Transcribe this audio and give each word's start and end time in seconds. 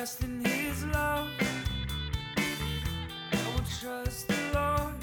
in 0.00 0.42
his 0.42 0.86
love. 0.86 1.28
I 2.38 3.52
will 3.52 3.64
trust 3.78 4.28
the 4.28 4.34
Lord, 4.54 4.94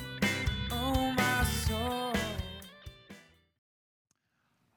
oh 0.72 1.14
my 1.16 1.44
soul. 1.44 2.14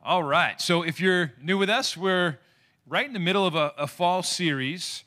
All 0.02 0.22
right. 0.22 0.60
So 0.60 0.82
if 0.82 1.00
you're 1.00 1.32
new 1.40 1.56
with 1.56 1.70
us, 1.70 1.96
we're 1.96 2.38
right 2.86 3.06
in 3.06 3.14
the 3.14 3.18
middle 3.18 3.46
of 3.46 3.54
a, 3.54 3.72
a 3.78 3.86
fall 3.86 4.22
series 4.22 5.04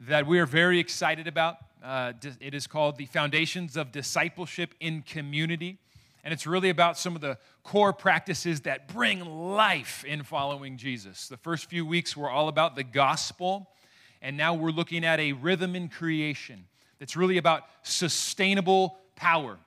that 0.00 0.26
we 0.26 0.40
are 0.40 0.46
very 0.46 0.80
excited 0.80 1.28
about. 1.28 1.58
Uh, 1.80 2.14
it 2.40 2.52
is 2.52 2.66
called 2.66 2.96
The 2.96 3.06
Foundations 3.06 3.76
of 3.76 3.92
Discipleship 3.92 4.74
in 4.80 5.02
Community. 5.02 5.78
And 6.24 6.34
it's 6.34 6.44
really 6.44 6.70
about 6.70 6.98
some 6.98 7.14
of 7.14 7.20
the 7.20 7.38
core 7.62 7.92
practices 7.92 8.62
that 8.62 8.88
bring 8.88 9.24
life 9.24 10.04
in 10.04 10.24
following 10.24 10.76
Jesus. 10.76 11.28
The 11.28 11.36
first 11.36 11.70
few 11.70 11.86
weeks 11.86 12.16
were 12.16 12.28
all 12.28 12.48
about 12.48 12.74
the 12.74 12.82
gospel, 12.82 13.70
and 14.22 14.36
now 14.36 14.54
we're 14.54 14.70
looking 14.70 15.04
at 15.04 15.20
a 15.20 15.32
rhythm 15.32 15.76
in 15.76 15.88
creation 15.88 16.66
that's 16.98 17.16
really 17.16 17.38
about 17.38 17.62
sustainable 17.82 18.98
power. 19.14 19.58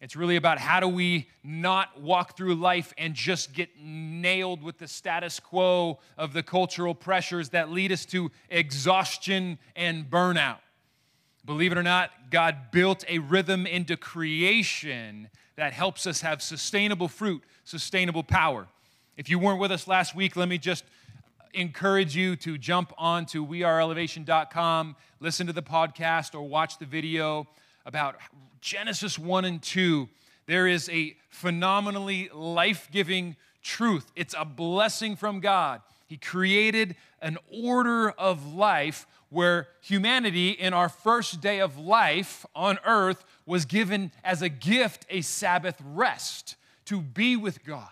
It's 0.00 0.16
really 0.16 0.36
about 0.36 0.58
how 0.58 0.80
do 0.80 0.88
we 0.88 1.28
not 1.44 2.00
walk 2.00 2.36
through 2.36 2.54
life 2.54 2.94
and 2.96 3.12
just 3.12 3.52
get 3.52 3.68
nailed 3.78 4.62
with 4.62 4.78
the 4.78 4.88
status 4.88 5.38
quo 5.38 5.98
of 6.16 6.32
the 6.32 6.42
cultural 6.42 6.94
pressures 6.94 7.50
that 7.50 7.70
lead 7.70 7.92
us 7.92 8.06
to 8.06 8.30
exhaustion 8.48 9.58
and 9.76 10.08
burnout. 10.08 10.58
Believe 11.44 11.72
it 11.72 11.78
or 11.78 11.82
not, 11.82 12.10
God 12.30 12.70
built 12.70 13.04
a 13.08 13.18
rhythm 13.18 13.66
into 13.66 13.96
creation 13.96 15.28
that 15.56 15.74
helps 15.74 16.06
us 16.06 16.22
have 16.22 16.40
sustainable 16.40 17.08
fruit, 17.08 17.42
sustainable 17.64 18.22
power. 18.22 18.68
If 19.18 19.28
you 19.28 19.38
weren't 19.38 19.60
with 19.60 19.70
us 19.70 19.86
last 19.86 20.14
week, 20.14 20.34
let 20.34 20.48
me 20.48 20.56
just 20.56 20.84
encourage 21.54 22.16
you 22.16 22.36
to 22.36 22.58
jump 22.58 22.92
on 22.98 23.26
to 23.26 23.44
weareelevation.com, 23.44 24.96
listen 25.20 25.46
to 25.46 25.52
the 25.52 25.62
podcast, 25.62 26.34
or 26.34 26.42
watch 26.42 26.78
the 26.78 26.86
video 26.86 27.46
about 27.84 28.16
Genesis 28.60 29.18
1 29.18 29.44
and 29.44 29.62
2. 29.62 30.08
There 30.46 30.66
is 30.66 30.88
a 30.88 31.16
phenomenally 31.28 32.30
life 32.34 32.88
giving 32.90 33.36
truth, 33.62 34.10
it's 34.16 34.34
a 34.38 34.44
blessing 34.44 35.16
from 35.16 35.40
God. 35.40 35.82
He 36.06 36.16
created 36.16 36.96
an 37.22 37.38
order 37.52 38.10
of 38.10 38.54
life 38.54 39.06
where 39.28 39.68
humanity, 39.80 40.50
in 40.50 40.72
our 40.72 40.88
first 40.88 41.40
day 41.40 41.60
of 41.60 41.78
life 41.78 42.44
on 42.54 42.78
earth, 42.84 43.24
was 43.46 43.64
given 43.64 44.10
as 44.24 44.42
a 44.42 44.48
gift 44.48 45.06
a 45.08 45.20
Sabbath 45.20 45.80
rest 45.84 46.56
to 46.86 47.00
be 47.00 47.36
with 47.36 47.64
God 47.64 47.90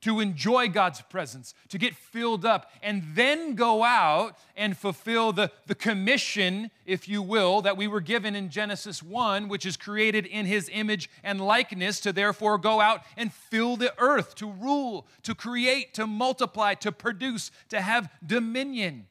to 0.00 0.20
enjoy 0.20 0.68
God's 0.68 1.00
presence, 1.02 1.54
to 1.68 1.78
get 1.78 1.94
filled 1.94 2.44
up, 2.44 2.70
and 2.82 3.02
then 3.14 3.54
go 3.54 3.82
out 3.82 4.38
and 4.56 4.76
fulfill 4.76 5.32
the, 5.32 5.50
the 5.66 5.74
commission, 5.74 6.70
if 6.86 7.08
you 7.08 7.22
will, 7.22 7.62
that 7.62 7.76
we 7.76 7.88
were 7.88 8.00
given 8.00 8.34
in 8.34 8.50
Genesis 8.50 9.02
1, 9.02 9.48
which 9.48 9.66
is 9.66 9.76
created 9.76 10.26
in 10.26 10.46
his 10.46 10.70
image 10.72 11.10
and 11.22 11.40
likeness, 11.40 12.00
to 12.00 12.12
therefore 12.12 12.58
go 12.58 12.80
out 12.80 13.02
and 13.16 13.32
fill 13.32 13.76
the 13.76 13.94
earth, 13.98 14.34
to 14.36 14.50
rule, 14.50 15.06
to 15.22 15.34
create, 15.34 15.94
to 15.94 16.06
multiply, 16.06 16.74
to 16.74 16.92
produce, 16.92 17.50
to 17.68 17.80
have 17.80 18.10
dominion. 18.24 19.06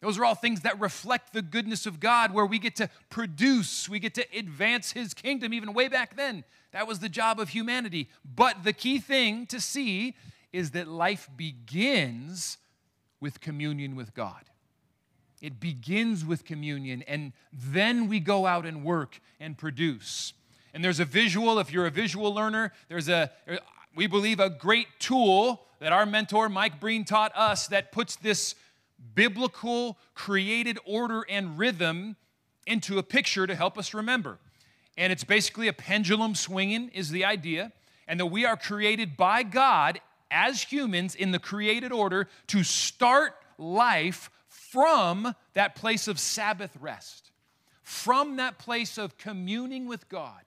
Those 0.00 0.18
are 0.18 0.24
all 0.24 0.34
things 0.34 0.60
that 0.60 0.78
reflect 0.80 1.32
the 1.32 1.42
goodness 1.42 1.84
of 1.84 1.98
God, 1.98 2.32
where 2.32 2.46
we 2.46 2.58
get 2.58 2.76
to 2.76 2.88
produce, 3.10 3.88
we 3.88 3.98
get 3.98 4.14
to 4.14 4.24
advance 4.36 4.92
His 4.92 5.12
kingdom, 5.12 5.52
even 5.52 5.74
way 5.74 5.88
back 5.88 6.16
then. 6.16 6.44
That 6.72 6.86
was 6.86 7.00
the 7.00 7.08
job 7.08 7.40
of 7.40 7.48
humanity. 7.48 8.08
But 8.24 8.62
the 8.62 8.72
key 8.72 8.98
thing 9.00 9.46
to 9.46 9.60
see 9.60 10.14
is 10.52 10.70
that 10.72 10.86
life 10.86 11.28
begins 11.36 12.58
with 13.20 13.40
communion 13.40 13.96
with 13.96 14.14
God. 14.14 14.44
It 15.40 15.60
begins 15.60 16.24
with 16.24 16.44
communion, 16.44 17.02
and 17.06 17.32
then 17.52 18.08
we 18.08 18.20
go 18.20 18.46
out 18.46 18.66
and 18.66 18.84
work 18.84 19.20
and 19.40 19.56
produce. 19.56 20.32
And 20.74 20.84
there's 20.84 21.00
a 21.00 21.04
visual, 21.04 21.58
if 21.58 21.72
you're 21.72 21.86
a 21.86 21.90
visual 21.90 22.34
learner, 22.34 22.72
there's 22.88 23.08
a, 23.08 23.30
we 23.94 24.06
believe, 24.06 24.40
a 24.40 24.50
great 24.50 24.88
tool 24.98 25.62
that 25.80 25.92
our 25.92 26.06
mentor 26.06 26.48
Mike 26.48 26.80
Breen 26.80 27.04
taught 27.04 27.32
us 27.36 27.68
that 27.68 27.92
puts 27.92 28.16
this 28.16 28.54
biblical 29.14 29.98
created 30.14 30.78
order 30.84 31.24
and 31.28 31.58
rhythm 31.58 32.16
into 32.66 32.98
a 32.98 33.02
picture 33.02 33.46
to 33.46 33.54
help 33.54 33.78
us 33.78 33.94
remember. 33.94 34.38
And 34.96 35.12
it's 35.12 35.24
basically 35.24 35.68
a 35.68 35.72
pendulum 35.72 36.34
swinging, 36.34 36.90
is 36.90 37.10
the 37.10 37.24
idea, 37.24 37.72
and 38.06 38.18
that 38.20 38.26
we 38.26 38.44
are 38.44 38.56
created 38.56 39.16
by 39.16 39.42
God 39.42 40.00
as 40.30 40.62
humans 40.62 41.14
in 41.14 41.30
the 41.30 41.38
created 41.38 41.92
order 41.92 42.28
to 42.48 42.62
start 42.62 43.34
life 43.56 44.30
from 44.48 45.34
that 45.54 45.74
place 45.74 46.08
of 46.08 46.18
Sabbath 46.18 46.76
rest, 46.80 47.30
from 47.82 48.36
that 48.36 48.58
place 48.58 48.98
of 48.98 49.16
communing 49.16 49.86
with 49.86 50.08
God 50.08 50.42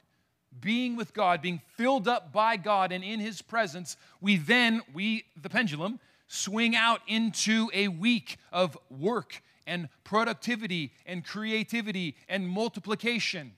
being 0.59 0.95
with 0.95 1.13
God, 1.13 1.41
being 1.41 1.62
filled 1.78 2.07
up 2.07 2.33
by 2.33 2.57
God 2.57 2.91
and 2.91 3.03
in 3.03 3.19
His 3.19 3.41
presence, 3.41 3.95
we 4.19 4.38
then, 4.38 4.81
we, 4.94 5.25
the 5.41 5.50
pendulum, 5.50 6.00
swing 6.31 6.78
out 6.78 7.02
into 7.08 7.69
a 7.74 7.90
week 7.90 8.38
of 8.53 8.78
work 8.90 9.44
and 9.68 9.90
productivity 10.06 10.94
and 11.06 11.25
creativity 11.25 12.16
and 12.30 12.47
multiplication. 12.47 13.52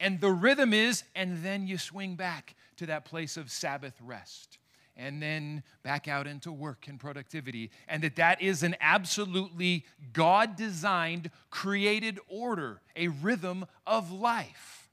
And 0.00 0.20
the 0.20 0.30
rhythm 0.30 0.72
is, 0.72 1.04
and 1.14 1.44
then 1.44 1.66
you 1.66 1.76
swing 1.76 2.16
back 2.16 2.54
to 2.76 2.86
that 2.86 3.04
place 3.04 3.36
of 3.36 3.50
Sabbath 3.50 3.94
rest. 4.02 4.58
And 4.96 5.20
then 5.20 5.64
back 5.82 6.08
out 6.08 6.26
into 6.26 6.50
work 6.50 6.86
and 6.88 6.98
productivity. 6.98 7.70
And 7.88 8.02
that 8.02 8.16
that 8.16 8.40
is 8.40 8.62
an 8.62 8.76
absolutely 8.80 9.84
god 10.12 10.56
designed 10.56 11.30
created 11.50 12.18
order 12.28 12.80
a 12.96 13.08
rhythm 13.08 13.66
of 13.86 14.10
life. 14.10 14.88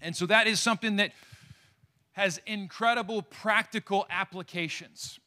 And 0.00 0.16
so 0.16 0.24
that 0.26 0.46
is 0.46 0.60
something 0.60 0.96
that 0.96 1.12
has 2.12 2.40
incredible 2.46 3.22
practical 3.22 4.06
applications 4.08 5.18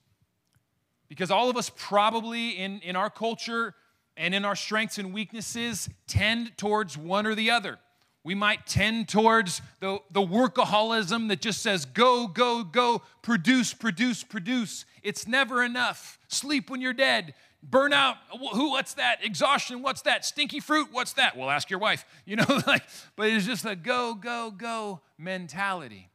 because 1.08 1.32
all 1.32 1.50
of 1.50 1.58
us 1.58 1.72
probably 1.76 2.52
in, 2.52 2.80
in 2.80 2.96
our 2.96 3.10
culture 3.10 3.74
and 4.18 4.34
in 4.34 4.46
our 4.46 4.56
strengths 4.56 4.98
and 4.98 5.14
weaknesses 5.14 5.90
tend 6.08 6.58
towards 6.58 6.98
one 6.98 7.26
or 7.26 7.36
the 7.36 7.52
other 7.52 7.80
we 8.26 8.34
might 8.34 8.66
tend 8.66 9.08
towards 9.08 9.62
the, 9.82 10.00
the 10.10 10.20
workaholism 10.20 11.28
that 11.28 11.42
just 11.42 11.62
says, 11.62 11.86
go, 11.86 12.26
go, 12.28 12.64
go, 12.64 13.04
produce, 13.22 13.72
produce, 13.72 14.24
produce. 14.24 14.84
It's 15.04 15.28
never 15.28 15.64
enough. 15.64 16.18
Sleep 16.28 16.72
when 16.72 16.82
you're 16.82 16.92
dead. 16.92 17.36
Burnout, 17.68 18.16
who, 18.32 18.72
what's 18.72 18.96
that? 18.96 19.24
Exhaustion, 19.24 19.84
what's 19.84 20.02
that? 20.02 20.26
Stinky 20.26 20.60
fruit, 20.60 20.88
what's 20.92 21.14
that? 21.14 21.38
Well, 21.38 21.52
ask 21.52 21.70
your 21.70 21.78
wife. 21.78 22.04
You 22.26 22.38
know, 22.38 22.46
like, 22.68 22.82
but 23.16 23.30
it's 23.30 23.46
just 23.46 23.64
a 23.64 23.76
go, 23.76 24.16
go, 24.16 24.50
go 24.50 25.02
mentality 25.20 26.10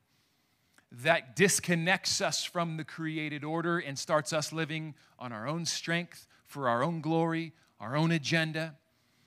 that 0.90 1.36
disconnects 1.36 2.20
us 2.20 2.44
from 2.44 2.76
the 2.76 2.84
created 2.84 3.44
order 3.44 3.78
and 3.78 3.98
starts 3.98 4.32
us 4.32 4.52
living 4.52 4.94
on 5.18 5.32
our 5.32 5.46
own 5.46 5.64
strength, 5.64 6.26
for 6.46 6.68
our 6.68 6.82
own 6.82 7.00
glory, 7.00 7.52
our 7.78 7.96
own 7.96 8.10
agenda. 8.10 8.74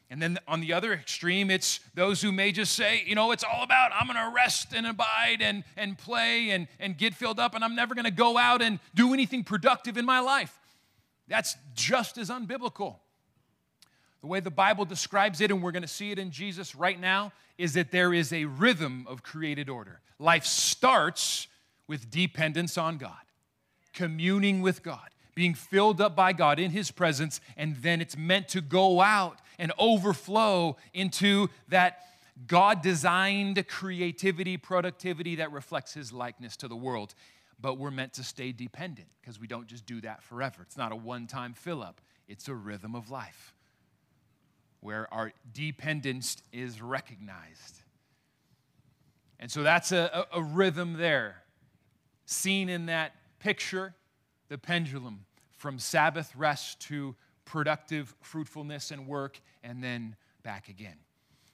And 0.09 0.21
then 0.21 0.37
on 0.47 0.59
the 0.59 0.73
other 0.73 0.93
extreme, 0.93 1.49
it's 1.49 1.79
those 1.95 2.21
who 2.21 2.31
may 2.31 2.51
just 2.51 2.75
say, 2.75 3.03
you 3.07 3.15
know, 3.15 3.31
it's 3.31 3.43
all 3.43 3.63
about 3.63 3.91
I'm 3.93 4.05
going 4.05 4.19
to 4.19 4.35
rest 4.35 4.73
and 4.73 4.85
abide 4.85 5.37
and, 5.39 5.63
and 5.77 5.97
play 5.97 6.51
and, 6.51 6.67
and 6.79 6.97
get 6.97 7.15
filled 7.15 7.39
up, 7.39 7.55
and 7.55 7.63
I'm 7.63 7.75
never 7.75 7.95
going 7.95 8.05
to 8.05 8.11
go 8.11 8.37
out 8.37 8.61
and 8.61 8.79
do 8.93 9.13
anything 9.13 9.43
productive 9.43 9.97
in 9.97 10.05
my 10.05 10.19
life. 10.19 10.55
That's 11.27 11.55
just 11.73 12.17
as 12.17 12.29
unbiblical. 12.29 12.97
The 14.21 14.27
way 14.27 14.39
the 14.39 14.51
Bible 14.51 14.85
describes 14.85 15.41
it, 15.41 15.49
and 15.49 15.63
we're 15.63 15.71
going 15.71 15.81
to 15.81 15.87
see 15.87 16.11
it 16.11 16.19
in 16.19 16.29
Jesus 16.29 16.75
right 16.75 16.99
now, 16.99 17.31
is 17.57 17.73
that 17.73 17.91
there 17.91 18.13
is 18.13 18.31
a 18.33 18.45
rhythm 18.45 19.05
of 19.07 19.23
created 19.23 19.69
order. 19.69 20.01
Life 20.19 20.45
starts 20.45 21.47
with 21.93 22.09
dependence 22.09 22.75
on 22.75 22.97
God, 22.97 23.21
communing 23.93 24.63
with 24.63 24.81
God, 24.81 25.09
being 25.35 25.53
filled 25.53 26.01
up 26.01 26.15
by 26.15 26.33
God 26.33 26.57
in 26.57 26.71
His 26.71 26.89
presence, 26.89 27.39
and 27.55 27.75
then 27.83 28.01
it's 28.01 28.17
meant 28.17 28.47
to 28.47 28.61
go 28.61 28.99
out 28.99 29.37
and 29.59 29.71
overflow 29.77 30.75
into 30.95 31.51
that 31.67 31.99
God 32.47 32.81
designed 32.81 33.63
creativity, 33.67 34.57
productivity 34.57 35.35
that 35.35 35.51
reflects 35.51 35.93
His 35.93 36.11
likeness 36.11 36.57
to 36.57 36.67
the 36.67 36.75
world. 36.75 37.13
But 37.61 37.77
we're 37.77 37.91
meant 37.91 38.13
to 38.13 38.23
stay 38.23 38.51
dependent 38.51 39.09
because 39.21 39.39
we 39.39 39.45
don't 39.45 39.67
just 39.67 39.85
do 39.85 40.01
that 40.01 40.23
forever. 40.23 40.63
It's 40.63 40.77
not 40.77 40.91
a 40.91 40.95
one 40.95 41.27
time 41.27 41.53
fill 41.53 41.83
up, 41.83 42.01
it's 42.27 42.47
a 42.47 42.55
rhythm 42.55 42.95
of 42.95 43.11
life 43.11 43.53
where 44.79 45.13
our 45.13 45.31
dependence 45.53 46.37
is 46.51 46.81
recognized. 46.81 47.83
And 49.43 49.51
so 49.51 49.61
that's 49.61 49.91
a, 49.91 50.25
a, 50.31 50.39
a 50.39 50.41
rhythm 50.41 50.93
there, 50.93 51.42
seen 52.25 52.69
in 52.69 52.87
that 52.87 53.15
picture, 53.39 53.93
the 54.49 54.57
pendulum 54.57 55.25
from 55.57 55.79
Sabbath 55.79 56.35
rest 56.35 56.79
to 56.81 57.15
productive 57.45 58.15
fruitfulness 58.21 58.91
and 58.91 59.07
work, 59.07 59.39
and 59.63 59.83
then 59.83 60.15
back 60.43 60.69
again. 60.69 60.97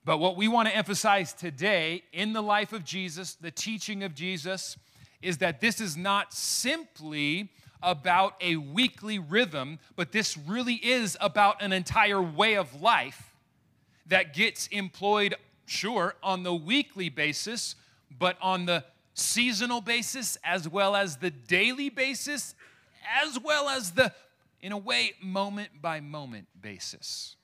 But 0.05 0.17
what 0.19 0.37
we 0.37 0.47
want 0.47 0.67
to 0.67 0.75
emphasize 0.75 1.33
today 1.33 2.03
in 2.13 2.33
the 2.33 2.41
life 2.41 2.73
of 2.73 2.83
Jesus, 2.83 3.35
the 3.35 3.51
teaching 3.51 4.03
of 4.03 4.15
Jesus, 4.15 4.77
is 5.21 5.39
that 5.39 5.61
this 5.61 5.81
is 5.81 5.97
not 5.97 6.33
simply 6.33 7.49
about 7.83 8.35
a 8.41 8.55
weekly 8.55 9.19
rhythm, 9.19 9.79
but 9.95 10.11
this 10.11 10.37
really 10.37 10.75
is 10.75 11.17
about 11.21 11.61
an 11.61 11.71
entire 11.71 12.21
way 12.21 12.55
of 12.55 12.81
life 12.81 13.35
that 14.07 14.33
gets 14.33 14.67
employed, 14.67 15.35
sure, 15.65 16.15
on 16.23 16.43
the 16.43 16.53
weekly 16.53 17.09
basis, 17.09 17.75
but 18.17 18.37
on 18.41 18.65
the 18.65 18.83
seasonal 19.19 19.81
basis, 19.81 20.37
as 20.43 20.67
well 20.67 20.95
as 20.95 21.17
the 21.17 21.29
daily 21.29 21.89
basis, 21.89 22.55
as 23.23 23.39
well 23.39 23.69
as 23.69 23.91
the, 23.91 24.11
in 24.61 24.71
a 24.71 24.77
way, 24.77 25.13
moment 25.21 25.81
by 25.81 25.99
moment 25.99 26.47
basis. 26.59 27.35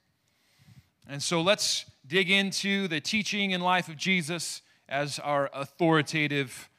And 1.08 1.22
so 1.22 1.42
let's 1.42 1.86
dig 2.08 2.32
into 2.32 2.88
the 2.88 3.00
teaching 3.00 3.54
and 3.54 3.64
life 3.64 3.90
of 3.90 3.98
Jesus 3.98 4.62
as 4.90 5.20
our 5.20 5.50
authoritative 5.54 6.70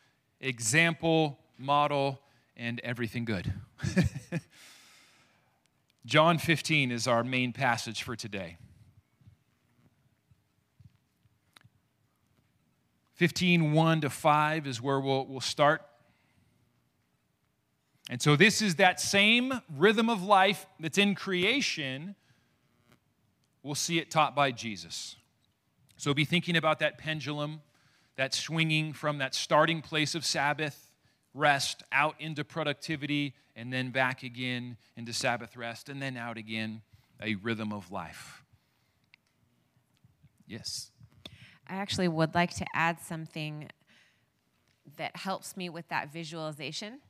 example, 0.40 1.38
model, 1.58 2.20
and 2.56 2.80
everything 2.80 3.24
good. 3.24 3.52
John 6.06 6.38
15 6.38 6.92
is 6.92 7.06
our 7.06 7.24
main 7.24 7.52
passage 7.52 8.02
for 8.02 8.16
today. 8.16 8.58
15, 13.16 13.72
1 13.72 14.00
to 14.02 14.10
5 14.10 14.66
is 14.66 14.80
where 14.80 15.00
we'll, 15.00 15.26
we'll 15.26 15.40
start. 15.40 15.82
And 18.08 18.22
so, 18.22 18.36
this 18.36 18.62
is 18.62 18.76
that 18.76 19.00
same 19.00 19.60
rhythm 19.76 20.08
of 20.08 20.22
life 20.22 20.66
that's 20.78 20.98
in 20.98 21.14
creation. 21.14 22.14
We'll 23.62 23.74
see 23.74 23.98
it 23.98 24.12
taught 24.12 24.36
by 24.36 24.52
Jesus. 24.52 25.16
So, 25.96 26.14
be 26.14 26.24
thinking 26.24 26.56
about 26.56 26.78
that 26.78 26.98
pendulum, 26.98 27.62
that 28.16 28.32
swinging 28.32 28.92
from 28.92 29.18
that 29.18 29.34
starting 29.34 29.82
place 29.82 30.14
of 30.14 30.24
Sabbath 30.24 30.92
rest 31.34 31.82
out 31.90 32.14
into 32.20 32.44
productivity, 32.44 33.34
and 33.56 33.72
then 33.72 33.90
back 33.90 34.22
again 34.22 34.76
into 34.96 35.12
Sabbath 35.12 35.56
rest, 35.56 35.88
and 35.88 36.00
then 36.00 36.16
out 36.16 36.36
again, 36.36 36.82
a 37.20 37.34
rhythm 37.36 37.72
of 37.72 37.90
life. 37.90 38.44
Yes. 40.46 40.92
I 41.68 41.76
actually 41.76 42.08
would 42.08 42.34
like 42.34 42.54
to 42.56 42.66
add 42.74 43.00
something 43.00 43.68
that 44.96 45.16
helps 45.16 45.56
me 45.56 45.68
with 45.68 45.88
that 45.88 46.12
visualization. 46.12 47.00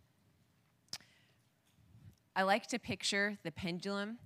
I 2.34 2.42
like 2.42 2.66
to 2.68 2.78
picture 2.78 3.38
the 3.42 3.50
pendulum, 3.50 4.18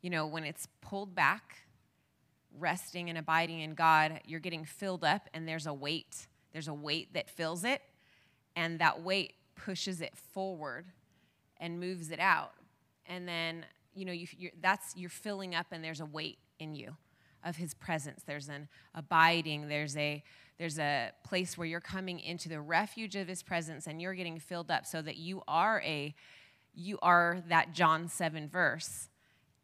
you 0.00 0.10
know, 0.10 0.26
when 0.26 0.44
it's 0.44 0.66
pulled 0.80 1.14
back, 1.14 1.58
resting 2.58 3.08
and 3.08 3.18
abiding 3.18 3.60
in 3.60 3.74
God, 3.74 4.20
you're 4.24 4.40
getting 4.40 4.64
filled 4.64 5.04
up 5.04 5.28
and 5.34 5.46
there's 5.46 5.66
a 5.66 5.74
weight. 5.74 6.26
There's 6.52 6.68
a 6.68 6.74
weight 6.74 7.12
that 7.12 7.28
fills 7.28 7.64
it, 7.64 7.82
and 8.54 8.78
that 8.78 9.02
weight 9.02 9.34
pushes 9.56 10.00
it 10.00 10.16
forward 10.16 10.86
and 11.58 11.78
moves 11.78 12.10
it 12.10 12.18
out. 12.18 12.52
And 13.04 13.28
then, 13.28 13.66
you 13.94 14.06
know, 14.06 14.12
you, 14.12 14.26
are 14.42 14.50
that's 14.62 14.96
you're 14.96 15.10
filling 15.10 15.54
up 15.54 15.66
and 15.70 15.84
there's 15.84 16.00
a 16.00 16.06
weight 16.06 16.38
in 16.58 16.74
you 16.74 16.96
of 17.44 17.56
his 17.56 17.74
presence. 17.74 18.22
There's 18.26 18.48
an 18.48 18.68
abiding, 18.94 19.68
there's 19.68 19.96
a 19.96 20.22
there's 20.58 20.78
a 20.78 21.10
place 21.22 21.58
where 21.58 21.66
you're 21.66 21.80
coming 21.80 22.18
into 22.18 22.48
the 22.48 22.60
refuge 22.60 23.14
of 23.14 23.28
his 23.28 23.42
presence 23.42 23.86
and 23.86 24.00
you're 24.00 24.14
getting 24.14 24.38
filled 24.38 24.70
up 24.70 24.86
so 24.86 25.02
that 25.02 25.16
you 25.16 25.42
are 25.46 25.82
a 25.84 26.14
you 26.74 26.98
are 27.02 27.42
that 27.48 27.72
John 27.72 28.08
7 28.08 28.48
verse 28.48 29.08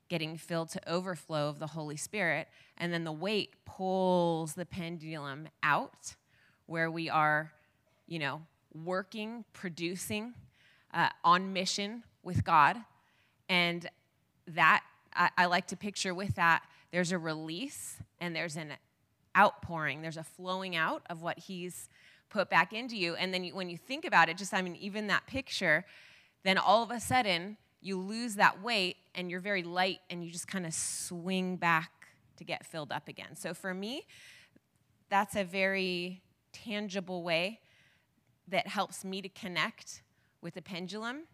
getting 0.08 0.36
filled 0.36 0.68
to 0.70 0.92
overflow 0.92 1.48
of 1.48 1.58
the 1.58 1.68
Holy 1.68 1.96
Spirit 1.96 2.48
and 2.76 2.92
then 2.92 3.04
the 3.04 3.12
weight 3.12 3.64
pulls 3.64 4.54
the 4.54 4.66
pendulum 4.66 5.48
out 5.62 6.14
where 6.66 6.90
we 6.90 7.08
are, 7.08 7.52
you 8.06 8.18
know, 8.18 8.42
working, 8.74 9.44
producing 9.52 10.34
uh, 10.92 11.08
on 11.24 11.52
mission 11.52 12.02
with 12.22 12.44
God 12.44 12.76
and 13.48 13.88
that 14.46 14.82
I, 15.14 15.30
I 15.36 15.46
like 15.46 15.66
to 15.68 15.76
picture 15.76 16.14
with 16.14 16.34
that 16.36 16.62
there's 16.92 17.10
a 17.10 17.18
release 17.18 17.96
and 18.20 18.36
there's 18.36 18.56
an 18.56 18.74
outpouring, 19.36 20.02
there's 20.02 20.16
a 20.16 20.22
flowing 20.22 20.76
out 20.76 21.02
of 21.10 21.22
what 21.22 21.38
He's 21.38 21.88
put 22.30 22.48
back 22.48 22.72
into 22.72 22.96
you. 22.96 23.14
And 23.14 23.32
then 23.32 23.44
you, 23.44 23.54
when 23.54 23.68
you 23.68 23.76
think 23.76 24.04
about 24.04 24.28
it, 24.28 24.36
just 24.36 24.54
I 24.54 24.62
mean, 24.62 24.76
even 24.76 25.08
that 25.08 25.26
picture, 25.26 25.84
then 26.44 26.58
all 26.58 26.82
of 26.82 26.90
a 26.90 27.00
sudden 27.00 27.56
you 27.80 27.98
lose 27.98 28.36
that 28.36 28.62
weight 28.62 28.96
and 29.14 29.30
you're 29.30 29.40
very 29.40 29.62
light 29.62 30.00
and 30.08 30.24
you 30.24 30.30
just 30.30 30.46
kind 30.46 30.64
of 30.64 30.72
swing 30.72 31.56
back 31.56 31.90
to 32.36 32.44
get 32.44 32.64
filled 32.64 32.92
up 32.92 33.08
again. 33.08 33.36
So 33.36 33.54
for 33.54 33.74
me, 33.74 34.06
that's 35.10 35.36
a 35.36 35.44
very 35.44 36.22
tangible 36.52 37.22
way 37.22 37.60
that 38.48 38.66
helps 38.66 39.04
me 39.04 39.20
to 39.22 39.28
connect 39.28 40.02
with 40.40 40.54
the 40.54 40.62
pendulum 40.62 41.24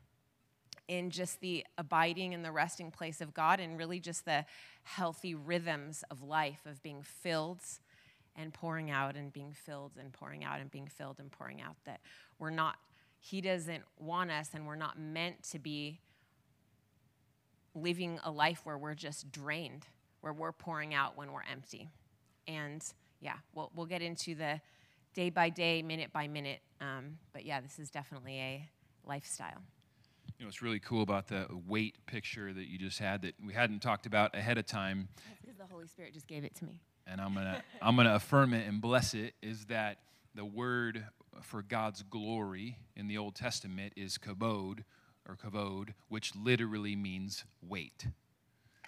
in 0.88 1.10
just 1.10 1.40
the 1.40 1.64
abiding 1.76 2.32
in 2.32 2.42
the 2.42 2.50
resting 2.50 2.90
place 2.90 3.20
of 3.20 3.34
God 3.34 3.60
and 3.60 3.78
really 3.78 4.00
just 4.00 4.24
the 4.24 4.44
healthy 4.82 5.34
rhythms 5.34 6.02
of 6.10 6.22
life 6.22 6.60
of 6.66 6.82
being 6.82 7.02
filled 7.02 7.60
and 8.34 8.54
pouring 8.54 8.90
out 8.90 9.14
and 9.14 9.32
being 9.32 9.52
filled 9.52 9.92
and 9.98 10.12
pouring 10.12 10.44
out 10.44 10.60
and 10.60 10.70
being 10.70 10.86
filled 10.86 11.18
and 11.20 11.30
pouring 11.30 11.60
out 11.60 11.76
that 11.84 12.00
we're 12.38 12.50
not 12.50 12.76
he 13.20 13.40
doesn't 13.40 13.82
want 13.98 14.30
us 14.30 14.50
and 14.54 14.66
we're 14.66 14.76
not 14.76 14.98
meant 14.98 15.42
to 15.42 15.58
be 15.58 16.00
living 17.74 18.18
a 18.24 18.30
life 18.30 18.60
where 18.64 18.78
we're 18.78 18.94
just 18.94 19.30
drained 19.30 19.86
where 20.20 20.32
we're 20.32 20.52
pouring 20.52 20.94
out 20.94 21.16
when 21.16 21.32
we're 21.32 21.44
empty. 21.50 21.88
And 22.48 22.82
yeah 23.20 23.34
we'll, 23.54 23.70
we'll 23.74 23.86
get 23.86 24.02
into 24.02 24.34
the 24.34 24.60
day 25.14 25.30
by 25.30 25.48
day 25.48 25.82
minute 25.82 26.12
by 26.12 26.28
minute 26.28 26.60
um, 26.80 27.18
but 27.32 27.44
yeah 27.44 27.60
this 27.60 27.78
is 27.78 27.90
definitely 27.90 28.38
a 28.38 28.68
lifestyle 29.06 29.62
you 30.38 30.44
know, 30.44 30.48
what's 30.48 30.62
really 30.62 30.78
cool 30.78 31.02
about 31.02 31.26
the 31.26 31.46
weight 31.66 31.96
picture 32.06 32.52
that 32.52 32.68
you 32.68 32.78
just 32.78 33.00
had 33.00 33.22
that 33.22 33.34
we 33.44 33.52
hadn't 33.52 33.80
talked 33.80 34.06
about 34.06 34.36
ahead 34.36 34.56
of 34.56 34.66
time. 34.66 35.08
because 35.40 35.56
the 35.56 35.66
Holy 35.66 35.88
Spirit 35.88 36.14
just 36.14 36.28
gave 36.28 36.44
it 36.44 36.54
to 36.56 36.64
me. 36.64 36.80
And 37.08 37.20
I'm 37.20 37.34
gonna 37.34 37.62
I'm 37.82 37.96
gonna 37.96 38.14
affirm 38.14 38.54
it 38.54 38.66
and 38.68 38.80
bless 38.80 39.14
it. 39.14 39.34
Is 39.42 39.64
that 39.66 39.98
the 40.36 40.44
word 40.44 41.04
for 41.42 41.62
God's 41.62 42.04
glory 42.04 42.78
in 42.94 43.08
the 43.08 43.18
Old 43.18 43.34
Testament 43.34 43.94
is 43.96 44.16
kabod 44.16 44.84
or 45.28 45.36
kavod, 45.36 45.90
which 46.08 46.34
literally 46.36 46.94
means 46.94 47.44
weight. 47.60 48.06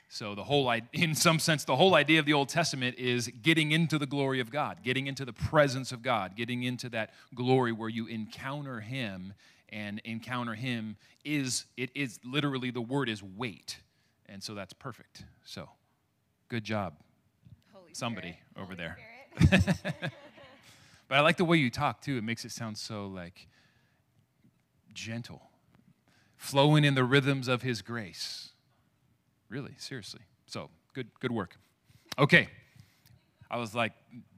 So 0.08 0.34
the 0.34 0.44
whole, 0.44 0.72
in 0.92 1.14
some 1.14 1.38
sense, 1.38 1.64
the 1.64 1.76
whole 1.76 1.94
idea 1.94 2.20
of 2.20 2.26
the 2.26 2.32
Old 2.32 2.48
Testament 2.48 2.98
is 2.98 3.28
getting 3.42 3.72
into 3.72 3.98
the 3.98 4.06
glory 4.06 4.40
of 4.40 4.50
God, 4.50 4.82
getting 4.84 5.06
into 5.06 5.24
the 5.24 5.32
presence 5.32 5.92
of 5.92 6.02
God, 6.02 6.36
getting 6.36 6.62
into 6.62 6.88
that 6.90 7.10
glory 7.34 7.72
where 7.72 7.88
you 7.88 8.06
encounter 8.06 8.80
Him 8.80 9.34
and 9.70 10.00
encounter 10.04 10.54
him 10.54 10.96
is 11.24 11.66
it 11.76 11.90
is 11.94 12.18
literally 12.24 12.70
the 12.70 12.80
word 12.80 13.08
is 13.08 13.22
weight. 13.22 13.78
And 14.26 14.42
so 14.42 14.54
that's 14.54 14.72
perfect. 14.72 15.24
So 15.44 15.68
good 16.48 16.64
job. 16.64 16.94
Holy 17.72 17.92
somebody 17.92 18.38
Spirit. 18.52 18.70
over 18.70 18.74
Holy 18.74 19.60
there. 19.60 20.10
But 21.08 21.18
i 21.18 21.22
like 21.22 21.38
the 21.38 21.44
way 21.44 21.56
you 21.56 21.70
talk 21.70 22.02
too. 22.02 22.18
It 22.18 22.22
makes 22.22 22.44
it 22.44 22.52
sound 22.52 22.78
so 22.78 23.08
like 23.08 23.48
gentle. 24.94 25.42
Flowing 26.36 26.84
in 26.84 26.94
the 26.94 27.02
rhythms 27.02 27.48
of 27.48 27.62
his 27.62 27.82
grace. 27.82 28.50
Really 29.48 29.72
seriously. 29.76 30.20
So 30.46 30.70
good 30.94 31.08
good 31.18 31.32
work. 31.32 31.56
Okay. 32.16 32.48
I 33.50 33.56
was 33.56 33.74
like 33.74 33.92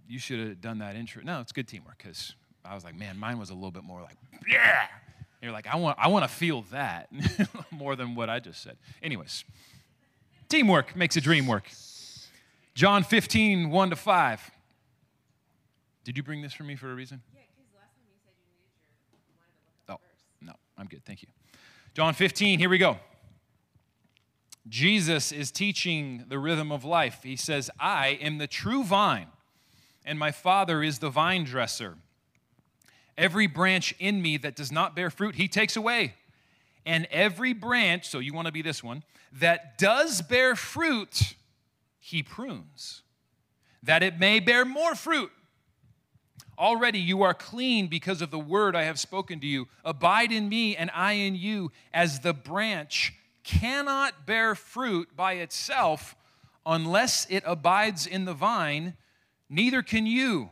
you 0.08 0.18
should 0.18 0.40
have 0.40 0.60
done 0.62 0.78
that 0.78 0.96
intro. 0.96 1.22
No 1.22 1.40
it's 1.40 1.52
good 1.52 1.68
teamwork 1.68 1.98
because 1.98 2.34
i 2.64 2.74
was 2.74 2.84
like 2.84 2.96
man 2.96 3.18
mine 3.18 3.38
was 3.38 3.50
a 3.50 3.54
little 3.54 3.70
bit 3.70 3.82
more 3.84 4.00
like 4.02 4.16
yeah 4.48 4.86
you're 5.42 5.52
like, 5.52 5.66
I 5.66 5.76
want, 5.76 5.98
I 5.98 6.08
want 6.08 6.24
to 6.24 6.28
feel 6.28 6.62
that 6.70 7.08
more 7.70 7.96
than 7.96 8.14
what 8.14 8.30
I 8.30 8.38
just 8.38 8.62
said. 8.62 8.76
Anyways, 9.02 9.44
teamwork 10.48 10.94
makes 10.94 11.16
a 11.16 11.20
dream 11.20 11.46
work. 11.46 11.68
John 12.74 13.02
15, 13.02 13.70
1 13.70 13.90
to 13.90 13.96
5. 13.96 14.50
Did 16.04 16.16
you 16.16 16.22
bring 16.22 16.42
this 16.42 16.52
for 16.52 16.64
me 16.64 16.76
for 16.76 16.90
a 16.90 16.94
reason? 16.94 17.22
Yeah, 17.34 17.40
because 17.54 17.70
last 17.74 17.94
time 17.94 18.04
you 18.08 18.18
said 18.24 18.32
you 18.38 18.46
needed 18.50 18.70
your, 19.10 19.18
you 19.28 19.34
wanted 19.34 19.52
to 19.52 19.92
look 19.92 20.00
up 20.00 20.00
Oh, 20.02 20.46
no, 20.46 20.52
I'm 20.78 20.86
good. 20.86 21.04
Thank 21.04 21.22
you. 21.22 21.28
John 21.94 22.14
15, 22.14 22.58
here 22.58 22.70
we 22.70 22.78
go. 22.78 22.98
Jesus 24.68 25.32
is 25.32 25.50
teaching 25.50 26.24
the 26.28 26.38
rhythm 26.38 26.70
of 26.70 26.84
life. 26.84 27.20
He 27.24 27.36
says, 27.36 27.68
I 27.80 28.18
am 28.20 28.38
the 28.38 28.46
true 28.46 28.84
vine, 28.84 29.26
and 30.04 30.18
my 30.18 30.30
Father 30.30 30.82
is 30.82 31.00
the 31.00 31.10
vine 31.10 31.44
dresser. 31.44 31.96
Every 33.16 33.46
branch 33.46 33.94
in 33.98 34.22
me 34.22 34.36
that 34.38 34.56
does 34.56 34.72
not 34.72 34.96
bear 34.96 35.10
fruit, 35.10 35.34
he 35.34 35.48
takes 35.48 35.76
away. 35.76 36.14
And 36.84 37.06
every 37.10 37.52
branch, 37.52 38.08
so 38.08 38.18
you 38.18 38.32
want 38.32 38.46
to 38.46 38.52
be 38.52 38.62
this 38.62 38.82
one, 38.82 39.04
that 39.32 39.78
does 39.78 40.20
bear 40.22 40.56
fruit, 40.56 41.34
he 41.98 42.22
prunes, 42.22 43.02
that 43.82 44.02
it 44.02 44.18
may 44.18 44.40
bear 44.40 44.64
more 44.64 44.94
fruit. 44.94 45.30
Already 46.58 46.98
you 46.98 47.22
are 47.22 47.34
clean 47.34 47.86
because 47.86 48.20
of 48.20 48.30
the 48.30 48.38
word 48.38 48.76
I 48.76 48.82
have 48.84 48.98
spoken 48.98 49.40
to 49.40 49.46
you. 49.46 49.68
Abide 49.84 50.32
in 50.32 50.48
me, 50.48 50.76
and 50.76 50.90
I 50.94 51.12
in 51.12 51.34
you, 51.34 51.72
as 51.94 52.20
the 52.20 52.34
branch 52.34 53.14
cannot 53.42 54.26
bear 54.26 54.54
fruit 54.54 55.16
by 55.16 55.34
itself 55.34 56.14
unless 56.64 57.26
it 57.28 57.42
abides 57.46 58.06
in 58.06 58.24
the 58.24 58.34
vine, 58.34 58.94
neither 59.48 59.82
can 59.82 60.06
you 60.06 60.50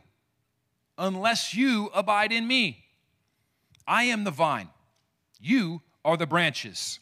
unless 1.01 1.55
you 1.55 1.89
abide 1.93 2.31
in 2.31 2.47
me. 2.47 2.85
I 3.87 4.03
am 4.03 4.23
the 4.23 4.31
vine, 4.31 4.69
you 5.41 5.81
are 6.05 6.15
the 6.15 6.27
branches. 6.27 6.99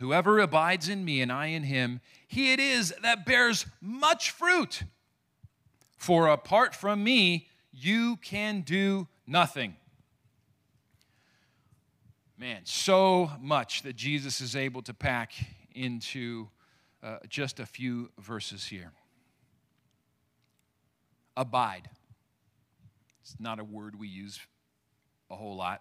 Whoever 0.00 0.40
abides 0.40 0.88
in 0.88 1.04
me 1.04 1.22
and 1.22 1.30
I 1.32 1.46
in 1.46 1.62
him, 1.62 2.00
he 2.26 2.52
it 2.52 2.58
is 2.60 2.92
that 3.02 3.24
bears 3.24 3.64
much 3.80 4.32
fruit. 4.32 4.82
For 5.96 6.26
apart 6.26 6.74
from 6.74 7.02
me, 7.02 7.48
you 7.72 8.16
can 8.16 8.62
do 8.62 9.06
nothing. 9.26 9.76
Man, 12.36 12.62
so 12.64 13.30
much 13.40 13.82
that 13.82 13.94
Jesus 13.94 14.40
is 14.40 14.56
able 14.56 14.82
to 14.82 14.92
pack 14.92 15.32
into 15.74 16.48
uh, 17.02 17.18
just 17.28 17.60
a 17.60 17.66
few 17.66 18.10
verses 18.18 18.66
here. 18.66 18.92
Abide. 21.36 21.88
It's 23.24 23.40
not 23.40 23.58
a 23.58 23.64
word 23.64 23.98
we 23.98 24.06
use 24.06 24.38
a 25.30 25.34
whole 25.34 25.56
lot 25.56 25.80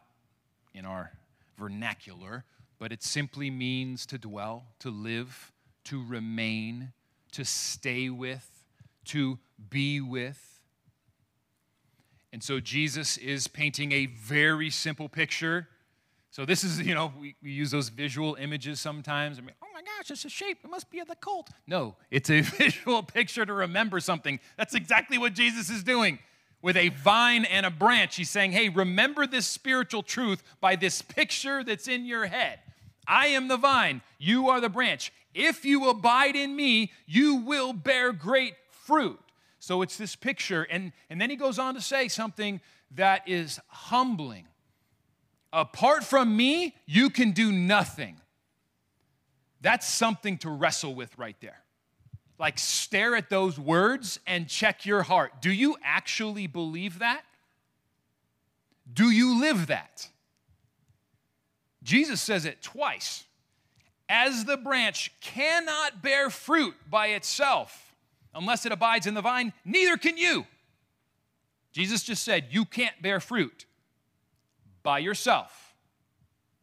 in 0.74 0.86
our 0.86 1.12
vernacular, 1.60 2.46
but 2.80 2.94
it 2.94 3.04
simply 3.04 3.52
means 3.52 4.06
to 4.06 4.18
dwell, 4.18 4.64
to 4.80 4.90
live, 4.90 5.52
to 5.84 6.02
remain, 6.02 6.94
to 7.34 7.44
stay 7.44 8.10
with, 8.10 8.50
to 9.06 9.40
be 9.70 10.00
with. 10.00 10.62
And 12.32 12.42
so 12.42 12.62
Jesus 12.62 13.18
is 13.18 13.50
painting 13.50 13.92
a 13.92 14.06
very 14.06 14.70
simple 14.70 15.10
picture. 15.10 15.68
So 16.32 16.46
this 16.46 16.64
is, 16.64 16.80
you 16.80 16.96
know, 16.96 17.12
we, 17.20 17.36
we 17.44 17.52
use 17.52 17.72
those 17.72 17.90
visual 17.90 18.36
images 18.36 18.80
sometimes. 18.80 19.38
I 19.38 19.42
mean, 19.42 19.56
oh 19.62 19.68
my 19.74 19.82
gosh, 19.82 20.10
it's 20.10 20.24
a 20.24 20.30
shape. 20.30 20.60
It 20.64 20.70
must 20.70 20.90
be 20.90 21.00
of 21.00 21.10
the 21.10 21.16
cult. 21.16 21.50
No, 21.68 21.98
it's 22.10 22.30
a 22.30 22.40
visual 22.42 23.04
picture 23.04 23.46
to 23.46 23.54
remember 23.54 24.00
something. 24.00 24.40
That's 24.58 24.76
exactly 24.76 25.18
what 25.18 25.34
Jesus 25.34 25.70
is 25.70 25.84
doing. 25.84 26.20
With 26.64 26.78
a 26.78 26.90
vine 26.90 27.44
and 27.44 27.66
a 27.66 27.70
branch, 27.70 28.16
he's 28.16 28.30
saying, 28.30 28.54
hey, 28.54 28.70
remember 28.70 29.28
this 29.28 29.46
spiritual 29.46 30.02
truth 30.02 30.42
by 30.62 30.78
this 30.78 31.02
picture 31.02 31.62
that's 31.62 31.90
in 31.90 32.06
your 32.06 32.26
head. 32.26 32.60
I 33.06 33.28
am 33.28 33.50
the 33.50 33.58
vine, 33.58 34.02
you 34.18 34.48
are 34.48 34.62
the 34.62 34.70
branch. 34.70 35.12
If 35.34 35.66
you 35.66 35.90
abide 35.90 36.38
in 36.38 36.56
me, 36.56 36.94
you 37.06 37.36
will 37.36 37.74
bear 37.74 38.14
great 38.14 38.54
fruit. 38.70 39.20
So 39.60 39.82
it's 39.82 39.98
this 39.98 40.16
picture. 40.16 40.64
And, 40.64 40.94
and 41.10 41.20
then 41.20 41.30
he 41.30 41.36
goes 41.36 41.60
on 41.60 41.74
to 41.74 41.82
say 41.82 42.08
something 42.08 42.62
that 42.96 43.28
is 43.28 43.60
humbling. 43.68 44.48
Apart 45.52 46.06
from 46.06 46.38
me, 46.38 46.76
you 46.86 47.10
can 47.10 47.32
do 47.32 47.52
nothing. 47.52 48.22
That's 49.60 49.88
something 49.88 50.38
to 50.40 50.50
wrestle 50.50 50.96
with 50.96 51.18
right 51.18 51.36
there. 51.42 51.63
Like, 52.40 52.58
stare 52.58 53.16
at 53.16 53.30
those 53.30 53.60
words 53.60 54.20
and 54.26 54.48
check 54.48 54.86
your 54.86 55.04
heart. 55.04 55.42
Do 55.42 55.52
you 55.52 55.78
actually 55.84 56.48
believe 56.48 57.00
that? 57.00 57.24
Do 58.92 59.12
you 59.12 59.40
live 59.40 59.68
that? 59.68 60.10
Jesus 61.84 62.22
says 62.22 62.46
it 62.46 62.62
twice. 62.62 63.26
As 64.10 64.46
the 64.46 64.58
branch 64.58 65.12
cannot 65.22 66.02
bear 66.02 66.30
fruit 66.30 66.76
by 66.90 67.08
itself 67.08 67.96
unless 68.34 68.66
it 68.66 68.72
abides 68.72 69.08
in 69.08 69.14
the 69.14 69.22
vine, 69.22 69.54
neither 69.64 69.98
can 69.98 70.18
you. 70.18 70.46
Jesus 71.72 72.04
just 72.04 72.24
said, 72.24 72.48
You 72.52 72.66
can't 72.66 73.02
bear 73.02 73.20
fruit 73.20 73.66
by 74.82 75.00
yourself 75.00 75.76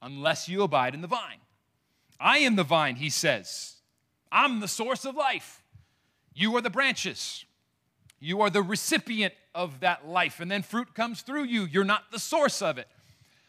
unless 0.03 0.49
you 0.49 0.63
abide 0.63 0.95
in 0.95 1.01
the 1.01 1.09
vine. 1.09 1.39
I 2.19 2.39
am 2.39 2.57
the 2.57 2.65
vine, 2.65 2.97
he 2.97 3.11
says. 3.11 3.77
I'm 4.31 4.61
the 4.61 4.69
source 4.69 5.05
of 5.05 5.17
life. 5.17 5.60
You 6.41 6.57
are 6.57 6.63
the 6.63 6.71
branches. 6.71 7.45
You 8.19 8.41
are 8.41 8.49
the 8.49 8.63
recipient 8.63 9.35
of 9.55 9.81
that 9.81 10.09
life, 10.09 10.41
and 10.41 10.51
then 10.51 10.63
fruit 10.63 10.95
comes 10.95 11.21
through 11.21 11.45
you. 11.45 11.67
You're 11.67 11.85
not 11.85 12.11
the 12.11 12.19
source 12.19 12.63
of 12.63 12.79
it. 12.79 12.89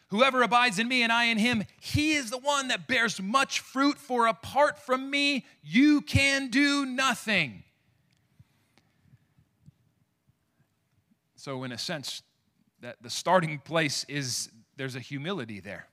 Whoever 0.08 0.42
abides 0.42 0.78
in 0.78 0.88
me 0.88 1.02
and 1.02 1.10
I 1.10 1.24
in 1.24 1.38
him, 1.38 1.64
he 1.80 2.12
is 2.12 2.28
the 2.28 2.36
one 2.36 2.68
that 2.68 2.86
bears 2.86 3.18
much 3.18 3.60
fruit, 3.60 3.96
for 3.96 4.26
apart 4.26 4.78
from 4.78 5.10
me, 5.10 5.46
you 5.62 6.02
can 6.02 6.50
do 6.50 6.84
nothing. 6.84 7.62
So, 11.36 11.64
in 11.64 11.72
a 11.72 11.78
sense, 11.78 12.22
that 12.82 12.96
the 13.00 13.08
starting 13.08 13.58
place 13.58 14.04
is 14.06 14.50
there's 14.76 14.96
a 14.96 15.00
humility 15.00 15.60
there. 15.60 15.86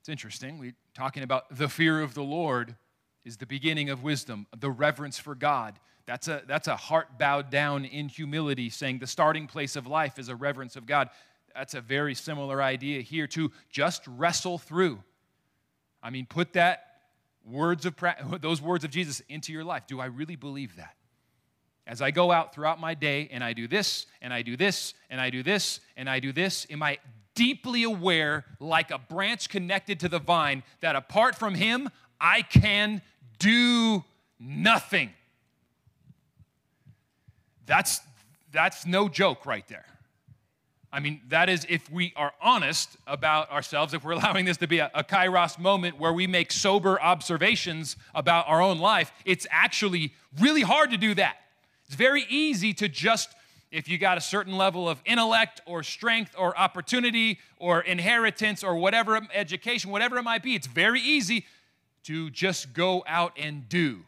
It's 0.00 0.08
interesting. 0.08 0.58
We're 0.58 0.74
talking 0.94 1.22
about 1.22 1.56
the 1.56 1.68
fear 1.68 2.00
of 2.00 2.14
the 2.14 2.24
Lord 2.24 2.74
is 3.30 3.36
the 3.36 3.46
beginning 3.46 3.90
of 3.90 4.02
wisdom, 4.02 4.44
the 4.58 4.68
reverence 4.68 5.16
for 5.16 5.36
God. 5.36 5.78
That's 6.04 6.26
a, 6.26 6.42
that's 6.48 6.66
a 6.66 6.74
heart 6.74 7.16
bowed 7.16 7.48
down 7.48 7.84
in 7.84 8.08
humility, 8.08 8.70
saying 8.70 8.98
the 8.98 9.06
starting 9.06 9.46
place 9.46 9.76
of 9.76 9.86
life 9.86 10.18
is 10.18 10.28
a 10.28 10.34
reverence 10.34 10.74
of 10.74 10.84
God. 10.84 11.10
That's 11.54 11.74
a 11.74 11.80
very 11.80 12.16
similar 12.16 12.60
idea 12.60 13.02
here 13.02 13.28
to 13.28 13.52
just 13.70 14.02
wrestle 14.08 14.58
through. 14.58 14.98
I 16.02 16.10
mean, 16.10 16.26
put 16.26 16.54
that 16.54 16.86
words 17.44 17.86
of 17.86 17.94
those 18.40 18.60
words 18.60 18.82
of 18.82 18.90
Jesus 18.90 19.22
into 19.28 19.52
your 19.52 19.62
life. 19.62 19.86
Do 19.86 20.00
I 20.00 20.06
really 20.06 20.34
believe 20.34 20.74
that? 20.74 20.96
As 21.86 22.02
I 22.02 22.10
go 22.10 22.32
out 22.32 22.52
throughout 22.52 22.80
my 22.80 22.94
day 22.94 23.28
and 23.30 23.44
I 23.44 23.52
do 23.52 23.68
this 23.68 24.06
and 24.20 24.34
I 24.34 24.42
do 24.42 24.56
this 24.56 24.92
and 25.08 25.20
I 25.20 25.30
do 25.30 25.44
this 25.44 25.78
and 25.96 26.10
I 26.10 26.18
do 26.18 26.32
this, 26.32 26.66
am 26.68 26.82
I 26.82 26.98
deeply 27.36 27.84
aware, 27.84 28.44
like 28.58 28.90
a 28.90 28.98
branch 28.98 29.48
connected 29.48 30.00
to 30.00 30.08
the 30.08 30.18
vine, 30.18 30.64
that 30.80 30.96
apart 30.96 31.36
from 31.36 31.54
Him, 31.54 31.90
I 32.20 32.42
can 32.42 33.02
do 33.40 34.04
nothing. 34.38 35.10
That's, 37.66 38.00
that's 38.52 38.86
no 38.86 39.08
joke 39.08 39.44
right 39.44 39.66
there. 39.66 39.86
I 40.92 40.98
mean, 40.98 41.20
that 41.28 41.48
is 41.48 41.66
if 41.68 41.90
we 41.90 42.12
are 42.16 42.32
honest 42.42 42.96
about 43.06 43.50
ourselves, 43.50 43.94
if 43.94 44.04
we're 44.04 44.12
allowing 44.20 44.44
this 44.44 44.56
to 44.58 44.68
be 44.68 44.78
a, 44.78 44.90
a 44.94 45.02
kairos 45.02 45.58
moment 45.58 45.98
where 45.98 46.12
we 46.12 46.26
make 46.26 46.52
sober 46.52 47.00
observations 47.00 47.96
about 48.14 48.48
our 48.48 48.60
own 48.60 48.78
life, 48.78 49.12
it's 49.24 49.46
actually 49.50 50.12
really 50.38 50.62
hard 50.62 50.90
to 50.90 50.96
do 50.96 51.14
that. 51.14 51.36
It's 51.86 51.94
very 51.94 52.24
easy 52.28 52.72
to 52.74 52.88
just, 52.88 53.34
if 53.70 53.88
you 53.88 53.98
got 53.98 54.18
a 54.18 54.20
certain 54.20 54.56
level 54.56 54.88
of 54.88 55.00
intellect 55.04 55.60
or 55.66 55.82
strength 55.82 56.34
or 56.36 56.56
opportunity 56.58 57.38
or 57.56 57.80
inheritance 57.80 58.64
or 58.64 58.76
whatever, 58.76 59.20
education, 59.32 59.90
whatever 59.90 60.18
it 60.18 60.22
might 60.22 60.42
be, 60.42 60.54
it's 60.54 60.66
very 60.66 61.00
easy 61.00 61.46
to 62.04 62.30
just 62.30 62.72
go 62.72 63.04
out 63.06 63.32
and 63.38 63.68
do. 63.68 64.00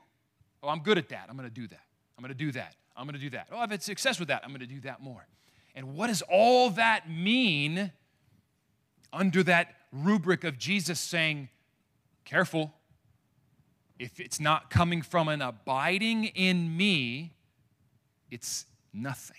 Oh, 0.63 0.69
I'm 0.69 0.81
good 0.81 0.99
at 0.99 1.09
that. 1.11 1.27
I'm 1.29 1.37
going 1.37 1.49
to 1.49 1.55
do 1.55 1.67
that. 1.69 1.81
I'm 2.17 2.23
going 2.23 2.37
to 2.37 2.39
do 2.39 2.53
that. 2.53 2.75
I'm 2.97 3.07
going 3.07 3.15
to 3.15 3.21
do 3.21 3.31
that. 3.31 3.49
Oh, 3.51 3.59
I've 3.59 3.71
had 3.71 3.83
success 3.83 4.19
with 4.19 4.29
that. 4.29 4.43
I'm 4.45 4.51
going 4.51 4.61
to 4.61 4.67
do 4.67 4.81
that 4.81 5.03
more. 5.03 5.27
And 5.75 5.95
what 5.95 6.09
does 6.09 6.23
all 6.31 6.71
that 6.71 7.11
mean 7.11 7.91
under 9.13 9.43
that 9.45 9.75
rubric 9.93 10.45
of 10.45 10.59
Jesus 10.59 11.01
saying, 11.01 11.49
careful, 12.25 12.73
if 13.99 14.21
it's 14.21 14.41
not 14.41 14.71
coming 14.71 15.03
from 15.03 15.29
an 15.29 15.43
abiding 15.43 16.25
in 16.25 16.77
me, 16.77 17.35
it's 18.31 18.67
nothing. 18.93 19.37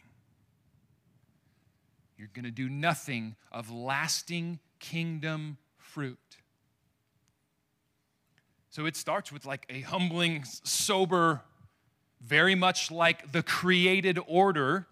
You're 2.17 2.29
going 2.33 2.45
to 2.45 2.51
do 2.51 2.69
nothing 2.69 3.35
of 3.51 3.69
lasting 3.69 4.59
kingdom 4.79 5.57
fruit. 5.77 6.17
So 8.73 8.87
it 8.87 8.95
starts 8.95 9.31
with 9.31 9.45
like 9.45 9.67
a 9.69 9.81
humbling, 9.81 10.45
sober, 10.63 11.41
very 12.21 12.55
much 12.55 12.89
like 12.89 13.31
the 13.31 13.43
created 13.43 14.17
order. 14.25 14.87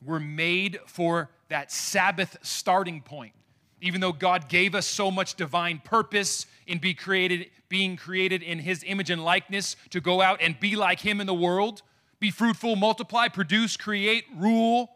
We're 0.00 0.20
made 0.20 0.78
for 0.86 1.28
that 1.48 1.72
Sabbath 1.72 2.36
starting 2.42 3.00
point. 3.00 3.32
Even 3.80 4.00
though 4.00 4.12
God 4.12 4.48
gave 4.48 4.76
us 4.76 4.86
so 4.86 5.10
much 5.10 5.34
divine 5.34 5.80
purpose 5.82 6.46
in 6.68 6.78
be 6.78 6.94
created, 6.94 7.50
being 7.68 7.96
created 7.96 8.44
in 8.44 8.60
His 8.60 8.84
image 8.86 9.10
and 9.10 9.24
likeness 9.24 9.74
to 9.90 10.00
go 10.00 10.22
out 10.22 10.40
and 10.40 10.60
be 10.60 10.76
like 10.76 11.00
Him 11.00 11.20
in 11.20 11.26
the 11.26 11.34
world, 11.34 11.82
be 12.20 12.30
fruitful, 12.30 12.76
multiply, 12.76 13.26
produce, 13.26 13.76
create, 13.76 14.22
rule 14.36 14.88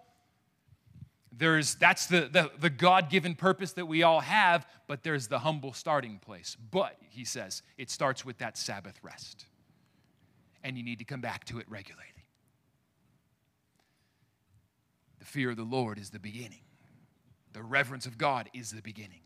there's 1.37 1.75
that's 1.77 2.07
the, 2.07 2.29
the, 2.33 2.51
the 2.59 2.71
god-given 2.71 3.35
purpose 3.35 3.73
that 3.73 3.87
we 3.87 4.03
all 4.03 4.21
have 4.21 4.67
but 4.87 5.03
there's 5.03 5.29
the 5.29 5.39
humble 5.39 5.73
starting 5.73 6.19
place. 6.19 6.57
But 6.71 6.97
he 7.11 7.25
says 7.25 7.63
it 7.79 7.91
starts 7.91 8.25
with 8.25 8.39
that 8.39 8.57
sabbath 8.57 8.99
rest. 9.03 9.47
And 10.63 10.77
you 10.77 10.85
need 10.85 10.99
to 10.99 11.05
come 11.05 11.21
back 11.21 11.45
to 11.47 11.59
it 11.59 11.67
regularly. 11.69 12.07
The 15.19 15.25
fear 15.25 15.51
of 15.51 15.57
the 15.57 15.63
lord 15.63 15.99
is 15.99 16.11
the 16.11 16.19
beginning. 16.19 16.61
The 17.53 17.63
reverence 17.63 18.07
of 18.07 18.19
god 18.19 18.51
is 18.53 18.73
the 18.73 18.83
beginning. 18.83 19.21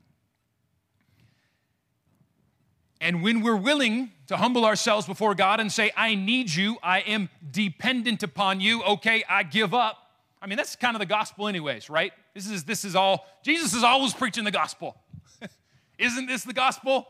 And 3.01 3.23
when 3.23 3.43
we're 3.43 3.57
willing 3.57 4.11
to 4.27 4.37
humble 4.37 4.65
ourselves 4.65 5.07
before 5.07 5.35
God 5.37 5.61
and 5.61 5.71
say, 5.71 5.93
I 5.97 6.17
need 6.17 6.53
you, 6.53 6.79
I 6.83 7.01
am 7.01 7.29
dependent 7.49 8.25
upon 8.25 8.61
you, 8.61 8.83
okay, 8.83 9.23
I 9.29 9.45
give 9.45 9.73
up, 9.73 10.08
I 10.41 10.47
mean, 10.47 10.57
that's 10.57 10.77
kind 10.77 10.95
of 10.95 11.01
the 11.01 11.07
gospel, 11.07 11.49
anyways, 11.49 11.91
right? 11.91 12.13
This 12.35 12.49
is, 12.49 12.65
this 12.65 12.85
is 12.85 12.95
all, 12.95 13.27
Jesus 13.43 13.75
is 13.75 13.83
always 13.83 14.15
preaching 14.15 14.45
the 14.45 14.51
gospel. 14.51 14.97
Isn't 15.99 16.27
this 16.27 16.45
the 16.45 16.53
gospel? 16.53 17.09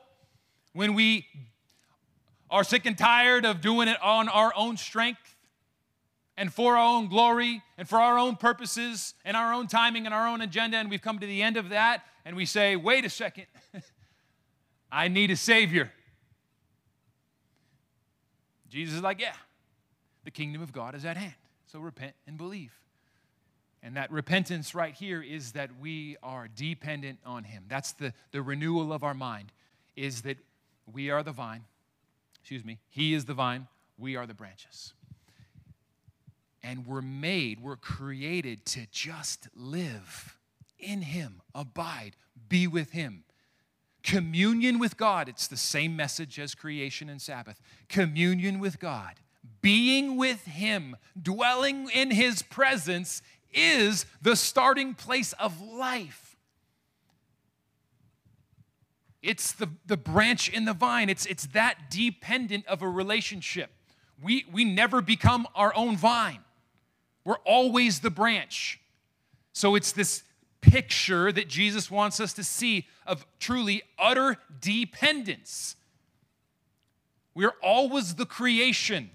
When 0.73 0.95
we 0.95 1.27
are 2.51 2.65
sick 2.65 2.87
and 2.87 2.97
tired 2.97 3.45
of 3.45 3.61
doing 3.61 3.89
it 3.89 4.01
on 4.03 4.29
our 4.29 4.53
own 4.57 4.77
strength 4.77 5.37
and 6.37 6.53
for 6.53 6.77
our 6.77 6.97
own 6.97 7.09
glory 7.09 7.63
and 7.77 7.89
for 7.89 8.01
our 8.01 8.19
own 8.19 8.37
purposes 8.37 9.15
and 9.25 9.37
our 9.37 9.53
own 9.53 9.67
timing 9.67 10.07
and 10.07 10.15
our 10.15 10.27
own 10.27 10.41
agenda, 10.41 10.79
and 10.79 10.89
we've 10.89 11.03
come 11.03 11.19
to 11.19 11.27
the 11.27 11.43
end 11.43 11.57
of 11.57 11.71
that, 11.71 12.05
and 12.25 12.37
we 12.37 12.47
say, 12.47 12.77
wait 12.77 13.05
a 13.05 13.11
second, 13.11 13.47
I 14.93 15.09
need 15.09 15.31
a 15.31 15.37
Savior. 15.37 15.93
Jesus 18.69 18.97
is 18.97 19.03
like, 19.03 19.21
Yeah, 19.21 19.35
the 20.25 20.31
kingdom 20.31 20.63
of 20.63 20.73
God 20.73 20.95
is 20.95 21.05
at 21.05 21.17
hand. 21.17 21.35
So 21.67 21.81
repent 21.81 22.15
and 22.27 22.37
believe. 22.37 22.73
And 23.83 23.97
that 23.97 24.11
repentance 24.11 24.75
right 24.75 24.95
here 24.95 25.23
is 25.23 25.53
that 25.53 25.71
we 25.81 26.17
are 26.23 26.49
dependent 26.49 27.21
on 27.25 27.45
Him. 27.45 27.65
That's 27.69 27.93
the, 27.93 28.13
the 28.33 28.43
renewal 28.43 28.93
of 28.93 29.05
our 29.05 29.15
mind, 29.15 29.53
is 29.97 30.23
that 30.23 30.39
we 30.93 31.11
are 31.11 31.23
the 31.23 31.33
vine, 31.33 31.65
excuse 32.41 32.65
me, 32.65 32.79
He 32.89 33.15
is 33.15 33.27
the 33.27 33.35
vine, 33.35 33.69
we 33.99 34.17
are 34.17 34.27
the 34.27 34.35
branches. 34.35 34.95
And 36.63 36.87
we're 36.87 37.03
made, 37.03 37.61
we're 37.61 37.77
created 37.77 38.67
to 38.67 38.87
just 38.91 39.49
live 39.55 40.37
in 40.79 41.03
Him, 41.03 41.41
abide, 41.55 42.17
be 42.49 42.67
with 42.67 42.91
Him. 42.91 43.25
Communion 44.03 44.79
with 44.79 44.97
God, 44.97 45.29
it's 45.29 45.47
the 45.47 45.57
same 45.57 45.95
message 45.95 46.39
as 46.39 46.55
creation 46.55 47.09
and 47.09 47.21
Sabbath. 47.21 47.61
Communion 47.89 48.59
with 48.59 48.81
God, 48.81 49.15
being 49.61 50.17
with 50.17 50.47
Him, 50.47 50.97
dwelling 51.21 51.91
in 51.91 52.11
His 52.11 52.43
presence 52.43 53.23
is 53.53 54.07
the 54.23 54.37
starting 54.37 54.95
place 54.95 55.33
of 55.35 55.61
life. 55.61 56.37
It's 59.23 59.53
the, 59.53 59.69
the 59.87 59.97
branch 59.97 60.49
in 60.49 60.65
the 60.65 60.73
vine, 60.73 61.09
it's, 61.09 61.27
it's 61.27 61.47
that 61.49 61.91
dependent 61.91 62.67
of 62.67 62.83
a 62.83 62.89
relationship. 62.89 63.71
We, 64.23 64.47
we 64.51 64.65
never 64.65 65.01
become 65.01 65.47
our 65.55 65.75
own 65.75 65.97
vine, 65.97 66.41
we're 67.25 67.39
always 67.45 68.01
the 68.01 68.11
branch. 68.11 68.81
So 69.53 69.75
it's 69.75 69.91
this 69.91 70.23
picture 70.61 71.33
that 71.33 71.49
Jesus 71.49 71.91
wants 71.91 72.21
us 72.21 72.33
to 72.35 72.45
see 72.45 72.87
of 73.07 73.27
truly 73.41 73.83
utter 73.99 74.37
dependence. 74.61 75.77
We're 77.35 77.55
always 77.63 78.15
the 78.15 78.27
creation. 78.27 79.11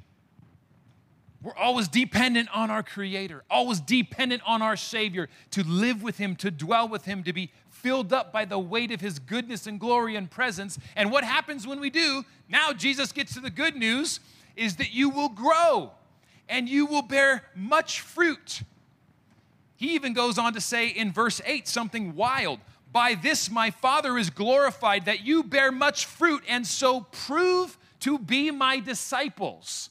We're 1.44 1.56
always 1.58 1.90
dependent 1.90 2.48
on 2.56 2.72
our 2.72 2.82
Creator, 2.82 3.44
always 3.52 3.82
dependent 3.82 4.42
on 4.46 4.62
our 4.62 4.78
Savior 4.78 5.28
to 5.52 5.64
live 5.68 6.02
with 6.02 6.18
Him, 6.18 6.38
to 6.38 6.50
dwell 6.50 6.88
with 6.88 7.04
Him, 7.04 7.22
to 7.24 7.34
be 7.34 7.52
filled 7.70 8.14
up 8.14 8.32
by 8.32 8.46
the 8.46 8.58
weight 8.58 8.92
of 8.92 9.02
His 9.02 9.20
goodness 9.20 9.68
and 9.68 9.78
glory 9.78 10.16
and 10.16 10.32
presence. 10.32 10.80
And 10.96 11.12
what 11.12 11.26
happens 11.26 11.68
when 11.68 11.82
we 11.82 11.90
do? 11.90 12.24
Now, 12.48 12.72
Jesus 12.72 13.12
gets 13.12 13.34
to 13.34 13.42
the 13.42 13.50
good 13.50 13.76
news 13.76 14.22
is 14.56 14.78
that 14.78 14.94
you 14.94 15.10
will 15.10 15.28
grow 15.28 15.92
and 16.48 16.70
you 16.70 16.86
will 16.86 17.02
bear 17.02 17.44
much 17.56 18.00
fruit. 18.00 18.62
He 19.76 19.96
even 19.96 20.14
goes 20.14 20.38
on 20.38 20.54
to 20.54 20.62
say 20.62 20.88
in 20.88 21.12
verse 21.12 21.42
8 21.46 21.68
something 21.68 22.16
wild. 22.16 22.60
By 22.94 23.16
this 23.16 23.52
my 23.52 23.70
Father 23.70 24.18
is 24.18 24.30
glorified, 24.30 25.06
that 25.06 25.26
you 25.26 25.44
bear 25.44 25.74
much 25.74 26.06
fruit 26.06 26.44
and 26.48 26.66
so 26.66 27.02
prove 27.12 27.78
to 28.02 28.18
be 28.18 28.50
my 28.50 28.80
disciples. 28.80 29.90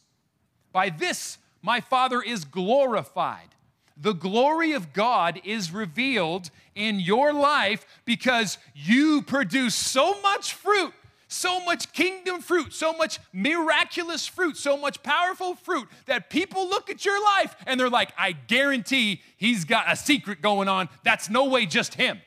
By 0.73 0.89
this 0.89 1.37
my 1.63 1.81
Father 1.81 2.21
is 2.21 2.45
glorified. 2.45 3.49
The 3.97 4.13
glory 4.15 4.73
of 4.73 4.93
God 4.93 5.41
is 5.45 5.73
revealed 5.73 6.51
in 6.75 6.99
your 6.99 7.33
life 7.33 7.87
because 8.05 8.59
you 8.75 9.23
produce 9.23 9.75
so 9.75 10.21
much 10.23 10.55
fruit, 10.55 10.93
so 11.29 11.61
much 11.61 11.93
kingdom 11.93 12.41
fruit, 12.41 12.73
so 12.73 12.93
much 12.93 13.21
miraculous 13.33 14.27
fruit, 14.27 14.57
so 14.57 14.77
much 14.77 15.03
powerful 15.03 15.55
fruit 15.55 15.89
that 16.07 16.31
people 16.31 16.69
look 16.69 16.91
at 16.91 17.05
your 17.05 17.23
life 17.23 17.55
and 17.67 17.79
they're 17.79 17.89
like, 17.89 18.13
I 18.19 18.33
guarantee 18.33 19.23
he's 19.37 19.65
got 19.65 19.91
a 19.91 19.97
secret 19.97 20.43
going 20.43 20.69
on. 20.69 20.89
That's 21.05 21.31
no 21.31 21.47
way 21.47 21.67
just 21.67 21.95
him. 21.95 22.21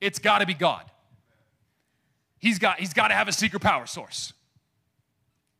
It's 0.00 0.18
got 0.18 0.38
to 0.38 0.46
be 0.46 0.54
God. 0.54 0.84
He's 2.38 2.58
got, 2.58 2.78
he's 2.78 2.94
got 2.94 3.08
to 3.08 3.14
have 3.14 3.28
a 3.28 3.32
secret 3.32 3.60
power 3.60 3.86
source. 3.86 4.32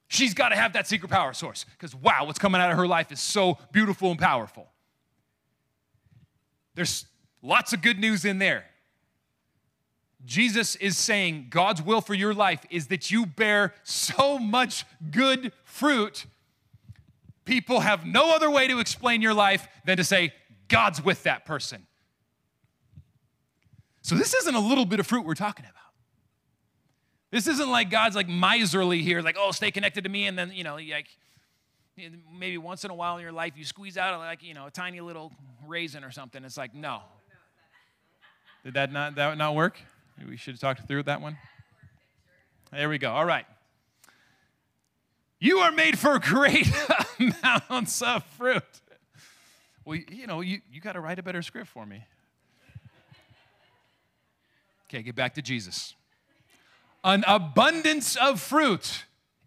She's 0.09 0.33
got 0.33 0.49
to 0.49 0.57
have 0.57 0.73
that 0.73 0.87
secret 0.87 1.11
power 1.11 1.35
source 1.35 1.66
because, 1.77 1.94
wow, 1.94 2.25
what's 2.25 2.38
coming 2.38 2.61
out 2.61 2.71
of 2.71 2.79
her 2.79 2.87
life 2.87 3.12
is 3.12 3.21
so 3.21 3.59
beautiful 3.73 4.11
and 4.11 4.18
powerful. 4.18 4.66
There's 6.75 7.05
lots 7.42 7.75
of 7.75 7.83
good 7.83 7.99
news 7.99 8.25
in 8.25 8.38
there. 8.38 8.64
Jesus 10.25 10.77
is 10.77 10.97
saying 10.97 11.49
God's 11.51 11.83
will 11.83 12.01
for 12.01 12.14
your 12.14 12.35
life 12.35 12.64
is 12.71 12.88
that 12.88 13.11
you 13.11 13.27
bear 13.27 13.75
so 13.83 14.38
much 14.38 14.85
good 15.11 15.53
fruit. 15.64 16.27
People 17.44 17.81
have 17.81 18.05
no 18.05 18.35
other 18.35 18.51
way 18.51 18.66
to 18.66 18.79
explain 18.79 19.23
your 19.23 19.35
life 19.35 19.68
than 19.85 19.97
to 19.99 20.05
say, 20.05 20.33
God's 20.68 21.03
with 21.03 21.23
that 21.23 21.44
person. 21.44 21.87
So, 24.03 24.14
this 24.14 24.35
isn't 24.35 24.55
a 24.55 24.61
little 24.61 24.85
bit 24.85 25.01
of 25.01 25.07
fruit 25.07 25.25
we're 25.25 25.35
talking 25.35 25.66
about. 25.66 25.78
This 27.31 27.47
isn't 27.47 27.71
like 27.71 27.91
God's 27.91 28.17
like 28.17 28.29
miserly 28.29 29.03
here, 29.03 29.21
like, 29.21 29.37
oh, 29.38 29.53
stay 29.53 29.71
connected 29.71 30.05
to 30.05 30.11
me, 30.11 30.27
and 30.27 30.38
then, 30.38 30.51
you 30.53 30.64
know, 30.64 30.77
like 30.77 31.09
maybe 32.33 32.57
once 32.57 32.85
in 32.85 32.91
a 32.91 32.95
while 32.95 33.17
in 33.17 33.23
your 33.23 33.33
life 33.33 33.55
you 33.57 33.64
squeeze 33.64 33.99
out 33.99 34.19
like, 34.21 34.43
you 34.43 34.55
know, 34.55 34.67
a 34.67 34.71
tiny 34.71 35.01
little 35.01 35.33
raisin 35.67 36.05
or 36.05 36.11
something. 36.11 36.45
It's 36.45 36.57
like, 36.57 36.75
no. 36.75 37.03
Did 38.64 38.75
that 38.75 38.93
not 38.93 39.14
that 39.17 39.37
not 39.37 39.55
work? 39.55 39.79
We 40.27 40.37
should 40.37 40.55
have 40.55 40.61
talked 40.61 40.88
through 40.88 41.05
that 41.05 41.21
one. 41.21 41.38
There 42.73 42.88
we 42.88 42.99
go. 42.99 43.11
All 43.11 43.25
right. 43.25 43.47
You 45.38 45.59
are 45.59 45.71
made 45.71 45.99
for 45.99 46.19
great 46.23 46.71
amounts 47.19 48.03
of 48.03 48.25
fruit. 48.25 48.62
Well, 49.85 49.99
you 50.11 50.27
know, 50.27 50.41
you, 50.41 50.61
you 50.71 50.81
got 50.81 50.93
to 50.93 51.01
write 51.01 51.19
a 51.19 51.23
better 51.23 51.43
script 51.43 51.69
for 51.69 51.87
me. 51.87 52.05
Okay, 54.87 55.03
get 55.03 55.14
back 55.14 55.35
to 55.35 55.43
Jesus 55.43 55.95
an 57.04 57.24
abundance 57.26 58.16
of 58.16 58.40
fruit 58.40 59.04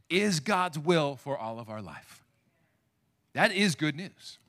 is 0.09 0.39
God's 0.39 0.77
will 0.77 1.15
for 1.15 1.37
all 1.37 1.59
of 1.59 1.69
our 1.69 1.81
life. 1.81 2.23
That 3.33 3.51
is 3.51 3.75
good 3.75 3.95
news. 3.95 4.39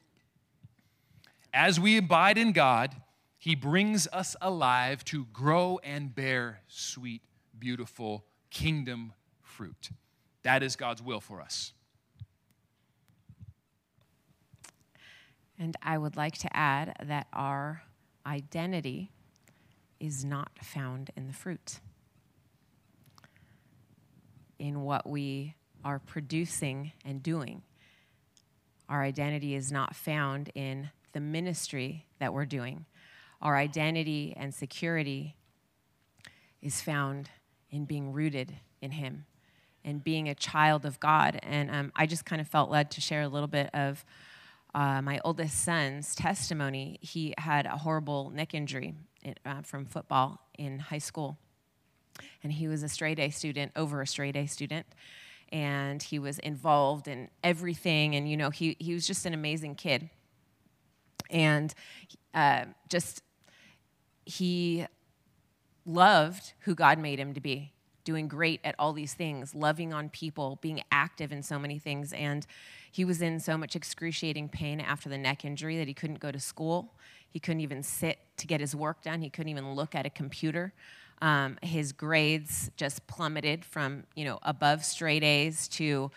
As 1.55 1.79
we 1.79 1.97
abide 1.97 2.39
in 2.39 2.53
God, 2.53 2.97
He 3.39 3.55
brings 3.55 4.09
us 4.13 4.35
alive 4.41 5.05
to 5.07 5.27
grow 5.27 5.79
and 5.85 6.15
bear 6.15 6.61
sweet, 6.67 7.23
beautiful 7.59 8.25
kingdom 8.51 9.13
fruit. 9.43 9.91
That 10.43 10.63
is 10.63 10.77
God's 10.77 11.03
will 11.03 11.21
for 11.21 11.41
us. 11.41 11.73
And 15.59 15.77
I 15.83 15.99
would 15.99 16.17
like 16.17 16.39
to 16.39 16.57
add 16.57 16.97
that 17.05 17.29
our 17.33 17.83
identity 18.27 19.13
is 20.01 20.25
not 20.25 20.51
found 20.61 21.11
in 21.17 21.29
the 21.29 21.33
fruit 21.33 21.79
in 24.63 24.83
what 24.83 25.09
we 25.09 25.57
are 25.85 25.99
producing 25.99 26.93
and 27.05 27.21
doing. 27.21 27.63
Our 28.89 29.03
identity 29.03 29.57
is 29.57 29.73
not 29.73 29.97
found 29.97 30.51
in 30.55 30.91
the 31.13 31.19
ministry 31.19 32.07
that 32.21 32.33
we're 32.33 32.47
doing. 32.47 32.87
Our 33.41 33.57
identity 33.57 34.35
and 34.37 34.55
security 34.55 35.35
is 36.63 36.81
found 36.81 37.29
in 37.73 37.87
being 37.87 38.13
rooted 38.13 38.55
in 38.81 38.93
Him 38.93 39.27
and 39.85 40.05
being 40.05 40.29
a 40.29 40.35
child 40.35 40.87
of 40.87 41.01
God. 41.01 41.41
And 41.43 41.69
um, 41.69 41.93
I 41.97 42.07
just 42.07 42.25
kind 42.25 42.41
of 42.41 42.47
felt 42.47 42.71
led 42.71 42.93
to 42.93 43.01
share 43.01 43.23
a 43.23 43.29
little 43.29 43.49
bit 43.49 43.69
of 43.75 44.05
uh, 44.77 45.03
my 45.03 45.21
oldest 45.25 45.65
son's 45.65 46.15
testimony. 46.15 47.01
He 47.01 47.35
had 47.37 47.67
a 47.67 47.79
horrible 47.79 48.31
neck 48.31 48.55
injury 48.55 48.95
uh, 49.45 49.63
from 49.63 49.87
football 49.87 50.39
in 50.57 50.79
high 50.79 50.99
school 50.99 51.37
and 52.43 52.53
he 52.53 52.69
was 52.69 52.83
a 52.83 52.89
straight 52.89 53.19
A 53.19 53.31
student 53.31 53.73
over 53.77 54.01
a 54.01 54.07
straight 54.07 54.37
A 54.37 54.47
student. 54.47 54.87
And 55.51 56.03
he 56.03 56.19
was 56.19 56.39
involved 56.39 57.09
in 57.09 57.29
everything. 57.45 58.15
And, 58.15 58.31
you 58.31 58.39
know, 58.39 58.49
he, 58.49 58.75
he 58.79 58.95
was 58.95 59.07
just 59.07 59.27
an 59.27 59.35
amazing 59.35 59.75
kid. 59.75 60.09
And 61.29 61.75
uh, 62.33 62.65
just, 62.89 63.23
he 64.25 64.87
loved 65.85 66.55
who 66.61 66.75
God 66.75 66.99
made 66.99 67.19
him 67.19 67.35
to 67.35 67.41
be, 67.41 67.73
doing 68.05 68.29
great 68.29 68.61
at 68.65 68.75
all 68.79 68.95
these 68.95 69.13
things, 69.13 69.55
loving 69.55 69.93
on 69.93 70.09
people, 70.09 70.59
being 70.63 70.83
active 70.91 71.33
in 71.33 71.43
so 71.43 71.59
many 71.59 71.79
things. 71.79 72.15
And 72.15 72.47
he 72.91 73.05
was 73.05 73.21
in 73.21 73.39
so 73.39 73.59
much 73.59 73.77
excruciating 73.77 74.49
pain 74.49 74.81
after 74.81 75.09
the 75.09 75.19
neck 75.19 75.45
injury 75.45 75.77
that 75.77 75.87
he 75.87 75.95
couldn't 75.95 76.21
go 76.21 76.31
to 76.31 76.41
school. 76.41 76.95
He 77.29 77.39
couldn't 77.39 77.61
even 77.61 77.83
sit 77.83 78.19
to 78.39 78.47
get 78.47 78.61
his 78.61 78.75
work 78.75 79.03
done. 79.03 79.21
He 79.21 79.31
couldn't 79.31 79.51
even 79.51 79.75
look 79.75 79.95
at 79.95 80.07
a 80.07 80.11
computer. 80.11 80.73
Um, 81.23 81.57
his 81.63 81.93
grades 81.93 82.69
just 82.77 83.07
plummeted 83.07 83.65
from 83.65 84.03
you 84.17 84.25
know 84.25 84.41
above 84.43 84.85
straight 84.85 85.23
A's 85.23 85.69
to 85.69 86.11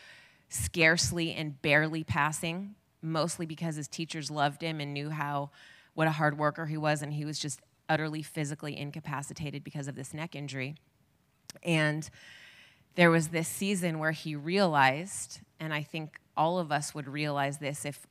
scarcely 0.50 1.32
and 1.34 1.62
barely 1.62 2.04
passing, 2.04 2.74
mostly 3.04 3.46
because 3.46 3.76
his 3.76 3.88
teachers 3.88 4.32
loved 4.32 4.64
him 4.64 4.82
and 4.82 4.96
knew 4.96 5.12
how 5.12 5.52
what 5.94 6.08
a 6.08 6.12
hard 6.12 6.40
worker 6.40 6.66
he 6.66 6.76
was, 6.76 7.04
and 7.04 7.14
he 7.14 7.24
was 7.24 7.38
just 7.38 7.62
utterly 7.88 8.24
physically 8.24 8.76
incapacitated 8.76 9.64
because 9.64 9.88
of 9.88 9.96
this 9.96 10.12
neck 10.12 10.36
injury. 10.36 10.76
And 11.62 12.10
there 12.96 13.12
was 13.12 13.28
this 13.28 13.48
season 13.48 14.00
where 14.00 14.12
he 14.12 14.36
realized, 14.36 15.40
and 15.60 15.72
I 15.72 15.84
think 15.84 16.20
all 16.36 16.58
of 16.58 16.72
us 16.72 16.96
would 16.96 17.08
realize 17.08 17.60
this 17.60 17.86
if 17.86 18.08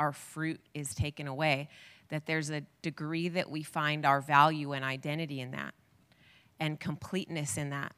our 0.00 0.10
fruit 0.10 0.60
is 0.74 0.92
taken 0.92 1.28
away, 1.28 1.68
that 2.08 2.26
there's 2.26 2.50
a 2.50 2.62
degree 2.82 3.28
that 3.28 3.48
we 3.48 3.62
find 3.62 4.04
our 4.04 4.20
value 4.20 4.72
and 4.72 4.84
identity 4.84 5.40
in 5.40 5.52
that 5.52 5.72
and 6.62 6.78
completeness 6.78 7.58
in 7.58 7.70
that. 7.70 7.92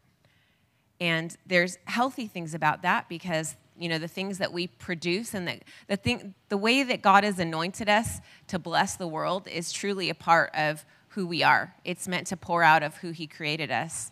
And 0.98 1.36
there's 1.46 1.76
healthy 1.84 2.26
things 2.26 2.54
about 2.54 2.80
that 2.80 3.10
because 3.10 3.56
you 3.78 3.90
know 3.90 3.98
the 3.98 4.08
things 4.08 4.38
that 4.38 4.54
we 4.54 4.68
produce 4.68 5.34
and 5.34 5.46
the, 5.46 5.60
the 5.86 5.96
thing 5.96 6.34
the 6.48 6.56
way 6.56 6.82
that 6.82 7.02
God 7.02 7.24
has 7.24 7.38
anointed 7.38 7.90
us 7.90 8.20
to 8.48 8.58
bless 8.58 8.96
the 8.96 9.06
world 9.06 9.46
is 9.48 9.70
truly 9.70 10.08
a 10.08 10.14
part 10.14 10.50
of 10.54 10.86
who 11.08 11.26
we 11.26 11.42
are. 11.42 11.74
It's 11.84 12.08
meant 12.08 12.26
to 12.28 12.38
pour 12.38 12.62
out 12.62 12.82
of 12.82 12.96
who 12.96 13.10
he 13.10 13.26
created 13.26 13.70
us 13.70 14.10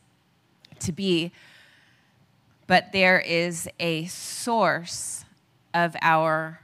to 0.81 0.93
be. 0.93 1.33
But 2.67 2.93
there 2.93 3.21
is 3.21 3.71
a 3.81 4.05
source 4.07 5.25
of 5.73 5.97
our 6.03 6.61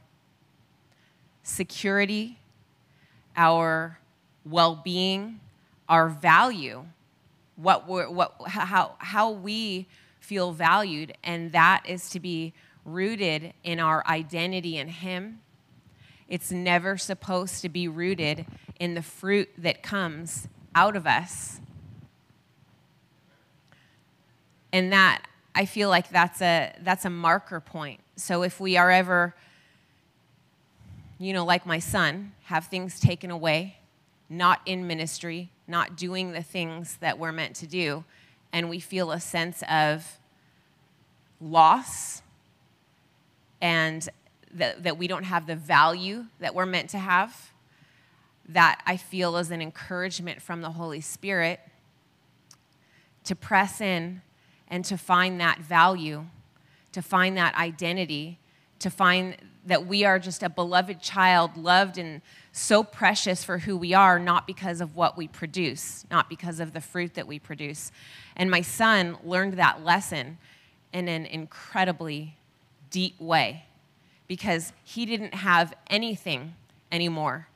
security, 1.42 2.38
our 3.34 3.98
well-being, 4.44 5.40
our 5.88 6.08
value, 6.08 6.84
what 7.58 7.88
we're, 7.88 8.08
what, 8.08 8.34
how, 8.46 8.94
how 8.98 9.30
we 9.30 9.88
feel 10.20 10.52
valued, 10.52 11.12
and 11.24 11.52
that 11.52 11.82
is 11.86 12.08
to 12.10 12.20
be 12.20 12.54
rooted 12.84 13.52
in 13.64 13.80
our 13.80 14.06
identity 14.06 14.78
in 14.78 14.88
Him. 14.88 15.40
It's 16.28 16.52
never 16.52 16.96
supposed 16.96 17.60
to 17.62 17.68
be 17.68 17.88
rooted 17.88 18.46
in 18.78 18.94
the 18.94 19.02
fruit 19.02 19.48
that 19.58 19.82
comes 19.82 20.46
out 20.74 20.94
of 20.94 21.06
us. 21.06 21.60
And 24.72 24.92
that, 24.92 25.22
I 25.54 25.64
feel 25.64 25.88
like 25.88 26.10
that's 26.10 26.40
a, 26.40 26.74
that's 26.82 27.04
a 27.04 27.10
marker 27.10 27.58
point. 27.58 28.00
So 28.16 28.42
if 28.42 28.60
we 28.60 28.76
are 28.76 28.90
ever, 28.90 29.34
you 31.18 31.32
know, 31.32 31.44
like 31.44 31.66
my 31.66 31.78
son, 31.80 32.32
have 32.44 32.66
things 32.66 33.00
taken 33.00 33.30
away, 33.30 33.78
not 34.28 34.60
in 34.66 34.86
ministry, 34.86 35.50
not 35.68 35.96
doing 35.96 36.32
the 36.32 36.42
things 36.42 36.96
that 36.96 37.18
we're 37.18 37.32
meant 37.32 37.54
to 37.56 37.66
do, 37.66 38.04
and 38.52 38.70
we 38.70 38.80
feel 38.80 39.12
a 39.12 39.20
sense 39.20 39.62
of 39.70 40.18
loss 41.40 42.22
and 43.60 44.08
that, 44.54 44.82
that 44.82 44.96
we 44.96 45.06
don't 45.06 45.24
have 45.24 45.46
the 45.46 45.56
value 45.56 46.24
that 46.40 46.54
we're 46.54 46.66
meant 46.66 46.90
to 46.90 46.98
have, 46.98 47.52
that 48.48 48.80
I 48.86 48.96
feel 48.96 49.36
is 49.36 49.50
an 49.50 49.60
encouragement 49.60 50.40
from 50.40 50.62
the 50.62 50.70
Holy 50.70 51.00
Spirit 51.00 51.60
to 53.24 53.36
press 53.36 53.80
in 53.80 54.22
and 54.68 54.84
to 54.86 54.96
find 54.96 55.40
that 55.40 55.58
value, 55.58 56.24
to 56.92 57.02
find 57.02 57.36
that 57.36 57.54
identity, 57.56 58.38
to 58.80 58.90
find 58.90 59.36
that 59.66 59.86
we 59.86 60.04
are 60.04 60.18
just 60.18 60.42
a 60.42 60.48
beloved 60.48 61.02
child, 61.02 61.56
loved 61.56 61.98
and 61.98 62.22
so 62.52 62.82
precious 62.82 63.44
for 63.44 63.58
who 63.58 63.76
we 63.76 63.92
are, 63.92 64.18
not 64.18 64.46
because 64.46 64.80
of 64.80 64.96
what 64.96 65.16
we 65.16 65.28
produce, 65.28 66.06
not 66.10 66.28
because 66.28 66.58
of 66.60 66.72
the 66.72 66.80
fruit 66.80 67.14
that 67.14 67.26
we 67.26 67.38
produce. 67.38 67.92
And 68.36 68.50
my 68.50 68.62
son 68.62 69.18
learned 69.22 69.54
that 69.54 69.84
lesson 69.84 70.38
in 70.92 71.08
an 71.08 71.26
incredibly 71.26 72.36
deep 72.90 73.20
way 73.20 73.64
because 74.26 74.72
he 74.84 75.04
didn't 75.06 75.34
have 75.34 75.74
anything 75.88 76.54
anymore 76.90 77.48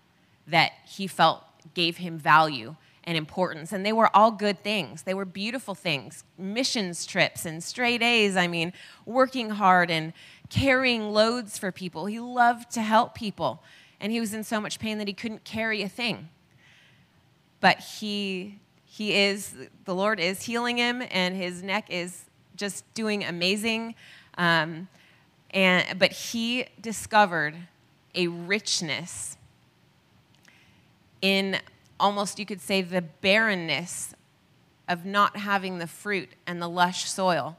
that 0.46 0.72
he 0.84 1.06
felt 1.06 1.42
gave 1.74 1.98
him 1.98 2.18
value 2.18 2.74
and 3.04 3.16
importance. 3.16 3.72
And 3.72 3.84
they 3.84 3.92
were 3.92 4.14
all 4.14 4.30
good 4.30 4.62
things. 4.62 5.02
They 5.02 5.14
were 5.14 5.24
beautiful 5.24 5.74
things 5.74 6.24
missions 6.38 7.06
trips 7.06 7.44
and 7.44 7.62
straight 7.62 8.02
A's. 8.02 8.36
I 8.36 8.46
mean, 8.46 8.72
working 9.06 9.50
hard 9.50 9.90
and 9.90 10.12
carrying 10.50 11.10
loads 11.10 11.58
for 11.58 11.72
people. 11.72 12.06
He 12.06 12.20
loved 12.20 12.70
to 12.72 12.82
help 12.82 13.14
people. 13.14 13.62
And 14.00 14.12
he 14.12 14.20
was 14.20 14.34
in 14.34 14.44
so 14.44 14.60
much 14.60 14.78
pain 14.78 14.98
that 14.98 15.08
he 15.08 15.14
couldn't 15.14 15.44
carry 15.44 15.82
a 15.82 15.88
thing. 15.88 16.28
But 17.60 17.78
he, 17.78 18.58
he 18.84 19.14
is, 19.14 19.54
the 19.84 19.94
Lord 19.94 20.18
is 20.18 20.42
healing 20.42 20.76
him, 20.76 21.02
and 21.10 21.36
his 21.36 21.62
neck 21.62 21.86
is 21.88 22.24
just 22.56 22.84
doing 22.94 23.24
amazing. 23.24 23.94
Um, 24.36 24.88
and, 25.50 25.98
but 25.98 26.10
he 26.10 26.66
discovered 26.80 27.54
a 28.14 28.26
richness 28.26 29.36
in 31.20 31.60
almost, 32.02 32.38
you 32.38 32.44
could 32.44 32.60
say, 32.60 32.82
the 32.82 33.00
barrenness 33.00 34.14
of 34.88 35.06
not 35.06 35.36
having 35.38 35.78
the 35.78 35.86
fruit 35.86 36.30
and 36.46 36.60
the 36.60 36.68
lush 36.68 37.08
soil. 37.08 37.56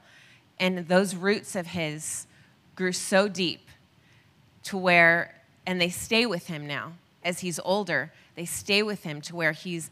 And 0.60 0.86
those 0.86 1.16
roots 1.16 1.56
of 1.56 1.68
his 1.68 2.26
grew 2.76 2.92
so 2.92 3.26
deep 3.26 3.68
to 4.64 4.76
where, 4.76 5.34
and 5.66 5.80
they 5.80 5.88
stay 5.88 6.26
with 6.26 6.46
him 6.46 6.66
now 6.66 6.92
as 7.24 7.40
he's 7.40 7.58
older, 7.64 8.12
they 8.36 8.44
stay 8.44 8.82
with 8.82 9.02
him 9.02 9.20
to 9.22 9.34
where 9.34 9.52
he's 9.52 9.90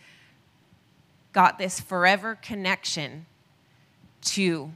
got 1.32 1.58
this 1.58 1.80
forever 1.80 2.38
connection 2.42 3.24
to 4.20 4.70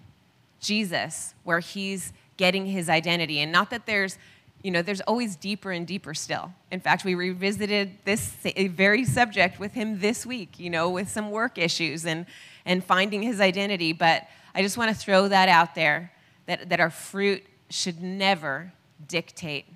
Jesus, 0.59 1.35
where 1.45 1.61
he's 1.61 2.15
getting 2.39 2.67
his 2.67 2.89
identity. 2.89 3.41
And 3.41 3.53
not 3.53 3.71
that 3.71 3.87
there's 3.87 4.17
you 4.63 4.71
know, 4.71 4.83
there's 4.83 5.01
always 5.03 5.37
deeper 5.37 5.71
and 5.71 5.87
deeper 5.87 6.15
still. 6.15 6.53
In 6.71 6.81
fact, 6.81 7.05
we 7.05 7.15
revisited 7.15 7.99
this 8.05 8.35
very 8.55 9.05
subject 9.05 9.61
with 9.61 9.73
him 9.73 10.01
this 10.01 10.27
week, 10.27 10.59
you 10.59 10.71
know, 10.71 10.91
with 10.91 11.09
some 11.09 11.31
work 11.31 11.59
issues 11.59 12.05
and, 12.05 12.27
and 12.65 12.83
finding 12.83 13.23
his 13.23 13.41
identity. 13.41 13.93
But 13.93 14.27
I 14.55 14.63
just 14.63 14.77
want 14.77 14.91
to 14.91 14.97
throw 14.97 15.29
that 15.29 15.49
out 15.49 15.75
there 15.75 16.13
that, 16.47 16.69
that 16.71 16.81
our 16.81 16.91
fruit 16.91 17.45
should 17.71 18.03
never 18.03 18.73
dictate 19.07 19.67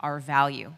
our 0.00 0.18
value. 0.18 0.72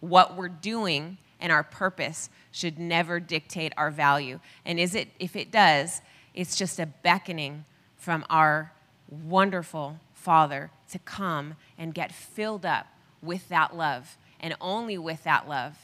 What 0.00 0.36
we're 0.36 0.48
doing 0.48 1.18
and 1.40 1.52
our 1.52 1.62
purpose 1.62 2.28
should 2.52 2.78
never 2.78 3.20
dictate 3.20 3.72
our 3.76 3.90
value. 3.90 4.40
And 4.64 4.78
is 4.78 4.94
it, 4.94 5.08
if 5.18 5.36
it 5.36 5.50
does, 5.50 6.02
it's 6.34 6.56
just 6.56 6.78
a 6.78 6.86
beckoning 6.86 7.64
from 7.96 8.24
our 8.28 8.72
wonderful 9.08 9.98
Father 10.24 10.70
to 10.90 10.98
come 10.98 11.54
and 11.76 11.92
get 11.92 12.10
filled 12.10 12.64
up 12.64 12.86
with 13.20 13.46
that 13.50 13.76
love 13.76 14.16
and 14.40 14.56
only 14.58 14.96
with 14.96 15.22
that 15.24 15.46
love 15.46 15.76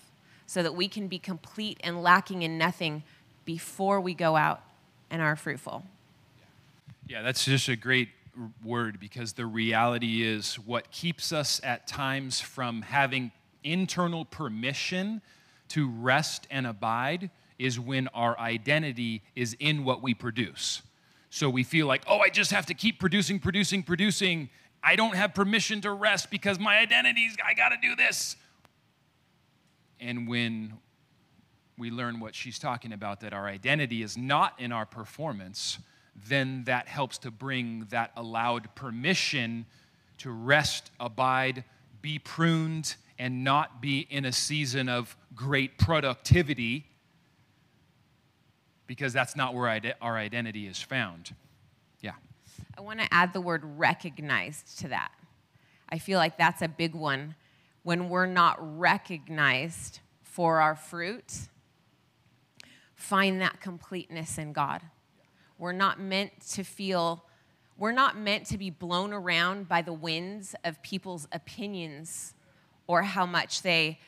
so 0.47 0.63
that 0.63 0.75
we 0.75 0.89
can 0.89 1.09
be 1.09 1.19
complete 1.19 1.79
and 1.85 2.03
lacking 2.03 2.41
in 2.41 2.57
nothing 2.57 3.03
before 3.45 4.01
we 4.01 4.15
go 4.15 4.37
out 4.37 4.63
and 5.11 5.21
are 5.21 5.37
fruitful. 5.37 5.85
Yeah, 7.07 7.21
that's 7.21 7.45
just 7.45 7.69
a 7.69 7.77
great 7.77 8.09
word 8.65 8.99
because 8.99 9.35
the 9.35 9.45
reality 9.45 10.23
is 10.23 10.59
what 10.59 10.91
keeps 10.91 11.33
us 11.33 11.61
at 11.63 11.87
times 11.87 12.41
from 12.41 12.81
having 12.81 13.33
internal 13.63 14.25
permission 14.25 15.21
to 15.69 15.89
rest 15.89 16.47
and 16.51 16.67
abide 16.67 17.31
is 17.59 17.79
when 17.79 18.09
our 18.09 18.39
identity 18.39 19.23
is 19.37 19.55
in 19.61 19.85
what 19.85 20.03
we 20.03 20.15
produce. 20.15 20.81
So 21.31 21.49
we 21.49 21.63
feel 21.63 21.87
like, 21.87 22.03
oh, 22.09 22.19
I 22.19 22.29
just 22.29 22.51
have 22.51 22.67
to 22.67 22.75
keep 22.75 22.99
producing, 22.99 23.39
producing, 23.39 23.85
producing. 23.85 24.51
I 24.83 24.97
don't 24.97 25.15
have 25.15 25.33
permission 25.33 25.81
to 25.83 25.93
rest 25.93 26.29
because 26.29 26.59
my 26.59 26.79
identity's, 26.79 27.37
I 27.47 27.55
got 27.55 27.69
to 27.69 27.77
do 27.81 27.95
this. 27.95 28.35
And 30.01 30.27
when 30.27 30.75
we 31.79 31.91
learn 31.91 32.19
what 32.19 32.35
she's 32.35 32.59
talking 32.59 32.93
about, 32.93 33.21
that 33.21 33.33
our 33.33 33.47
identity 33.47 34.03
is 34.03 34.19
not 34.19 34.59
in 34.59 34.73
our 34.73 34.85
performance, 34.85 35.79
then 36.29 36.65
that 36.65 36.89
helps 36.89 37.17
to 37.19 37.31
bring 37.31 37.87
that 37.91 38.11
allowed 38.17 38.75
permission 38.75 39.67
to 40.19 40.31
rest, 40.31 40.91
abide, 40.99 41.63
be 42.03 42.19
pruned, 42.19 42.97
and 43.21 43.45
not 43.45 43.81
be 43.81 44.01
in 44.11 44.25
a 44.25 44.33
season 44.33 44.89
of 44.89 45.17
great 45.35 45.79
productivity 45.79 46.90
because 48.91 49.13
that's 49.13 49.37
not 49.37 49.55
where 49.55 49.81
our 50.01 50.19
identity 50.19 50.67
is 50.67 50.83
found. 50.83 51.33
Yeah. 52.01 52.15
I 52.77 52.81
want 52.81 52.99
to 52.99 53.07
add 53.15 53.33
the 53.33 53.41
word 53.41 53.63
recognized 53.79 54.81
to 54.81 54.89
that. 54.89 55.13
I 55.89 55.99
feel 55.99 56.19
like 56.19 56.37
that's 56.37 56.61
a 56.61 56.67
big 56.67 56.97
one. 56.97 57.37
When 57.85 58.09
we're 58.09 58.27
not 58.27 58.57
recognized 58.81 60.01
for 60.25 60.61
our 60.61 60.75
fruit, 60.75 61.33
find 62.97 63.41
that 63.41 63.61
completeness 63.61 64.39
in 64.39 64.53
God. 64.53 64.83
We're 65.57 65.71
not 65.71 66.01
meant 66.01 66.41
to 66.55 66.65
feel, 66.65 67.25
we're 67.79 67.93
not 67.93 68.19
meant 68.19 68.47
to 68.47 68.59
be 68.59 68.71
blown 68.71 69.13
around 69.13 69.69
by 69.69 69.83
the 69.83 69.93
winds 69.93 70.57
of 70.65 70.83
people's 70.83 71.29
opinions 71.31 72.35
or 72.89 73.03
how 73.03 73.25
much 73.25 73.63
they 73.63 74.01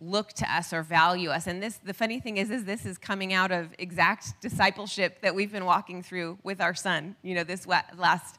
look 0.00 0.32
to 0.34 0.50
us 0.52 0.72
or 0.72 0.82
value 0.82 1.30
us. 1.30 1.46
And 1.46 1.62
this, 1.62 1.78
the 1.78 1.94
funny 1.94 2.20
thing 2.20 2.36
is, 2.36 2.50
is 2.50 2.64
this 2.64 2.86
is 2.86 2.98
coming 2.98 3.32
out 3.32 3.50
of 3.50 3.74
exact 3.78 4.40
discipleship 4.40 5.20
that 5.22 5.34
we've 5.34 5.52
been 5.52 5.64
walking 5.64 6.02
through 6.02 6.38
with 6.42 6.60
our 6.60 6.74
son. 6.74 7.16
You 7.22 7.34
know, 7.34 7.44
this 7.44 7.66
last, 7.66 8.38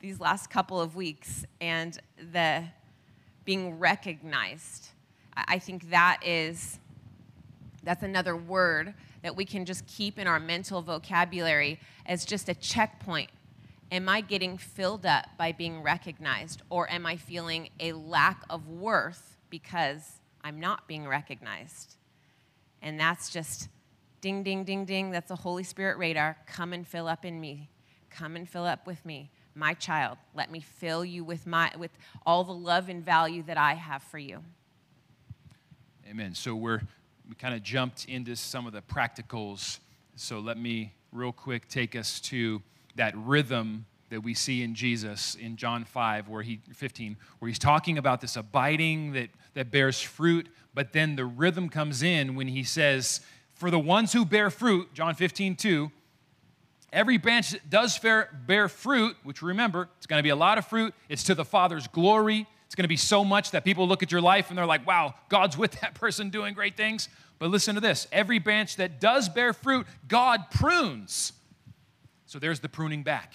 these 0.00 0.20
last 0.20 0.50
couple 0.50 0.80
of 0.80 0.94
weeks, 0.94 1.44
and 1.60 1.98
the 2.32 2.64
being 3.44 3.78
recognized. 3.78 4.88
I 5.34 5.58
think 5.58 5.90
that 5.90 6.20
is, 6.24 6.78
that's 7.82 8.02
another 8.02 8.36
word 8.36 8.94
that 9.22 9.34
we 9.34 9.44
can 9.44 9.64
just 9.64 9.86
keep 9.86 10.18
in 10.18 10.26
our 10.26 10.38
mental 10.38 10.82
vocabulary 10.82 11.80
as 12.06 12.24
just 12.24 12.48
a 12.48 12.54
checkpoint. 12.54 13.30
Am 13.90 14.08
I 14.08 14.20
getting 14.20 14.56
filled 14.56 15.04
up 15.04 15.26
by 15.36 15.52
being 15.52 15.82
recognized, 15.82 16.62
or 16.70 16.90
am 16.90 17.06
I 17.06 17.16
feeling 17.16 17.70
a 17.80 17.92
lack 17.92 18.42
of 18.48 18.68
worth 18.68 19.36
because 19.50 20.20
I'm 20.44 20.60
not 20.60 20.88
being 20.88 21.06
recognized. 21.06 21.96
And 22.80 22.98
that's 22.98 23.30
just 23.30 23.68
Ding, 24.22 24.44
ding, 24.44 24.62
ding, 24.62 24.84
ding. 24.84 25.10
That's 25.10 25.32
a 25.32 25.36
Holy 25.36 25.64
Spirit 25.64 25.98
radar. 25.98 26.36
Come 26.46 26.72
and 26.72 26.86
fill 26.86 27.08
up 27.08 27.24
in 27.24 27.40
me. 27.40 27.68
Come 28.08 28.36
and 28.36 28.48
fill 28.48 28.64
up 28.64 28.86
with 28.86 29.04
me. 29.04 29.32
My 29.56 29.74
child, 29.74 30.16
let 30.32 30.48
me 30.48 30.60
fill 30.60 31.04
you 31.04 31.24
with, 31.24 31.44
my, 31.44 31.72
with 31.76 31.90
all 32.24 32.44
the 32.44 32.54
love 32.54 32.88
and 32.88 33.04
value 33.04 33.42
that 33.42 33.58
I 33.58 33.74
have 33.74 34.00
for 34.00 34.18
you. 34.18 34.44
Amen. 36.08 36.34
So 36.34 36.54
we're 36.54 36.82
we 37.28 37.34
kind 37.34 37.54
of 37.54 37.64
jumped 37.64 38.04
into 38.04 38.36
some 38.36 38.64
of 38.64 38.72
the 38.72 38.82
practicals. 38.82 39.80
So 40.14 40.38
let 40.38 40.56
me 40.56 40.92
real 41.10 41.32
quick 41.32 41.66
take 41.66 41.96
us 41.96 42.20
to 42.20 42.62
that 42.94 43.16
rhythm 43.16 43.86
that 44.12 44.20
we 44.20 44.34
see 44.34 44.62
in 44.62 44.74
Jesus 44.74 45.34
in 45.34 45.56
John 45.56 45.84
5 45.84 46.28
where 46.28 46.42
he 46.42 46.60
15 46.72 47.16
where 47.40 47.48
he's 47.48 47.58
talking 47.58 47.98
about 47.98 48.20
this 48.20 48.36
abiding 48.36 49.12
that 49.12 49.30
that 49.54 49.70
bears 49.70 50.00
fruit, 50.00 50.48
but 50.74 50.92
then 50.92 51.16
the 51.16 51.24
rhythm 51.24 51.68
comes 51.68 52.02
in 52.02 52.34
when 52.34 52.48
he 52.48 52.62
says 52.62 53.20
for 53.54 53.70
the 53.70 53.78
ones 53.78 54.12
who 54.12 54.24
bear 54.24 54.50
fruit, 54.50 54.92
John 54.94 55.14
15, 55.14 55.56
2, 55.56 55.90
every 56.92 57.16
branch 57.16 57.50
that 57.50 57.70
does 57.70 57.98
bear, 57.98 58.28
bear 58.46 58.68
fruit, 58.68 59.16
which 59.22 59.42
remember, 59.42 59.88
it's 59.98 60.06
going 60.06 60.18
to 60.18 60.22
be 60.22 60.30
a 60.30 60.36
lot 60.36 60.58
of 60.58 60.66
fruit, 60.66 60.94
it's 61.08 61.24
to 61.24 61.34
the 61.34 61.44
Father's 61.44 61.86
glory. 61.86 62.46
It's 62.66 62.74
going 62.74 62.84
to 62.84 62.88
be 62.88 62.96
so 62.96 63.22
much 63.22 63.50
that 63.50 63.64
people 63.64 63.86
look 63.86 64.02
at 64.02 64.10
your 64.10 64.22
life 64.22 64.48
and 64.48 64.56
they're 64.56 64.64
like, 64.64 64.86
wow, 64.86 65.14
God's 65.28 65.58
with 65.58 65.72
that 65.82 65.94
person 65.94 66.30
doing 66.30 66.54
great 66.54 66.74
things. 66.74 67.10
But 67.38 67.50
listen 67.50 67.74
to 67.74 67.82
this 67.82 68.08
every 68.10 68.38
branch 68.38 68.76
that 68.76 68.98
does 68.98 69.28
bear 69.28 69.52
fruit, 69.52 69.86
God 70.08 70.50
prunes. 70.50 71.34
So 72.24 72.38
there's 72.38 72.60
the 72.60 72.68
pruning 72.70 73.02
back. 73.02 73.34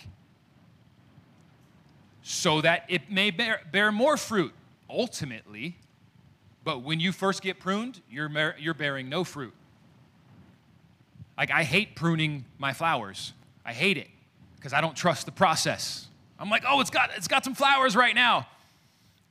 So 2.29 2.59
that 2.59 2.83
it 2.89 3.09
may 3.09 3.31
bear, 3.31 3.61
bear 3.71 3.89
more 3.89 4.17
fruit 4.17 4.53
ultimately. 4.89 5.77
But 6.65 6.81
when 6.81 6.99
you 6.99 7.13
first 7.13 7.41
get 7.41 7.57
pruned, 7.57 8.01
you're, 8.09 8.29
you're 8.59 8.73
bearing 8.73 9.07
no 9.07 9.23
fruit. 9.23 9.53
Like, 11.37 11.51
I 11.51 11.63
hate 11.63 11.95
pruning 11.95 12.43
my 12.57 12.73
flowers. 12.73 13.31
I 13.65 13.71
hate 13.71 13.95
it 13.97 14.09
because 14.57 14.73
I 14.73 14.81
don't 14.81 14.93
trust 14.95 15.25
the 15.25 15.31
process. 15.31 16.09
I'm 16.37 16.49
like, 16.49 16.63
oh, 16.67 16.81
it's 16.81 16.89
got, 16.89 17.11
it's 17.15 17.29
got 17.29 17.45
some 17.45 17.55
flowers 17.55 17.95
right 17.95 18.13
now. 18.13 18.45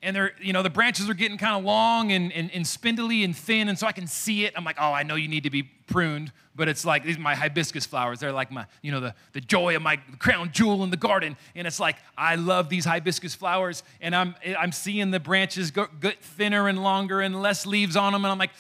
And 0.03 0.15
they're, 0.15 0.33
you 0.41 0.53
know, 0.53 0.63
the 0.63 0.71
branches 0.71 1.09
are 1.09 1.15
getting 1.15 1.39
kind 1.39 1.57
of 1.57 1.65
long 1.65 2.13
and, 2.13 2.33
and, 2.33 2.51
and 2.53 2.67
spindly 2.67 3.25
and 3.25 3.35
thin, 3.35 3.69
and 3.69 3.79
so 3.79 3.87
I 3.87 3.93
can 3.93 4.07
see 4.07 4.45
it. 4.45 4.53
I'm 4.57 4.65
like, 4.65 4.77
oh, 4.79 4.93
I 4.93 5.03
know 5.03 5.15
you 5.15 5.27
need 5.27 5.45
to 5.45 5.51
be 5.51 5.63
pruned, 5.63 6.33
but 6.55 6.69
it's 6.69 6.85
like 6.85 7.05
these 7.05 7.17
are 7.17 7.21
my 7.21 7.35
hibiscus 7.35 7.87
flowers. 7.87 8.21
They're 8.21 8.33
like 8.33 8.51
my, 8.51 8.67
you 8.83 8.93
know, 8.93 9.01
the, 9.01 9.15
the 9.33 9.41
joy 9.41 9.75
of 9.75 9.83
my 9.83 9.97
crown 10.19 10.51
jewel 10.53 10.85
in 10.85 10.91
the 10.91 10.97
garden. 10.97 11.37
And 11.55 11.67
it's 11.67 11.81
like, 11.81 11.97
I 12.17 12.37
love 12.37 12.69
these 12.69 12.85
hibiscus 12.85 13.35
flowers, 13.35 13.83
and 14.01 14.15
I'm, 14.15 14.35
I'm 14.59 14.73
seeing 14.73 15.11
the 15.11 15.21
branches 15.21 15.71
go, 15.71 15.89
get 16.01 16.23
thinner 16.23 16.69
and 16.69 16.83
longer 16.83 17.21
and 17.21 17.41
less 17.41 17.67
leaves 17.67 17.97
on 17.97 18.13
them, 18.13 18.25
and 18.25 18.33
I'm 18.33 18.39
like, 18.39 18.53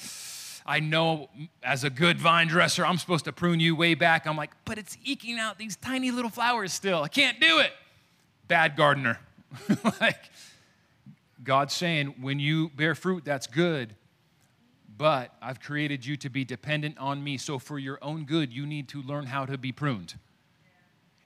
I 0.66 0.81
know 0.81 1.31
as 1.62 1.85
a 1.85 1.90
good 1.90 2.18
vine 2.18 2.49
dresser, 2.49 2.85
I'm 2.85 2.99
supposed 2.99 3.25
to 3.27 3.33
prune 3.33 3.61
you 3.61 3.77
way 3.77 3.94
back. 3.94 4.27
I'm 4.27 4.37
like, 4.37 4.51
but 4.64 4.79
it's 4.79 4.99
eking 5.05 5.38
out 5.38 5.59
these 5.59 5.77
tiny 5.77 6.11
little 6.11 6.31
flowers 6.31 6.72
still. 6.72 7.03
I 7.03 7.09
can't 7.09 7.40
do 7.40 7.61
it. 7.61 7.72
Bad 8.49 8.77
gardener. 8.77 9.20
like, 10.01 10.18
God's 11.46 11.72
saying, 11.72 12.16
when 12.20 12.38
you 12.38 12.70
bear 12.70 12.94
fruit, 12.94 13.24
that's 13.24 13.46
good, 13.46 13.94
but 14.98 15.32
I've 15.40 15.61
created 15.61 16.04
you 16.04 16.16
to 16.18 16.28
be 16.28 16.44
dependent 16.44 16.98
on 16.98 17.22
me. 17.22 17.38
So, 17.38 17.59
for 17.59 17.78
your 17.78 17.98
own 18.02 18.24
good, 18.24 18.52
you 18.52 18.66
need 18.66 18.88
to 18.88 19.02
learn 19.02 19.26
how 19.26 19.46
to 19.46 19.56
be 19.56 19.72
pruned. 19.72 20.14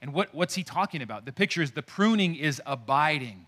And 0.03 0.13
what, 0.13 0.35
what's 0.35 0.55
he 0.55 0.63
talking 0.63 1.03
about? 1.03 1.25
The 1.25 1.33
picture 1.33 1.63
is 1.63 1.73
the 1.73 1.83
pruning 1.83 2.35
is 2.35 2.63
abiding. 2.65 3.47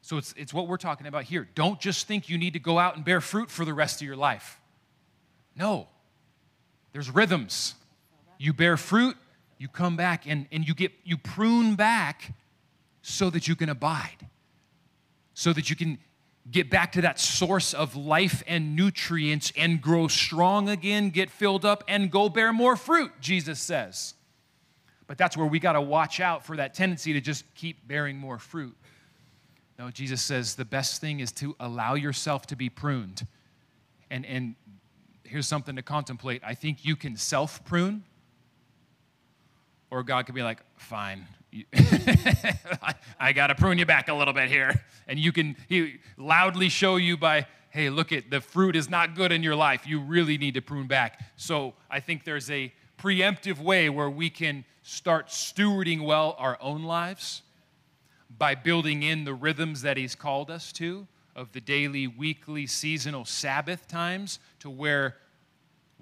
So 0.00 0.16
it's, 0.16 0.32
it's 0.36 0.54
what 0.54 0.68
we're 0.68 0.76
talking 0.76 1.06
about 1.06 1.24
here. 1.24 1.48
Don't 1.54 1.80
just 1.80 2.06
think 2.06 2.28
you 2.28 2.38
need 2.38 2.52
to 2.52 2.58
go 2.58 2.78
out 2.78 2.96
and 2.96 3.04
bear 3.04 3.20
fruit 3.20 3.50
for 3.50 3.64
the 3.64 3.74
rest 3.74 4.00
of 4.00 4.06
your 4.06 4.16
life. 4.16 4.60
No, 5.56 5.88
there's 6.92 7.10
rhythms. 7.10 7.74
You 8.38 8.52
bear 8.52 8.76
fruit, 8.76 9.16
you 9.58 9.68
come 9.68 9.96
back 9.96 10.26
and, 10.26 10.46
and 10.52 10.66
you 10.66 10.74
get 10.74 10.92
you 11.04 11.18
prune 11.18 11.74
back 11.74 12.32
so 13.02 13.28
that 13.30 13.48
you 13.48 13.56
can 13.56 13.68
abide, 13.68 14.28
so 15.38 15.52
that 15.52 15.70
you 15.70 15.76
can 15.76 15.96
get 16.50 16.68
back 16.68 16.90
to 16.90 17.02
that 17.02 17.20
source 17.20 17.72
of 17.72 17.94
life 17.94 18.42
and 18.48 18.74
nutrients 18.74 19.52
and 19.56 19.80
grow 19.80 20.08
strong 20.08 20.68
again, 20.68 21.10
get 21.10 21.30
filled 21.30 21.64
up, 21.64 21.84
and 21.86 22.10
go 22.10 22.28
bear 22.28 22.52
more 22.52 22.74
fruit, 22.74 23.12
Jesus 23.20 23.60
says. 23.60 24.14
But 25.06 25.16
that's 25.16 25.36
where 25.36 25.46
we 25.46 25.60
got 25.60 25.74
to 25.74 25.80
watch 25.80 26.18
out 26.18 26.44
for 26.44 26.56
that 26.56 26.74
tendency 26.74 27.12
to 27.12 27.20
just 27.20 27.44
keep 27.54 27.86
bearing 27.86 28.18
more 28.18 28.40
fruit. 28.40 28.76
No, 29.78 29.92
Jesus 29.92 30.22
says 30.22 30.56
the 30.56 30.64
best 30.64 31.00
thing 31.00 31.20
is 31.20 31.30
to 31.34 31.54
allow 31.60 31.94
yourself 31.94 32.48
to 32.48 32.56
be 32.56 32.68
pruned. 32.68 33.24
And, 34.10 34.26
and 34.26 34.56
here's 35.22 35.46
something 35.46 35.76
to 35.76 35.82
contemplate. 35.82 36.42
I 36.44 36.54
think 36.54 36.84
you 36.84 36.96
can 36.96 37.16
self 37.16 37.64
prune, 37.64 38.02
or 39.88 40.02
God 40.02 40.26
could 40.26 40.34
be 40.34 40.42
like, 40.42 40.58
fine. 40.74 41.28
I, 43.18 43.32
got 43.32 43.48
to 43.48 43.54
prune 43.54 43.78
you 43.78 43.86
back 43.86 44.08
a 44.08 44.14
little 44.14 44.34
bit 44.34 44.48
here. 44.48 44.82
And 45.06 45.18
you 45.18 45.32
can 45.32 45.56
he 45.68 45.98
loudly 46.16 46.68
show 46.68 46.96
you 46.96 47.16
by, 47.16 47.46
hey, 47.70 47.90
look 47.90 48.12
at 48.12 48.30
the 48.30 48.40
fruit 48.40 48.76
is 48.76 48.90
not 48.90 49.14
good 49.14 49.32
in 49.32 49.42
your 49.42 49.56
life. 49.56 49.86
You 49.86 50.00
really 50.00 50.36
need 50.36 50.54
to 50.54 50.60
prune 50.60 50.86
back. 50.86 51.20
So 51.36 51.74
I 51.90 52.00
think 52.00 52.24
there's 52.24 52.50
a 52.50 52.72
preemptive 52.98 53.58
way 53.58 53.88
where 53.88 54.10
we 54.10 54.28
can 54.28 54.64
start 54.82 55.28
stewarding 55.28 56.04
well 56.04 56.36
our 56.38 56.58
own 56.60 56.82
lives 56.82 57.42
by 58.36 58.54
building 58.54 59.02
in 59.02 59.24
the 59.24 59.34
rhythms 59.34 59.82
that 59.82 59.96
He's 59.96 60.14
called 60.14 60.50
us 60.50 60.72
to 60.72 61.06
of 61.34 61.52
the 61.52 61.60
daily, 61.60 62.06
weekly, 62.06 62.66
seasonal 62.66 63.24
Sabbath 63.24 63.86
times 63.86 64.38
to 64.58 64.68
where 64.68 65.16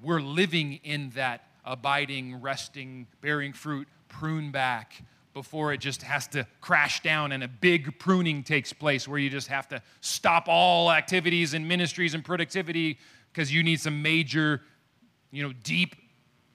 we're 0.02 0.20
living 0.20 0.80
in 0.82 1.10
that 1.10 1.44
abiding, 1.64 2.40
resting, 2.40 3.06
bearing 3.20 3.52
fruit, 3.52 3.86
prune 4.08 4.50
back 4.50 5.02
before 5.36 5.70
it 5.70 5.80
just 5.80 6.00
has 6.00 6.26
to 6.26 6.46
crash 6.62 7.02
down 7.02 7.30
and 7.30 7.44
a 7.44 7.48
big 7.48 7.98
pruning 7.98 8.42
takes 8.42 8.72
place 8.72 9.06
where 9.06 9.18
you 9.18 9.28
just 9.28 9.48
have 9.48 9.68
to 9.68 9.82
stop 10.00 10.46
all 10.48 10.90
activities 10.90 11.52
and 11.52 11.68
ministries 11.68 12.14
and 12.14 12.24
productivity 12.24 12.98
because 13.30 13.52
you 13.52 13.62
need 13.62 13.78
some 13.78 14.00
major, 14.00 14.62
you 15.30 15.42
know, 15.42 15.52
deep 15.62 15.94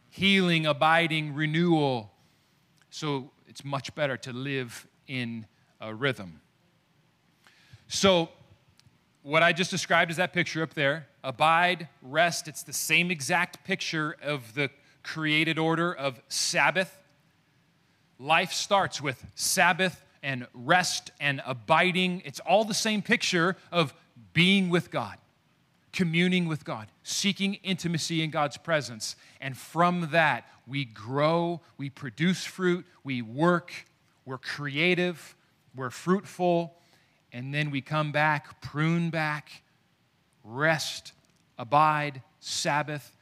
healing, 0.09 0.65
abiding 0.65 1.35
renewal. 1.35 2.11
So 2.89 3.29
it's 3.47 3.63
much 3.63 3.93
better 3.93 4.17
to 4.17 4.33
live 4.33 4.87
in 5.05 5.45
a 5.79 5.93
rhythm. 5.93 6.41
So, 7.87 8.29
what 9.21 9.43
I 9.43 9.53
just 9.53 9.69
described 9.69 10.09
is 10.09 10.17
that 10.17 10.33
picture 10.33 10.63
up 10.63 10.73
there 10.73 11.05
abide, 11.23 11.87
rest. 12.01 12.47
It's 12.47 12.63
the 12.63 12.73
same 12.73 13.11
exact 13.11 13.63
picture 13.63 14.15
of 14.23 14.55
the 14.55 14.71
created 15.03 15.59
order 15.59 15.93
of 15.93 16.19
Sabbath. 16.29 17.00
Life 18.21 18.53
starts 18.53 19.01
with 19.01 19.25
Sabbath 19.33 20.05
and 20.21 20.45
rest 20.53 21.09
and 21.19 21.41
abiding. 21.43 22.21
It's 22.23 22.39
all 22.39 22.63
the 22.63 22.75
same 22.75 23.01
picture 23.01 23.55
of 23.71 23.95
being 24.33 24.69
with 24.69 24.91
God, 24.91 25.17
communing 25.91 26.47
with 26.47 26.63
God, 26.63 26.87
seeking 27.01 27.55
intimacy 27.63 28.21
in 28.21 28.29
God's 28.29 28.57
presence. 28.57 29.15
And 29.39 29.57
from 29.57 30.09
that, 30.11 30.45
we 30.67 30.85
grow, 30.85 31.61
we 31.79 31.89
produce 31.89 32.45
fruit, 32.45 32.85
we 33.03 33.23
work, 33.23 33.73
we're 34.23 34.37
creative, 34.37 35.35
we're 35.75 35.89
fruitful, 35.89 36.75
and 37.33 37.51
then 37.51 37.71
we 37.71 37.81
come 37.81 38.11
back, 38.11 38.61
prune 38.61 39.09
back, 39.09 39.63
rest, 40.43 41.13
abide, 41.57 42.21
Sabbath. 42.39 43.17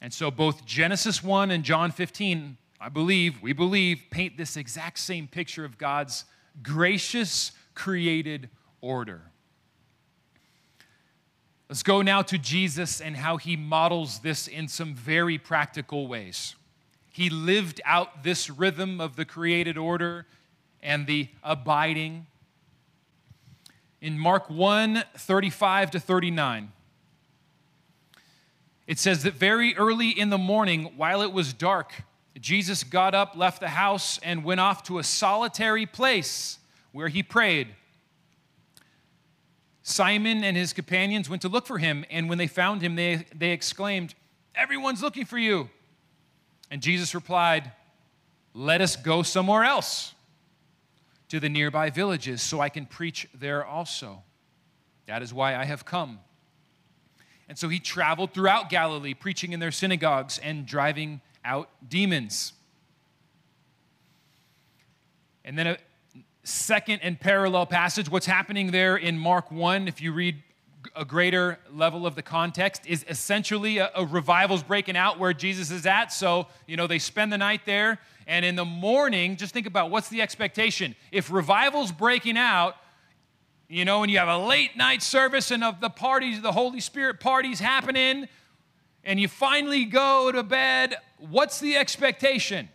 And 0.00 0.14
so 0.14 0.30
both 0.30 0.64
Genesis 0.64 1.20
1 1.20 1.50
and 1.50 1.64
John 1.64 1.90
15, 1.90 2.58
I 2.84 2.90
believe, 2.90 3.40
we 3.40 3.54
believe, 3.54 4.02
paint 4.10 4.36
this 4.36 4.58
exact 4.58 4.98
same 4.98 5.26
picture 5.26 5.64
of 5.64 5.78
God's 5.78 6.26
gracious 6.62 7.52
created 7.74 8.50
order. 8.82 9.22
Let's 11.70 11.82
go 11.82 12.02
now 12.02 12.20
to 12.20 12.36
Jesus 12.36 13.00
and 13.00 13.16
how 13.16 13.38
he 13.38 13.56
models 13.56 14.18
this 14.18 14.46
in 14.46 14.68
some 14.68 14.94
very 14.94 15.38
practical 15.38 16.08
ways. 16.08 16.56
He 17.10 17.30
lived 17.30 17.80
out 17.86 18.22
this 18.22 18.50
rhythm 18.50 19.00
of 19.00 19.16
the 19.16 19.24
created 19.24 19.78
order 19.78 20.26
and 20.82 21.06
the 21.06 21.28
abiding. 21.42 22.26
In 24.02 24.18
Mark 24.18 24.50
1 24.50 25.04
35 25.16 25.90
to 25.92 26.00
39, 26.00 26.70
it 28.86 28.98
says 28.98 29.22
that 29.22 29.32
very 29.32 29.74
early 29.74 30.10
in 30.10 30.28
the 30.28 30.36
morning, 30.36 30.92
while 30.98 31.22
it 31.22 31.32
was 31.32 31.54
dark, 31.54 31.94
Jesus 32.40 32.82
got 32.82 33.14
up, 33.14 33.36
left 33.36 33.60
the 33.60 33.68
house, 33.68 34.18
and 34.22 34.44
went 34.44 34.60
off 34.60 34.82
to 34.84 34.98
a 34.98 35.04
solitary 35.04 35.86
place 35.86 36.58
where 36.92 37.08
he 37.08 37.22
prayed. 37.22 37.68
Simon 39.82 40.42
and 40.42 40.56
his 40.56 40.72
companions 40.72 41.28
went 41.28 41.42
to 41.42 41.48
look 41.48 41.66
for 41.66 41.78
him, 41.78 42.04
and 42.10 42.28
when 42.28 42.38
they 42.38 42.46
found 42.46 42.82
him, 42.82 42.96
they, 42.96 43.26
they 43.34 43.50
exclaimed, 43.50 44.14
Everyone's 44.54 45.02
looking 45.02 45.24
for 45.24 45.38
you. 45.38 45.68
And 46.70 46.80
Jesus 46.80 47.14
replied, 47.14 47.70
Let 48.54 48.80
us 48.80 48.96
go 48.96 49.22
somewhere 49.22 49.64
else 49.64 50.14
to 51.28 51.38
the 51.38 51.48
nearby 51.48 51.90
villages 51.90 52.42
so 52.42 52.60
I 52.60 52.68
can 52.68 52.86
preach 52.86 53.28
there 53.34 53.64
also. 53.64 54.22
That 55.06 55.22
is 55.22 55.34
why 55.34 55.56
I 55.56 55.64
have 55.64 55.84
come. 55.84 56.20
And 57.48 57.58
so 57.58 57.68
he 57.68 57.78
traveled 57.78 58.32
throughout 58.32 58.70
Galilee, 58.70 59.14
preaching 59.14 59.52
in 59.52 59.60
their 59.60 59.72
synagogues 59.72 60.38
and 60.38 60.64
driving 60.64 61.20
out 61.44 61.68
demons. 61.86 62.52
And 65.44 65.58
then 65.58 65.66
a 65.66 65.78
second 66.42 67.00
and 67.02 67.20
parallel 67.20 67.66
passage, 67.66 68.10
what's 68.10 68.26
happening 68.26 68.70
there 68.70 68.96
in 68.96 69.18
Mark 69.18 69.50
1, 69.50 69.88
if 69.88 70.00
you 70.00 70.12
read 70.12 70.42
a 70.96 71.04
greater 71.04 71.58
level 71.72 72.06
of 72.06 72.14
the 72.14 72.22
context, 72.22 72.86
is 72.86 73.04
essentially 73.08 73.78
a, 73.78 73.90
a 73.94 74.06
revival's 74.06 74.62
breaking 74.62 74.96
out 74.96 75.18
where 75.18 75.32
Jesus 75.32 75.70
is 75.70 75.86
at. 75.86 76.12
So, 76.12 76.46
you 76.66 76.76
know, 76.76 76.86
they 76.86 76.98
spend 76.98 77.32
the 77.32 77.38
night 77.38 77.62
there. 77.64 77.98
And 78.26 78.44
in 78.44 78.56
the 78.56 78.64
morning, 78.64 79.36
just 79.36 79.52
think 79.52 79.66
about 79.66 79.90
what's 79.90 80.08
the 80.08 80.22
expectation? 80.22 80.94
If 81.12 81.30
revival's 81.30 81.92
breaking 81.92 82.38
out, 82.38 82.76
you 83.68 83.84
know, 83.84 84.02
and 84.02 84.12
you 84.12 84.18
have 84.18 84.28
a 84.28 84.38
late 84.38 84.76
night 84.76 85.02
service 85.02 85.50
and 85.50 85.64
of 85.64 85.80
the 85.80 85.90
parties, 85.90 86.40
the 86.40 86.52
Holy 86.52 86.80
Spirit 86.80 87.20
parties 87.20 87.60
happening, 87.60 88.28
and 89.04 89.20
you 89.20 89.28
finally 89.28 89.84
go 89.84 90.32
to 90.32 90.42
bed, 90.42 90.96
what's 91.18 91.60
the 91.60 91.76
expectation? 91.76 92.68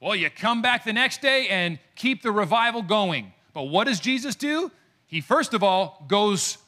Well, 0.00 0.14
you 0.14 0.30
come 0.30 0.62
back 0.62 0.84
the 0.84 0.92
next 0.92 1.20
day 1.20 1.48
and 1.48 1.78
keep 1.96 2.22
the 2.22 2.30
revival 2.30 2.82
going. 2.82 3.32
But 3.52 3.64
what 3.64 3.86
does 3.86 3.98
Jesus 3.98 4.34
do? 4.34 4.70
He 5.06 5.20
first 5.20 5.54
of 5.54 5.62
all 5.62 6.04
goes 6.06 6.58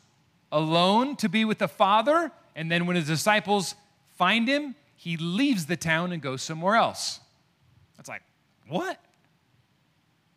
alone 0.50 1.14
to 1.16 1.28
be 1.28 1.44
with 1.44 1.58
the 1.58 1.68
Father, 1.68 2.32
and 2.56 2.70
then 2.70 2.86
when 2.86 2.96
his 2.96 3.06
disciples 3.06 3.74
find 4.16 4.48
him, 4.48 4.74
he 4.96 5.16
leaves 5.16 5.66
the 5.66 5.76
town 5.76 6.12
and 6.12 6.20
goes 6.20 6.42
somewhere 6.42 6.74
else. 6.74 7.20
That's 7.96 8.08
like, 8.08 8.22
what? 8.68 8.98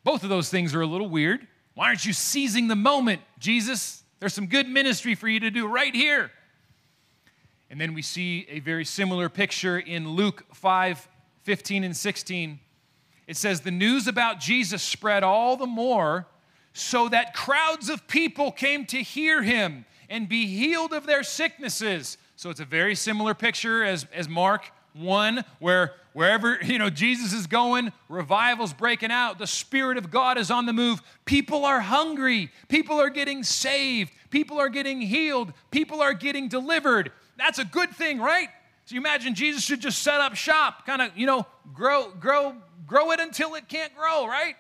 Both 0.04 0.24
of 0.24 0.30
those 0.30 0.50
things 0.50 0.76
are 0.76 0.82
a 0.82 0.86
little 0.86 1.10
weird. 1.10 1.48
Why 1.76 1.88
aren't 1.88 2.06
you 2.06 2.14
seizing 2.14 2.68
the 2.68 2.76
moment, 2.76 3.22
Jesus? 3.40 4.04
There's 4.20 4.34
some 4.34 4.48
good 4.48 4.68
ministry 4.68 5.16
for 5.16 5.28
you 5.28 5.40
to 5.40 5.50
do 5.50 5.68
right 5.68 5.94
here. 5.94 6.32
And 7.74 7.82
then 7.82 7.96
we 7.96 8.04
see 8.04 8.46
a 8.52 8.60
very 8.60 8.86
similar 8.86 9.30
picture 9.30 9.80
in 9.80 10.10
Luke 10.10 10.46
5 10.54 11.08
15 11.42 11.84
and 11.84 11.98
16. 11.98 12.60
It 13.26 13.36
says, 13.36 13.62
The 13.62 13.72
news 13.72 14.08
about 14.08 14.40
Jesus 14.40 14.84
spread 14.84 15.24
all 15.24 15.58
the 15.58 15.66
more 15.66 16.28
so 16.74 17.10
that 17.10 17.34
crowds 17.34 17.90
of 17.90 18.08
people 18.08 18.52
came 18.52 18.86
to 18.86 18.98
hear 19.02 19.42
him 19.42 19.86
and 20.08 20.30
be 20.30 20.46
healed 20.46 20.94
of 20.94 21.08
their 21.08 21.24
sicknesses. 21.24 22.20
So 22.36 22.52
it's 22.52 22.60
a 22.60 22.66
very 22.66 22.94
similar 22.94 23.34
picture 23.34 23.84
as, 23.84 24.06
as 24.14 24.30
Mark 24.30 24.70
1, 24.94 25.44
where 25.58 25.96
wherever 26.14 26.60
you 26.64 26.78
know 26.78 26.92
Jesus 26.92 27.34
is 27.34 27.48
going, 27.48 27.92
revival's 28.08 28.74
breaking 28.74 29.10
out, 29.10 29.40
the 29.40 29.48
Spirit 29.48 29.98
of 29.98 30.12
God 30.12 30.38
is 30.38 30.52
on 30.52 30.68
the 30.68 30.74
move. 30.74 31.02
People 31.26 31.66
are 31.66 31.80
hungry, 31.80 32.52
people 32.68 33.02
are 33.02 33.10
getting 33.10 33.42
saved, 33.42 34.14
people 34.30 34.60
are 34.60 34.70
getting 34.70 35.02
healed, 35.02 35.54
people 35.72 36.04
are 36.04 36.14
getting 36.14 36.48
delivered. 36.48 37.12
That's 37.38 37.60
a 37.60 37.66
good 37.66 37.92
thing, 37.92 38.20
right? 38.20 38.50
So 38.86 38.96
you 38.96 39.02
imagine 39.02 39.34
Jesus 39.34 39.64
should 39.64 39.80
just 39.80 40.02
set 40.02 40.20
up 40.20 40.36
shop, 40.36 40.86
kind 40.86 41.02
of, 41.02 41.18
you 41.18 41.26
know, 41.26 41.46
grow, 41.74 42.12
grow, 42.12 42.56
grow 42.86 43.12
it 43.12 43.20
until 43.20 43.56
it 43.56 43.70
can't 43.70 43.96
grow, 43.96 44.28
right? 44.28 44.56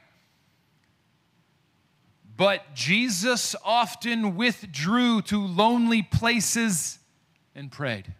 But 2.35 2.73
Jesus 2.73 3.55
often 3.63 4.35
withdrew 4.35 5.21
to 5.23 5.45
lonely 5.45 6.01
places 6.01 6.99
and 7.53 7.71
prayed. 7.71 8.13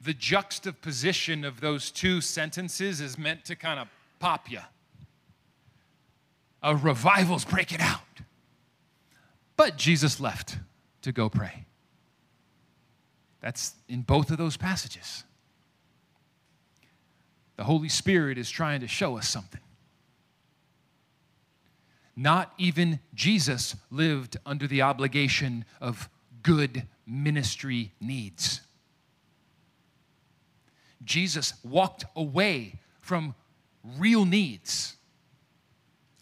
The 0.00 0.12
juxtaposition 0.12 1.44
of 1.44 1.60
those 1.60 1.90
two 1.90 2.20
sentences 2.20 3.00
is 3.00 3.16
meant 3.16 3.46
to 3.46 3.56
kind 3.56 3.80
of 3.80 3.88
pop 4.18 4.50
you. 4.50 4.60
A 6.62 6.76
revival's 6.76 7.44
breaking 7.44 7.80
out. 7.80 8.00
But 9.56 9.78
Jesus 9.78 10.20
left 10.20 10.58
to 11.02 11.12
go 11.12 11.30
pray. 11.30 11.64
That's 13.44 13.74
in 13.90 14.00
both 14.00 14.30
of 14.30 14.38
those 14.38 14.56
passages. 14.56 15.22
The 17.56 17.64
Holy 17.64 17.90
Spirit 17.90 18.38
is 18.38 18.48
trying 18.48 18.80
to 18.80 18.88
show 18.88 19.18
us 19.18 19.28
something. 19.28 19.60
Not 22.16 22.54
even 22.56 23.00
Jesus 23.12 23.76
lived 23.90 24.38
under 24.46 24.66
the 24.66 24.80
obligation 24.80 25.66
of 25.78 26.08
good 26.42 26.84
ministry 27.06 27.92
needs. 28.00 28.62
Jesus 31.04 31.52
walked 31.62 32.06
away 32.16 32.80
from 33.02 33.34
real 33.98 34.24
needs 34.24 34.96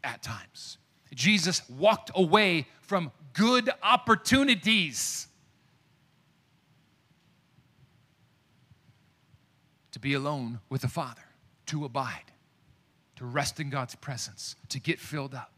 at 0.02 0.24
times. 0.24 0.76
Jesus 1.14 1.62
walked 1.70 2.10
away 2.16 2.66
from 2.80 3.12
good 3.32 3.70
opportunities 3.80 5.28
to 9.92 10.00
be 10.00 10.14
alone 10.14 10.60
with 10.68 10.82
the 10.82 10.88
Father, 10.88 11.22
to 11.66 11.84
abide, 11.84 12.32
to 13.16 13.24
rest 13.24 13.60
in 13.60 13.70
God's 13.70 13.94
presence, 13.94 14.56
to 14.70 14.80
get 14.80 14.98
filled 14.98 15.34
up. 15.34 15.52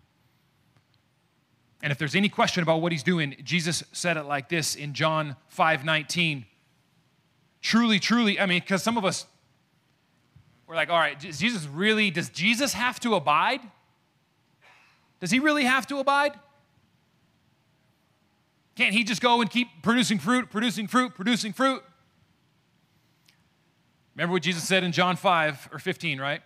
And 1.82 1.90
if 1.92 1.98
there's 1.98 2.14
any 2.14 2.28
question 2.28 2.62
about 2.62 2.80
what 2.80 2.92
he's 2.92 3.02
doing, 3.02 3.36
Jesus 3.42 3.82
said 3.92 4.16
it 4.16 4.24
like 4.24 4.48
this 4.48 4.74
in 4.74 4.94
John 4.94 5.36
5 5.48 5.84
19. 5.84 6.46
Truly, 7.60 7.98
truly, 7.98 8.38
I 8.38 8.46
mean, 8.46 8.60
because 8.60 8.82
some 8.82 8.98
of 8.98 9.04
us, 9.04 9.26
we're 10.66 10.76
like, 10.76 10.90
all 10.90 10.98
right, 10.98 11.18
Jesus 11.18 11.66
really, 11.66 12.10
does 12.10 12.28
Jesus 12.28 12.74
have 12.74 13.00
to 13.00 13.14
abide? 13.14 13.60
Does 15.20 15.30
he 15.30 15.38
really 15.38 15.64
have 15.64 15.86
to 15.88 15.98
abide? 15.98 16.32
Can't 18.76 18.92
he 18.92 19.04
just 19.04 19.20
go 19.20 19.40
and 19.40 19.48
keep 19.48 19.68
producing 19.82 20.18
fruit, 20.18 20.50
producing 20.50 20.86
fruit, 20.86 21.14
producing 21.14 21.52
fruit? 21.52 21.82
Remember 24.14 24.32
what 24.32 24.42
Jesus 24.42 24.66
said 24.66 24.84
in 24.84 24.92
John 24.92 25.16
5 25.16 25.70
or 25.72 25.78
15, 25.78 26.20
right? 26.20 26.42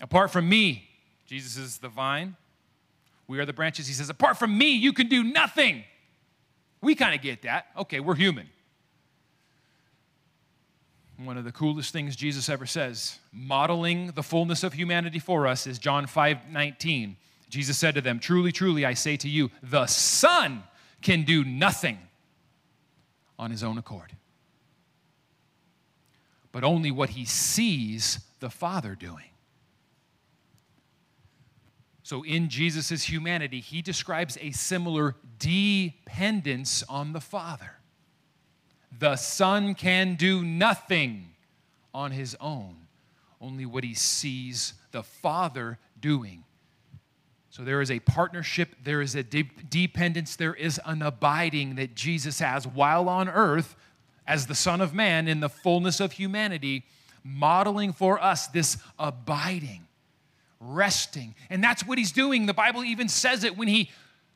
Apart 0.00 0.30
from 0.30 0.48
me, 0.48 0.88
Jesus 1.26 1.56
is 1.56 1.78
the 1.78 1.88
vine, 1.88 2.36
we 3.26 3.38
are 3.38 3.46
the 3.46 3.52
branches. 3.52 3.86
He 3.86 3.94
says, 3.94 4.10
apart 4.10 4.36
from 4.36 4.56
me, 4.56 4.72
you 4.72 4.92
can 4.92 5.08
do 5.08 5.22
nothing. 5.22 5.84
We 6.82 6.94
kind 6.94 7.14
of 7.14 7.22
get 7.22 7.42
that. 7.42 7.66
Okay, 7.78 8.00
we're 8.00 8.16
human. 8.16 8.48
One 11.24 11.38
of 11.38 11.44
the 11.44 11.52
coolest 11.52 11.92
things 11.92 12.16
Jesus 12.16 12.48
ever 12.48 12.66
says, 12.66 13.18
modeling 13.32 14.08
the 14.08 14.22
fullness 14.22 14.64
of 14.64 14.72
humanity 14.72 15.20
for 15.20 15.46
us, 15.46 15.66
is 15.66 15.78
John 15.78 16.06
5 16.06 16.50
19. 16.50 17.16
Jesus 17.48 17.78
said 17.78 17.94
to 17.94 18.00
them, 18.00 18.18
Truly, 18.18 18.50
truly, 18.50 18.84
I 18.84 18.94
say 18.94 19.16
to 19.18 19.28
you, 19.28 19.50
the 19.62 19.86
Son 19.86 20.64
can 21.00 21.22
do 21.22 21.44
nothing 21.44 21.98
on 23.38 23.50
his 23.50 23.62
own 23.62 23.78
accord, 23.78 24.12
but 26.52 26.62
only 26.62 26.90
what 26.90 27.10
he 27.10 27.24
sees 27.24 28.20
the 28.40 28.50
Father 28.50 28.94
doing. 28.94 29.24
So, 32.02 32.22
in 32.24 32.50
Jesus' 32.50 33.04
humanity, 33.04 33.60
he 33.60 33.80
describes 33.80 34.36
a 34.40 34.50
similar 34.50 35.16
dependence 35.38 36.82
on 36.88 37.12
the 37.12 37.20
Father. 37.20 37.72
The 38.98 39.16
Son 39.16 39.74
can 39.74 40.16
do 40.16 40.44
nothing 40.44 41.30
on 41.94 42.10
his 42.10 42.36
own, 42.40 42.76
only 43.40 43.64
what 43.64 43.84
he 43.84 43.94
sees 43.94 44.74
the 44.90 45.02
Father 45.02 45.78
doing. 45.98 46.44
So, 47.48 47.62
there 47.62 47.80
is 47.80 47.90
a 47.90 48.00
partnership, 48.00 48.74
there 48.82 49.00
is 49.00 49.14
a 49.14 49.22
de- 49.22 49.50
dependence, 49.70 50.36
there 50.36 50.54
is 50.54 50.80
an 50.84 51.02
abiding 51.02 51.76
that 51.76 51.94
Jesus 51.94 52.40
has 52.40 52.66
while 52.66 53.08
on 53.08 53.28
earth 53.28 53.76
as 54.26 54.46
the 54.46 54.54
Son 54.54 54.80
of 54.80 54.94
Man 54.94 55.28
in 55.28 55.40
the 55.40 55.48
fullness 55.48 56.00
of 56.00 56.12
humanity, 56.12 56.84
modeling 57.24 57.92
for 57.92 58.22
us 58.22 58.46
this 58.48 58.78
abiding 58.98 59.86
resting. 60.64 61.34
And 61.50 61.62
that's 61.62 61.86
what 61.86 61.98
he's 61.98 62.12
doing. 62.12 62.46
The 62.46 62.54
Bible 62.54 62.84
even 62.84 63.08
says 63.08 63.44
it 63.44 63.56
when 63.56 63.68
he 63.68 63.90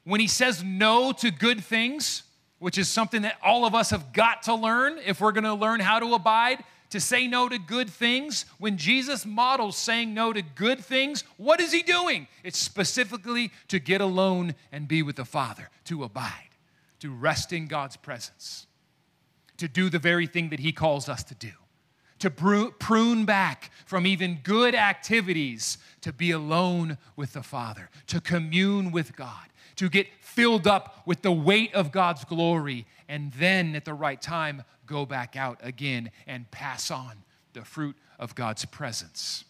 when 0.05 0.21
he 0.21 0.29
says 0.29 0.63
no 0.63 1.13
to 1.13 1.33
good 1.33 1.65
things, 1.65 2.23
which 2.61 2.79
is 2.79 2.89
something 2.89 3.23
that 3.23 3.37
all 3.43 3.65
of 3.67 3.75
us 3.75 3.91
have 3.91 4.13
got 4.13 4.45
to 4.45 4.55
learn 4.55 4.99
if 5.05 5.21
we're 5.21 5.33
going 5.33 5.45
to 5.45 5.55
learn 5.55 5.81
how 5.81 5.99
to 5.99 6.15
abide, 6.15 6.63
to 6.91 7.01
say 7.01 7.27
no 7.27 7.49
to 7.49 7.59
good 7.59 7.91
things. 7.91 8.45
When 8.59 8.77
Jesus 8.77 9.27
models 9.27 9.77
saying 9.77 10.15
no 10.15 10.33
to 10.33 10.43
good 10.43 10.79
things, 10.79 11.25
what 11.39 11.61
is 11.61 11.73
he 11.73 11.83
doing? 11.83 12.29
It's 12.45 12.59
specifically 12.59 13.51
to 13.67 13.81
get 13.81 14.01
alone 14.01 14.55
and 14.71 14.87
be 14.87 15.03
with 15.03 15.17
the 15.17 15.25
Father, 15.25 15.71
to 15.87 16.05
abide, 16.05 16.51
to 17.01 17.11
rest 17.11 17.53
in 17.53 17.67
God's 17.67 17.97
presence, 17.97 18.69
to 19.59 19.69
do 19.69 19.89
the 19.89 19.99
very 19.99 20.27
thing 20.27 20.51
that 20.51 20.61
he 20.61 20.73
calls 20.73 21.09
us 21.09 21.23
to 21.25 21.35
do 21.35 21.53
to 22.19 22.31
prune 22.31 23.25
back 23.25 23.71
from 23.85 24.07
even 24.07 24.41
good 24.43 24.75
activities 24.75 25.79
to 26.01 26.13
be 26.13 26.31
alone 26.31 26.99
with 27.15 27.33
the 27.33 27.43
Father, 27.43 27.91
to 28.07 28.21
commune 28.21 28.91
with 28.91 29.15
God, 29.17 29.49
to 29.77 29.89
get 29.89 30.07
filled 30.21 30.67
up 30.67 31.03
with 31.07 31.23
the 31.23 31.33
weight 31.33 31.75
of 31.75 31.93
God's 31.93 32.25
glory, 32.25 32.87
and 33.09 33.33
then 33.35 33.75
at 33.75 33.85
the 33.85 33.95
right 33.95 34.21
time 34.21 34.65
go 34.87 35.05
back 35.05 35.37
out 35.37 35.59
again 35.63 36.11
and 36.27 36.51
pass 36.51 36.91
on 36.91 37.25
the 37.53 37.65
fruit 37.65 37.97
of 38.19 38.35
God's 38.35 38.65
presence. 38.65 39.45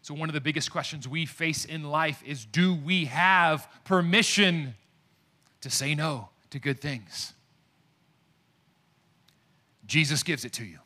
So, 0.00 0.14
one 0.14 0.28
of 0.28 0.34
the 0.34 0.40
biggest 0.40 0.72
questions 0.72 1.06
we 1.06 1.26
face 1.26 1.64
in 1.64 1.84
life 1.84 2.22
is 2.26 2.44
do 2.44 2.74
we 2.74 3.04
have 3.04 3.68
permission 3.84 4.74
to 5.60 5.70
say 5.70 5.94
no 5.94 6.30
to 6.50 6.58
good 6.58 6.80
things? 6.80 7.34
Jesus 9.92 10.22
gives 10.22 10.46
it 10.46 10.54
to 10.54 10.64
you. 10.64 10.78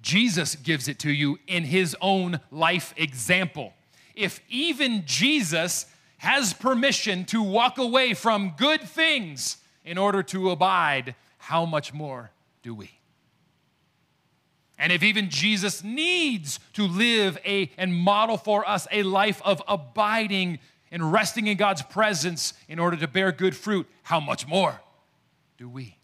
Jesus 0.00 0.54
gives 0.54 0.86
it 0.86 1.00
to 1.00 1.10
you 1.10 1.40
in 1.48 1.64
his 1.64 1.96
own 2.00 2.38
life 2.52 2.94
example. 2.96 3.72
If 4.14 4.38
even 4.48 5.02
Jesus 5.04 5.86
has 6.18 6.54
permission 6.54 7.24
to 7.24 7.42
walk 7.42 7.78
away 7.78 8.14
from 8.14 8.54
good 8.56 8.82
things 8.82 9.56
in 9.84 9.98
order 9.98 10.22
to 10.22 10.50
abide, 10.50 11.16
how 11.38 11.64
much 11.64 11.92
more 11.92 12.30
do 12.62 12.72
we? 12.72 13.00
And 14.78 14.92
if 14.92 15.02
even 15.02 15.28
Jesus 15.28 15.82
needs 15.82 16.60
to 16.74 16.86
live 16.86 17.36
a 17.44 17.72
and 17.76 17.92
model 17.92 18.36
for 18.36 18.68
us 18.68 18.86
a 18.92 19.02
life 19.02 19.42
of 19.44 19.60
abiding 19.66 20.60
and 20.92 21.12
resting 21.12 21.48
in 21.48 21.56
God's 21.56 21.82
presence 21.82 22.52
in 22.68 22.78
order 22.78 22.96
to 22.96 23.08
bear 23.08 23.32
good 23.32 23.56
fruit, 23.56 23.88
how 24.04 24.20
much 24.20 24.46
more 24.46 24.80
do 25.58 25.68
we? 25.68 25.96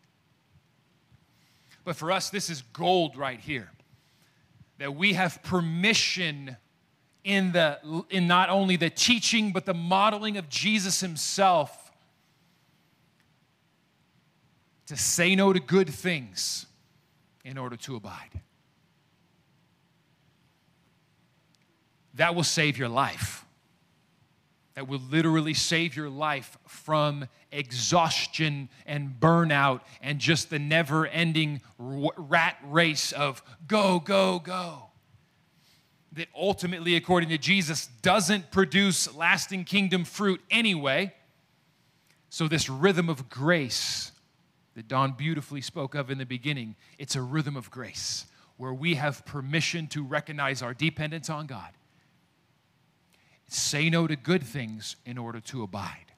But 1.84 1.96
for 1.96 2.12
us, 2.12 2.30
this 2.30 2.48
is 2.48 2.62
gold 2.72 3.16
right 3.16 3.40
here. 3.40 3.70
That 4.78 4.94
we 4.94 5.14
have 5.14 5.42
permission 5.42 6.56
in, 7.24 7.52
the, 7.52 8.04
in 8.10 8.26
not 8.26 8.50
only 8.50 8.76
the 8.76 8.90
teaching, 8.90 9.52
but 9.52 9.64
the 9.64 9.74
modeling 9.74 10.36
of 10.36 10.48
Jesus 10.48 11.00
himself 11.00 11.92
to 14.86 14.96
say 14.96 15.34
no 15.34 15.52
to 15.52 15.60
good 15.60 15.88
things 15.88 16.66
in 17.44 17.58
order 17.58 17.76
to 17.76 17.96
abide. 17.96 18.40
That 22.14 22.34
will 22.34 22.44
save 22.44 22.76
your 22.76 22.88
life. 22.88 23.44
That 24.74 24.88
will 24.88 25.02
literally 25.10 25.54
save 25.54 25.96
your 25.96 26.08
life 26.08 26.56
from 26.66 27.28
exhaustion 27.50 28.70
and 28.86 29.14
burnout 29.20 29.82
and 30.00 30.18
just 30.18 30.48
the 30.48 30.58
never 30.58 31.06
ending 31.06 31.60
rat 31.78 32.56
race 32.64 33.12
of 33.12 33.42
go, 33.66 34.00
go, 34.00 34.38
go. 34.38 34.84
That 36.12 36.28
ultimately, 36.34 36.96
according 36.96 37.28
to 37.30 37.38
Jesus, 37.38 37.88
doesn't 38.00 38.50
produce 38.50 39.14
lasting 39.14 39.64
kingdom 39.64 40.04
fruit 40.04 40.40
anyway. 40.50 41.14
So, 42.30 42.48
this 42.48 42.68
rhythm 42.68 43.10
of 43.10 43.28
grace 43.28 44.12
that 44.74 44.88
Don 44.88 45.12
beautifully 45.12 45.60
spoke 45.60 45.94
of 45.94 46.10
in 46.10 46.18
the 46.18 46.26
beginning, 46.26 46.76
it's 46.98 47.16
a 47.16 47.22
rhythm 47.22 47.56
of 47.56 47.70
grace 47.70 48.26
where 48.56 48.72
we 48.72 48.94
have 48.94 49.24
permission 49.26 49.86
to 49.88 50.02
recognize 50.02 50.62
our 50.62 50.74
dependence 50.74 51.28
on 51.28 51.46
God, 51.46 51.70
say 53.52 53.90
no 53.90 54.06
to 54.06 54.16
good 54.16 54.42
things 54.42 54.96
in 55.04 55.18
order 55.18 55.40
to 55.40 55.62
abide. 55.62 56.12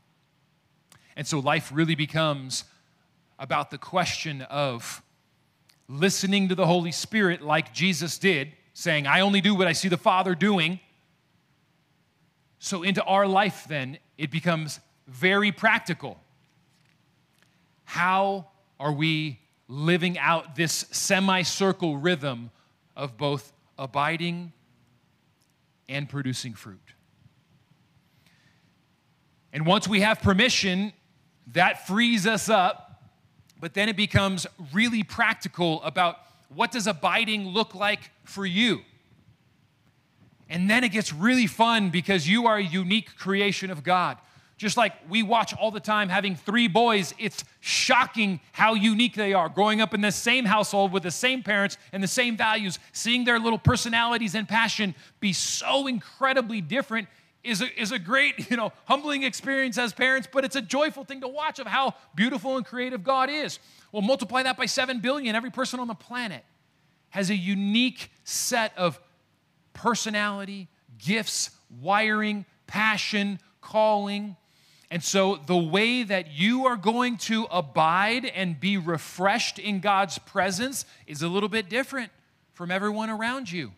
And 1.17 1.27
so 1.27 1.39
life 1.39 1.71
really 1.73 1.95
becomes 1.95 2.65
about 3.39 3.71
the 3.71 3.79
question 3.79 4.43
of 4.43 5.03
listening 5.89 6.49
to 6.49 6.55
the 6.55 6.67
Holy 6.67 6.93
Spirit 6.93 7.43
like 7.43 7.75
Jesus 7.75 8.19
did, 8.19 8.53
saying, 8.73 9.07
I 9.07 9.21
only 9.21 9.41
do 9.41 9.55
what 9.55 9.67
I 9.67 9.73
see 9.73 9.89
the 9.89 9.97
Father 9.97 10.35
doing. 10.35 10.81
So, 12.59 12.83
into 12.83 13.05
our 13.05 13.27
life, 13.27 13.67
then, 13.69 13.99
it 14.17 14.31
becomes 14.31 14.81
very 15.07 15.53
practical. 15.53 16.19
How 17.85 18.47
are 18.81 18.93
we 18.93 19.41
living 19.69 20.19
out 20.19 20.57
this 20.57 20.87
semicircle 20.91 21.99
rhythm 21.99 22.51
of 22.97 23.17
both 23.17 23.53
abiding 23.79 24.53
and 25.89 26.09
producing 26.09 26.55
fruit? 26.55 26.94
And 29.55 29.65
once 29.65 29.87
we 29.87 30.01
have 30.01 30.21
permission 30.21 30.93
that 31.53 31.87
frees 31.87 32.27
us 32.27 32.49
up, 32.49 33.03
but 33.61 33.73
then 33.73 33.89
it 33.89 33.97
becomes 33.97 34.49
really 34.73 35.05
practical 35.05 35.81
about 35.85 36.19
what 36.49 36.73
does 36.73 36.89
abiding 36.89 37.49
look 37.49 37.73
like 37.73 38.11
for 38.25 38.45
you? 38.45 38.81
And 40.51 40.69
then 40.69 40.83
it 40.83 40.91
gets 40.91 41.13
really 41.13 41.47
fun 41.47 41.91
because 41.91 42.29
you 42.29 42.47
are 42.49 42.57
a 42.57 42.63
unique 42.63 43.17
creation 43.17 43.71
of 43.71 43.85
God. 43.85 44.19
Just 44.57 44.77
like 44.77 44.93
we 45.09 45.23
watch 45.23 45.55
all 45.55 45.71
the 45.71 45.81
time 45.81 46.09
having 46.09 46.35
three 46.35 46.69
boys, 46.69 47.15
it's 47.19 47.45
shocking 47.61 48.41
how 48.53 48.75
unique 48.75 49.15
they 49.15 49.35
are. 49.35 49.49
Growing 49.49 49.81
up 49.81 49.95
in 49.95 50.01
the 50.01 50.13
same 50.13 50.45
household 50.45 50.93
with 50.93 51.05
the 51.05 51.11
same 51.11 51.43
parents 51.45 51.79
and 51.93 52.03
the 52.03 52.09
same 52.09 52.37
values, 52.37 52.79
seeing 52.93 53.25
their 53.25 53.39
little 53.39 53.59
personalities 53.59 54.35
and 54.35 54.49
passion 54.49 54.95
be 55.21 55.33
so 55.33 55.87
incredibly 55.87 56.61
different 56.61 57.09
is 57.45 57.61
a, 57.61 57.81
is 57.81 57.93
a 57.93 57.99
great, 57.99 58.51
you 58.51 58.57
know, 58.57 58.73
humbling 58.87 59.23
experience 59.23 59.79
as 59.79 59.93
parents, 59.93 60.29
but 60.31 60.45
it's 60.45 60.57
a 60.57 60.63
joyful 60.63 61.05
thing 61.05 61.21
to 61.21 61.29
watch 61.29 61.59
of 61.59 61.67
how 61.67 61.95
beautiful 62.15 62.57
and 62.57 62.67
creative 62.67 63.05
God 63.05 63.31
is. 63.31 63.59
Well, 63.93 64.03
multiply 64.03 64.43
that 64.43 64.57
by 64.57 64.67
7 64.67 65.01
billion. 65.01 65.37
Every 65.37 65.51
person 65.51 65.79
on 65.79 65.87
the 65.87 65.95
planet 65.95 66.45
has 67.11 67.31
a 67.31 67.37
unique 67.37 68.11
set 68.25 68.77
of 68.77 68.99
personality, 69.73 70.69
gifts, 70.99 71.51
wiring, 71.81 72.45
passion, 72.67 73.39
calling. 73.61 74.37
And 74.91 75.03
so, 75.03 75.37
the 75.47 75.57
way 75.57 76.03
that 76.03 76.33
you 76.33 76.67
are 76.67 76.77
going 76.77 77.17
to 77.19 77.47
abide 77.51 78.25
and 78.25 78.59
be 78.59 78.77
refreshed 78.77 79.59
in 79.59 79.81
God's 79.81 80.19
presence 80.19 80.85
is 81.07 81.23
a 81.23 81.29
little 81.29 81.49
bit 81.49 81.69
different 81.69 82.11
from 82.53 82.71
everyone 82.71 83.11
around 83.11 83.51
you. 83.51 83.73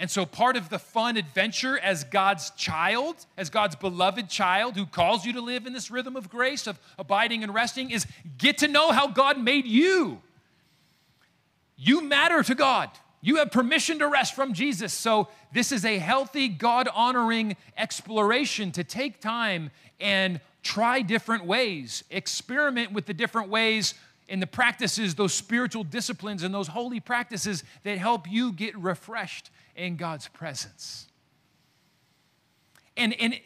And 0.00 0.10
so, 0.10 0.26
part 0.26 0.56
of 0.56 0.70
the 0.70 0.78
fun 0.78 1.16
adventure 1.16 1.78
as 1.78 2.02
God's 2.02 2.50
child, 2.50 3.26
as 3.36 3.48
God's 3.48 3.76
beloved 3.76 4.28
child 4.28 4.76
who 4.76 4.86
calls 4.86 5.24
you 5.24 5.32
to 5.34 5.40
live 5.40 5.66
in 5.66 5.72
this 5.72 5.90
rhythm 5.90 6.16
of 6.16 6.28
grace, 6.28 6.66
of 6.66 6.80
abiding 6.98 7.44
and 7.44 7.54
resting, 7.54 7.90
is 7.90 8.06
get 8.36 8.58
to 8.58 8.68
know 8.68 8.90
how 8.90 9.06
God 9.06 9.38
made 9.38 9.66
you. 9.66 10.20
You 11.76 12.00
matter 12.02 12.42
to 12.42 12.54
God. 12.54 12.90
You 13.20 13.36
have 13.36 13.52
permission 13.52 14.00
to 14.00 14.08
rest 14.08 14.34
from 14.34 14.52
Jesus. 14.52 14.92
So, 14.92 15.28
this 15.52 15.70
is 15.70 15.84
a 15.84 15.98
healthy, 15.98 16.48
God 16.48 16.88
honoring 16.92 17.56
exploration 17.76 18.72
to 18.72 18.82
take 18.82 19.20
time 19.20 19.70
and 20.00 20.40
try 20.64 21.02
different 21.02 21.44
ways, 21.44 22.02
experiment 22.10 22.92
with 22.92 23.06
the 23.06 23.14
different 23.14 23.48
ways 23.48 23.94
in 24.28 24.40
the 24.40 24.46
practices, 24.46 25.14
those 25.14 25.32
spiritual 25.32 25.84
disciplines, 25.84 26.42
and 26.42 26.52
those 26.52 26.68
holy 26.68 26.98
practices 26.98 27.62
that 27.84 27.98
help 27.98 28.28
you 28.28 28.50
get 28.52 28.76
refreshed 28.76 29.50
in 29.76 29.96
God's 29.96 30.28
presence. 30.28 31.06
And, 32.96 33.14
and 33.20 33.38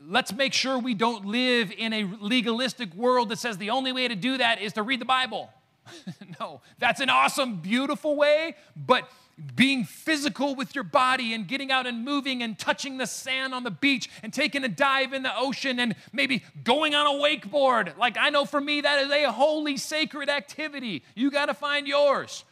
let's 0.00 0.32
make 0.32 0.52
sure 0.52 0.78
we 0.78 0.94
don't 0.94 1.26
live 1.26 1.72
in 1.76 1.92
a 1.92 2.04
legalistic 2.20 2.94
world 2.94 3.28
that 3.30 3.38
says 3.38 3.58
the 3.58 3.70
only 3.70 3.92
way 3.92 4.08
to 4.08 4.14
do 4.14 4.38
that 4.38 4.60
is 4.60 4.72
to 4.74 4.82
read 4.82 5.00
the 5.00 5.06
Bible. 5.06 5.50
no, 6.40 6.60
that's 6.78 7.00
an 7.00 7.10
awesome, 7.10 7.56
beautiful 7.56 8.16
way, 8.16 8.56
but 8.74 9.08
being 9.56 9.84
physical 9.84 10.54
with 10.54 10.74
your 10.74 10.84
body 10.84 11.34
and 11.34 11.48
getting 11.48 11.72
out 11.72 11.86
and 11.86 12.04
moving 12.04 12.42
and 12.42 12.58
touching 12.58 12.98
the 12.98 13.06
sand 13.06 13.52
on 13.52 13.64
the 13.64 13.70
beach 13.70 14.08
and 14.22 14.32
taking 14.32 14.64
a 14.64 14.68
dive 14.68 15.12
in 15.12 15.22
the 15.22 15.36
ocean 15.36 15.80
and 15.80 15.96
maybe 16.12 16.44
going 16.62 16.94
on 16.94 17.06
a 17.06 17.18
wakeboard. 17.18 17.96
Like 17.98 18.16
I 18.16 18.30
know 18.30 18.44
for 18.44 18.60
me, 18.60 18.82
that 18.82 19.00
is 19.04 19.10
a 19.10 19.32
holy, 19.32 19.76
sacred 19.76 20.28
activity. 20.28 21.02
You 21.14 21.30
got 21.30 21.46
to 21.46 21.54
find 21.54 21.86
yours. 21.86 22.44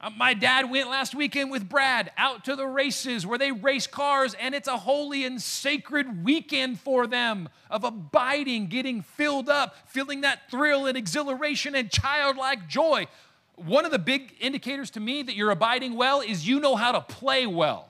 Uh, 0.00 0.10
my 0.16 0.32
dad 0.32 0.70
went 0.70 0.88
last 0.88 1.12
weekend 1.12 1.50
with 1.50 1.68
Brad 1.68 2.12
out 2.16 2.44
to 2.44 2.54
the 2.54 2.66
races 2.66 3.26
where 3.26 3.38
they 3.38 3.50
race 3.50 3.88
cars, 3.88 4.34
and 4.34 4.54
it's 4.54 4.68
a 4.68 4.76
holy 4.76 5.24
and 5.24 5.42
sacred 5.42 6.24
weekend 6.24 6.78
for 6.78 7.08
them 7.08 7.48
of 7.68 7.82
abiding, 7.82 8.68
getting 8.68 9.02
filled 9.02 9.48
up, 9.48 9.74
feeling 9.86 10.20
that 10.20 10.48
thrill 10.50 10.86
and 10.86 10.96
exhilaration 10.96 11.74
and 11.74 11.90
childlike 11.90 12.68
joy. 12.68 13.08
One 13.56 13.84
of 13.84 13.90
the 13.90 13.98
big 13.98 14.36
indicators 14.38 14.90
to 14.90 15.00
me 15.00 15.24
that 15.24 15.34
you're 15.34 15.50
abiding 15.50 15.96
well 15.96 16.20
is 16.20 16.46
you 16.46 16.60
know 16.60 16.76
how 16.76 16.92
to 16.92 17.00
play 17.00 17.46
well. 17.46 17.87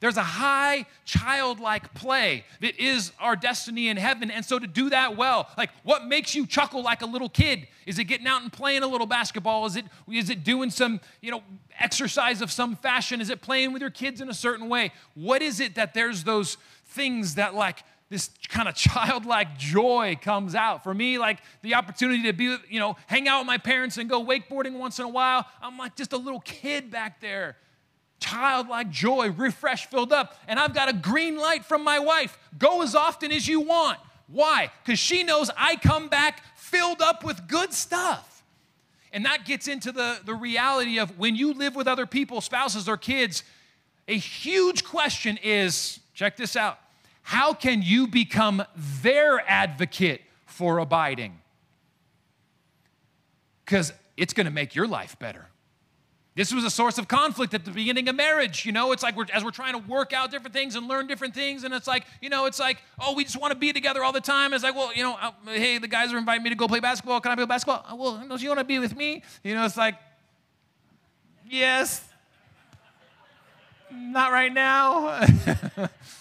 There's 0.00 0.16
a 0.16 0.22
high 0.22 0.86
childlike 1.04 1.92
play 1.92 2.44
that 2.60 2.78
is 2.78 3.12
our 3.20 3.36
destiny 3.36 3.88
in 3.88 3.98
heaven. 3.98 4.30
And 4.30 4.44
so 4.44 4.58
to 4.58 4.66
do 4.66 4.88
that 4.90 5.16
well, 5.16 5.48
like 5.58 5.70
what 5.82 6.06
makes 6.06 6.34
you 6.34 6.46
chuckle 6.46 6.82
like 6.82 7.02
a 7.02 7.06
little 7.06 7.28
kid? 7.28 7.68
Is 7.84 7.98
it 7.98 8.04
getting 8.04 8.26
out 8.26 8.42
and 8.42 8.50
playing 8.50 8.82
a 8.82 8.86
little 8.86 9.06
basketball? 9.06 9.66
Is 9.66 9.76
it, 9.76 9.84
is 10.10 10.30
it 10.30 10.42
doing 10.42 10.70
some, 10.70 11.00
you 11.20 11.30
know, 11.30 11.42
exercise 11.78 12.40
of 12.40 12.50
some 12.50 12.76
fashion? 12.76 13.20
Is 13.20 13.28
it 13.28 13.42
playing 13.42 13.74
with 13.74 13.82
your 13.82 13.90
kids 13.90 14.22
in 14.22 14.30
a 14.30 14.34
certain 14.34 14.70
way? 14.70 14.92
What 15.14 15.42
is 15.42 15.60
it 15.60 15.74
that 15.74 15.92
there's 15.92 16.24
those 16.24 16.56
things 16.86 17.34
that 17.34 17.54
like 17.54 17.84
this 18.08 18.30
kind 18.48 18.68
of 18.68 18.74
childlike 18.76 19.56
joy 19.56 20.18
comes 20.20 20.54
out. 20.54 20.82
For 20.82 20.92
me, 20.92 21.16
like 21.18 21.38
the 21.62 21.74
opportunity 21.74 22.24
to 22.24 22.32
be, 22.32 22.56
you 22.68 22.80
know, 22.80 22.96
hang 23.06 23.28
out 23.28 23.40
with 23.40 23.46
my 23.46 23.58
parents 23.58 23.98
and 23.98 24.10
go 24.10 24.24
wakeboarding 24.24 24.78
once 24.78 24.98
in 24.98 25.04
a 25.04 25.08
while, 25.08 25.46
I'm 25.62 25.78
like 25.78 25.94
just 25.94 26.12
a 26.12 26.16
little 26.16 26.40
kid 26.40 26.90
back 26.90 27.20
there 27.20 27.56
childlike 28.20 28.90
joy, 28.90 29.30
refreshed, 29.30 29.90
filled 29.90 30.12
up. 30.12 30.38
And 30.46 30.58
I've 30.58 30.74
got 30.74 30.88
a 30.88 30.92
green 30.92 31.36
light 31.36 31.64
from 31.64 31.82
my 31.82 31.98
wife. 31.98 32.38
Go 32.58 32.82
as 32.82 32.94
often 32.94 33.32
as 33.32 33.48
you 33.48 33.60
want. 33.60 33.98
Why? 34.28 34.70
Because 34.84 34.98
she 34.98 35.24
knows 35.24 35.50
I 35.56 35.76
come 35.76 36.08
back 36.08 36.42
filled 36.56 37.02
up 37.02 37.24
with 37.24 37.48
good 37.48 37.72
stuff. 37.72 38.44
And 39.12 39.24
that 39.24 39.44
gets 39.44 39.66
into 39.66 39.90
the, 39.90 40.20
the 40.24 40.34
reality 40.34 40.98
of 40.98 41.18
when 41.18 41.34
you 41.34 41.52
live 41.52 41.74
with 41.74 41.88
other 41.88 42.06
people, 42.06 42.40
spouses 42.40 42.88
or 42.88 42.96
kids, 42.96 43.42
a 44.06 44.16
huge 44.16 44.84
question 44.84 45.38
is 45.42 45.98
check 46.14 46.36
this 46.36 46.54
out 46.54 46.78
how 47.22 47.52
can 47.52 47.82
you 47.82 48.06
become 48.06 48.64
their 49.02 49.40
advocate 49.48 50.22
for 50.46 50.78
abiding? 50.78 51.38
Because 53.64 53.92
it's 54.16 54.32
going 54.32 54.46
to 54.46 54.50
make 54.50 54.74
your 54.74 54.88
life 54.88 55.16
better. 55.18 55.49
This 56.36 56.54
was 56.54 56.64
a 56.64 56.70
source 56.70 56.96
of 56.96 57.08
conflict 57.08 57.54
at 57.54 57.64
the 57.64 57.72
beginning 57.72 58.08
of 58.08 58.14
marriage. 58.14 58.64
You 58.64 58.70
know, 58.70 58.92
it's 58.92 59.02
like 59.02 59.16
we're, 59.16 59.26
as 59.32 59.42
we're 59.42 59.50
trying 59.50 59.72
to 59.72 59.86
work 59.88 60.12
out 60.12 60.30
different 60.30 60.54
things 60.54 60.76
and 60.76 60.86
learn 60.86 61.08
different 61.08 61.34
things, 61.34 61.64
and 61.64 61.74
it's 61.74 61.88
like, 61.88 62.06
you 62.22 62.28
know, 62.28 62.46
it's 62.46 62.60
like, 62.60 62.78
oh, 63.00 63.14
we 63.14 63.24
just 63.24 63.40
want 63.40 63.52
to 63.52 63.58
be 63.58 63.72
together 63.72 64.04
all 64.04 64.12
the 64.12 64.20
time. 64.20 64.54
It's 64.54 64.62
like, 64.62 64.76
well, 64.76 64.94
you 64.94 65.02
know, 65.02 65.16
uh, 65.20 65.32
hey, 65.46 65.78
the 65.78 65.88
guys 65.88 66.12
are 66.12 66.18
inviting 66.18 66.44
me 66.44 66.50
to 66.50 66.56
go 66.56 66.68
play 66.68 66.80
basketball. 66.80 67.20
Can 67.20 67.32
I 67.32 67.34
play 67.34 67.46
basketball? 67.46 67.84
Uh, 67.88 67.96
well, 67.96 68.24
don't 68.28 68.40
you 68.40 68.48
want 68.48 68.60
to 68.60 68.64
be 68.64 68.78
with 68.78 68.96
me? 68.96 69.22
You 69.42 69.54
know, 69.54 69.64
it's 69.64 69.76
like, 69.76 69.96
yes, 71.48 72.04
not 73.90 74.30
right 74.30 74.52
now. 74.52 75.26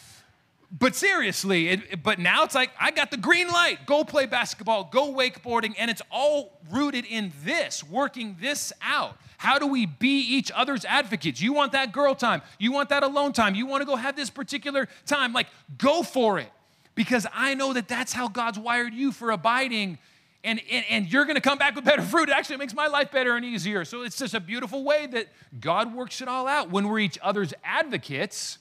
but 0.71 0.95
seriously, 0.95 1.69
it, 1.69 2.03
but 2.03 2.19
now 2.19 2.43
it's 2.43 2.53
like, 2.53 2.69
I 2.79 2.91
got 2.91 3.09
the 3.09 3.17
green 3.17 3.47
light. 3.47 3.85
Go 3.85 4.03
play 4.03 4.27
basketball, 4.27 4.83
go 4.83 5.11
wakeboarding, 5.13 5.73
and 5.79 5.89
it's 5.89 6.01
all 6.11 6.59
rooted 6.71 7.05
in 7.05 7.31
this, 7.43 7.83
working 7.83 8.37
this 8.39 8.71
out. 8.81 9.17
How 9.37 9.57
do 9.57 9.65
we 9.65 9.85
be 9.85 10.19
each 10.19 10.51
other's 10.53 10.85
advocates? 10.85 11.41
You 11.41 11.53
want 11.53 11.71
that 11.71 11.91
girl 11.91 12.13
time, 12.13 12.41
you 12.59 12.71
want 12.71 12.89
that 12.89 13.03
alone 13.03 13.33
time, 13.33 13.55
you 13.55 13.65
want 13.65 13.81
to 13.81 13.85
go 13.85 13.95
have 13.95 14.15
this 14.15 14.29
particular 14.29 14.87
time. 15.05 15.33
Like, 15.33 15.47
go 15.77 16.03
for 16.03 16.37
it. 16.39 16.49
Because 16.93 17.25
I 17.33 17.53
know 17.53 17.71
that 17.73 17.87
that's 17.87 18.11
how 18.11 18.27
God's 18.27 18.59
wired 18.59 18.93
you 18.93 19.13
for 19.13 19.31
abiding. 19.31 19.97
And, 20.43 20.61
and, 20.69 20.85
and 20.89 21.11
you're 21.11 21.23
going 21.23 21.35
to 21.35 21.41
come 21.41 21.57
back 21.57 21.75
with 21.75 21.85
better 21.85 22.01
fruit. 22.01 22.23
Actually, 22.23 22.33
it 22.33 22.37
actually 22.37 22.57
makes 22.57 22.73
my 22.73 22.87
life 22.87 23.09
better 23.11 23.37
and 23.37 23.45
easier. 23.45 23.85
So 23.85 24.03
it's 24.03 24.17
just 24.17 24.33
a 24.33 24.39
beautiful 24.41 24.83
way 24.83 25.07
that 25.07 25.27
God 25.61 25.95
works 25.95 26.21
it 26.21 26.27
all 26.27 26.45
out. 26.45 26.69
When 26.69 26.89
we're 26.89 26.99
each 26.99 27.17
other's 27.21 27.53
advocates, 27.63 28.57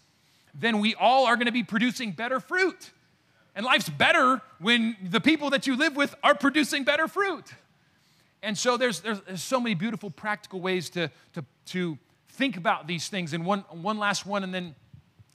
then 0.58 0.80
we 0.80 0.94
all 0.94 1.26
are 1.26 1.36
going 1.36 1.46
to 1.46 1.52
be 1.52 1.62
producing 1.62 2.12
better 2.12 2.40
fruit. 2.40 2.90
And 3.54 3.64
life's 3.64 3.88
better 3.88 4.40
when 4.58 4.96
the 5.02 5.20
people 5.20 5.50
that 5.50 5.66
you 5.66 5.76
live 5.76 5.96
with 5.96 6.14
are 6.22 6.34
producing 6.34 6.84
better 6.84 7.08
fruit. 7.08 7.44
And 8.42 8.56
so 8.56 8.76
there's, 8.76 9.00
there's, 9.00 9.20
there's 9.22 9.42
so 9.42 9.60
many 9.60 9.74
beautiful 9.74 10.10
practical 10.10 10.60
ways 10.60 10.90
to, 10.90 11.10
to, 11.34 11.44
to 11.66 11.98
think 12.28 12.56
about 12.56 12.86
these 12.86 13.08
things. 13.08 13.32
And 13.32 13.44
one, 13.44 13.60
one 13.70 13.98
last 13.98 14.26
one, 14.26 14.44
and 14.44 14.54
then 14.54 14.74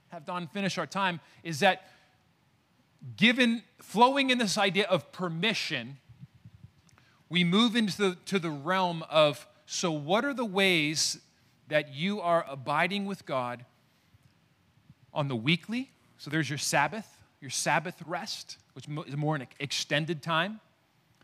have 0.09 0.26
Don 0.26 0.47
finish 0.47 0.78
our 0.78 0.88
time, 0.88 1.19
is 1.43 1.59
that 1.59 1.89
given, 3.17 3.63
flowing 3.82 4.30
in 4.30 4.38
this 4.38 4.57
idea 4.57 4.86
of 4.86 5.11
permission, 5.11 5.97
we 7.30 7.43
move 7.43 7.76
into 7.76 7.97
the, 7.97 8.17
to 8.26 8.39
the 8.39 8.51
realm 8.51 9.03
of 9.09 9.47
so, 9.65 9.91
what 9.91 10.24
are 10.24 10.34
the 10.34 10.45
ways 10.45 11.19
that 11.67 11.93
you 11.93 12.21
are 12.21 12.45
abiding 12.47 13.05
with 13.05 13.26
God 13.26 13.65
on 15.14 15.28
the 15.28 15.36
weekly? 15.36 15.91
So, 16.18 16.30
there's 16.30 16.49
your 16.49 16.59
Sabbath, 16.59 17.07
your 17.41 17.49
Sabbath 17.49 18.01
rest, 18.05 18.57
which 18.74 18.88
is 19.07 19.18
more 19.18 19.36
an 19.36 19.47
extended 19.59 20.22
time. 20.22 20.59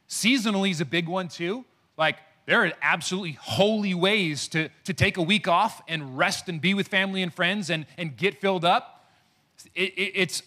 Seasonally 0.07 0.71
is 0.71 0.81
a 0.81 0.85
big 0.85 1.07
one 1.07 1.27
too. 1.27 1.65
Like, 1.97 2.17
there 2.45 2.65
are 2.65 2.71
absolutely 2.81 3.33
holy 3.33 3.93
ways 3.93 4.47
to, 4.49 4.69
to 4.85 4.93
take 4.93 5.17
a 5.17 5.21
week 5.21 5.47
off 5.47 5.83
and 5.87 6.17
rest 6.17 6.49
and 6.49 6.59
be 6.59 6.73
with 6.73 6.87
family 6.87 7.21
and 7.21 7.31
friends 7.31 7.69
and, 7.69 7.85
and 7.95 8.17
get 8.17 8.41
filled 8.41 8.65
up. 8.65 9.07
It, 9.75 9.93
it, 9.93 10.11
it's 10.15 10.43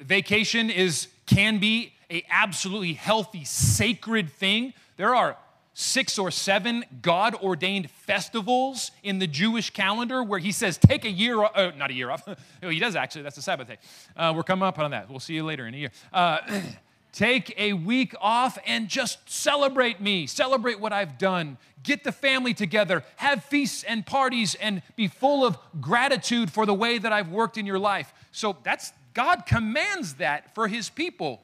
vacation 0.00 0.70
is 0.70 1.08
can 1.26 1.58
be 1.58 1.94
a 2.10 2.24
absolutely 2.30 2.92
healthy, 2.92 3.44
sacred 3.44 4.30
thing. 4.30 4.72
There 4.96 5.14
are 5.14 5.36
six 5.74 6.18
or 6.18 6.30
seven 6.30 6.84
God 7.00 7.34
ordained 7.36 7.90
festivals 7.90 8.90
in 9.02 9.18
the 9.18 9.26
Jewish 9.26 9.70
calendar 9.70 10.22
where 10.22 10.38
he 10.38 10.52
says, 10.52 10.76
take 10.78 11.04
a 11.04 11.10
year, 11.10 11.42
off, 11.42 11.52
uh, 11.54 11.72
not 11.76 11.90
a 11.90 11.94
year 11.94 12.10
off. 12.10 12.28
He 12.62 12.78
does 12.78 12.96
actually, 12.96 13.22
that's 13.22 13.38
a 13.38 13.42
Sabbath 13.42 13.68
day. 13.68 13.78
Uh, 14.16 14.32
we're 14.36 14.42
coming 14.42 14.66
up 14.66 14.78
on 14.78 14.90
that. 14.92 15.10
We'll 15.10 15.20
see 15.20 15.34
you 15.34 15.44
later 15.44 15.66
in 15.66 15.74
a 15.74 15.76
year. 15.76 15.90
Uh, 16.12 16.38
take 17.12 17.54
a 17.58 17.72
week 17.72 18.14
off 18.20 18.58
and 18.66 18.88
just 18.88 19.28
celebrate 19.30 20.00
me, 20.00 20.26
celebrate 20.26 20.78
what 20.80 20.92
I've 20.92 21.18
done. 21.18 21.58
Get 21.82 22.04
the 22.04 22.12
family 22.12 22.54
together, 22.54 23.02
have 23.16 23.44
feasts 23.44 23.82
and 23.82 24.06
parties, 24.06 24.54
and 24.54 24.82
be 24.96 25.08
full 25.08 25.44
of 25.44 25.58
gratitude 25.80 26.50
for 26.50 26.66
the 26.66 26.74
way 26.74 26.98
that 26.98 27.12
I've 27.12 27.30
worked 27.30 27.58
in 27.58 27.66
your 27.66 27.78
life. 27.78 28.12
So 28.30 28.56
that's 28.62 28.92
God 29.14 29.44
commands 29.46 30.14
that 30.14 30.54
for 30.54 30.68
his 30.68 30.88
people 30.88 31.42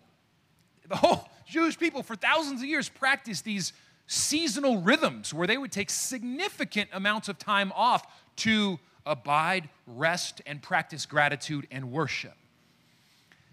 the 0.89 0.97
whole 0.97 1.29
Jewish 1.47 1.79
people 1.79 2.03
for 2.03 2.17
thousands 2.17 2.61
of 2.61 2.69
years 2.69 2.89
practiced 2.89 3.45
these 3.45 3.73
seasonal 4.09 4.81
rhythms 4.81 5.33
where 5.33 5.47
they 5.47 5.59
would 5.59 5.71
take 5.71 5.91
significant 5.91 6.89
amounts 6.93 7.29
of 7.29 7.39
time 7.39 7.73
off 7.77 8.05
to 8.37 8.81
abide, 9.07 9.69
rest, 9.87 10.43
and 10.47 10.61
practice 10.61 11.07
gratitude 11.07 11.69
and 11.71 11.93
worship. 11.93 12.35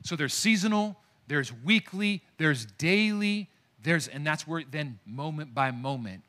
So 0.03 0.15
there's 0.15 0.33
seasonal, 0.33 0.97
there's 1.27 1.51
weekly, 1.51 2.23
there's 2.37 2.65
daily, 2.65 3.49
there's, 3.83 4.07
and 4.07 4.25
that's 4.25 4.47
where 4.47 4.63
then 4.69 4.99
moment 5.05 5.53
by 5.53 5.71
moment. 5.71 6.23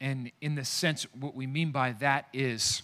And 0.00 0.32
in 0.40 0.54
the 0.54 0.64
sense, 0.64 1.06
what 1.18 1.34
we 1.34 1.46
mean 1.46 1.70
by 1.70 1.92
that 2.00 2.26
is 2.32 2.82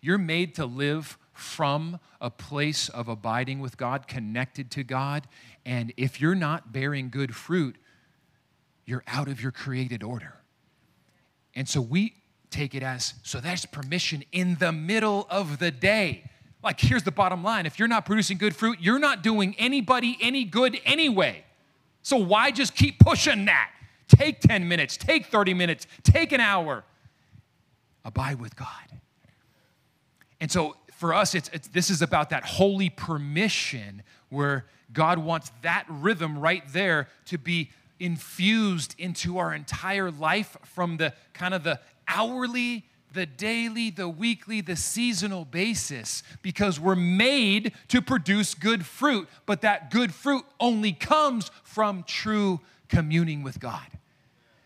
you're 0.00 0.18
made 0.18 0.54
to 0.56 0.66
live 0.66 1.16
from 1.32 2.00
a 2.20 2.30
place 2.30 2.88
of 2.88 3.08
abiding 3.08 3.60
with 3.60 3.76
God, 3.76 4.08
connected 4.08 4.70
to 4.72 4.82
God. 4.82 5.26
And 5.64 5.92
if 5.96 6.20
you're 6.20 6.34
not 6.34 6.72
bearing 6.72 7.10
good 7.10 7.34
fruit, 7.34 7.76
you're 8.90 9.04
out 9.06 9.28
of 9.28 9.40
your 9.40 9.52
created 9.52 10.02
order. 10.02 10.34
And 11.54 11.68
so 11.68 11.80
we 11.80 12.14
take 12.50 12.74
it 12.74 12.82
as 12.82 13.14
so 13.22 13.40
there's 13.40 13.64
permission 13.64 14.24
in 14.32 14.56
the 14.56 14.72
middle 14.72 15.26
of 15.30 15.60
the 15.60 15.70
day. 15.70 16.24
Like, 16.62 16.80
here's 16.80 17.04
the 17.04 17.12
bottom 17.12 17.42
line 17.42 17.64
if 17.64 17.78
you're 17.78 17.88
not 17.88 18.04
producing 18.04 18.36
good 18.36 18.54
fruit, 18.54 18.78
you're 18.80 18.98
not 18.98 19.22
doing 19.22 19.54
anybody 19.58 20.18
any 20.20 20.44
good 20.44 20.78
anyway. 20.84 21.44
So 22.02 22.16
why 22.16 22.50
just 22.50 22.74
keep 22.74 22.98
pushing 22.98 23.44
that? 23.44 23.70
Take 24.08 24.40
10 24.40 24.66
minutes, 24.66 24.96
take 24.96 25.26
30 25.26 25.54
minutes, 25.54 25.86
take 26.02 26.32
an 26.32 26.40
hour. 26.40 26.84
Abide 28.04 28.40
with 28.40 28.56
God. 28.56 28.66
And 30.40 30.50
so 30.50 30.76
for 30.96 31.14
us, 31.14 31.34
it's, 31.34 31.48
it's, 31.52 31.68
this 31.68 31.90
is 31.90 32.02
about 32.02 32.30
that 32.30 32.44
holy 32.44 32.90
permission 32.90 34.02
where 34.30 34.66
God 34.92 35.18
wants 35.18 35.52
that 35.62 35.84
rhythm 35.88 36.38
right 36.38 36.62
there 36.72 37.08
to 37.26 37.38
be 37.38 37.70
infused 38.00 38.94
into 38.98 39.38
our 39.38 39.54
entire 39.54 40.10
life 40.10 40.56
from 40.64 40.96
the 40.96 41.12
kind 41.32 41.54
of 41.54 41.62
the 41.62 41.78
hourly, 42.08 42.86
the 43.12 43.26
daily, 43.26 43.90
the 43.90 44.08
weekly, 44.08 44.60
the 44.60 44.76
seasonal 44.76 45.44
basis 45.44 46.22
because 46.42 46.80
we're 46.80 46.96
made 46.96 47.72
to 47.88 48.00
produce 48.00 48.54
good 48.54 48.86
fruit, 48.86 49.28
but 49.46 49.60
that 49.60 49.90
good 49.90 50.14
fruit 50.14 50.44
only 50.58 50.92
comes 50.92 51.50
from 51.62 52.02
true 52.04 52.60
communing 52.88 53.42
with 53.42 53.60
God. 53.60 53.86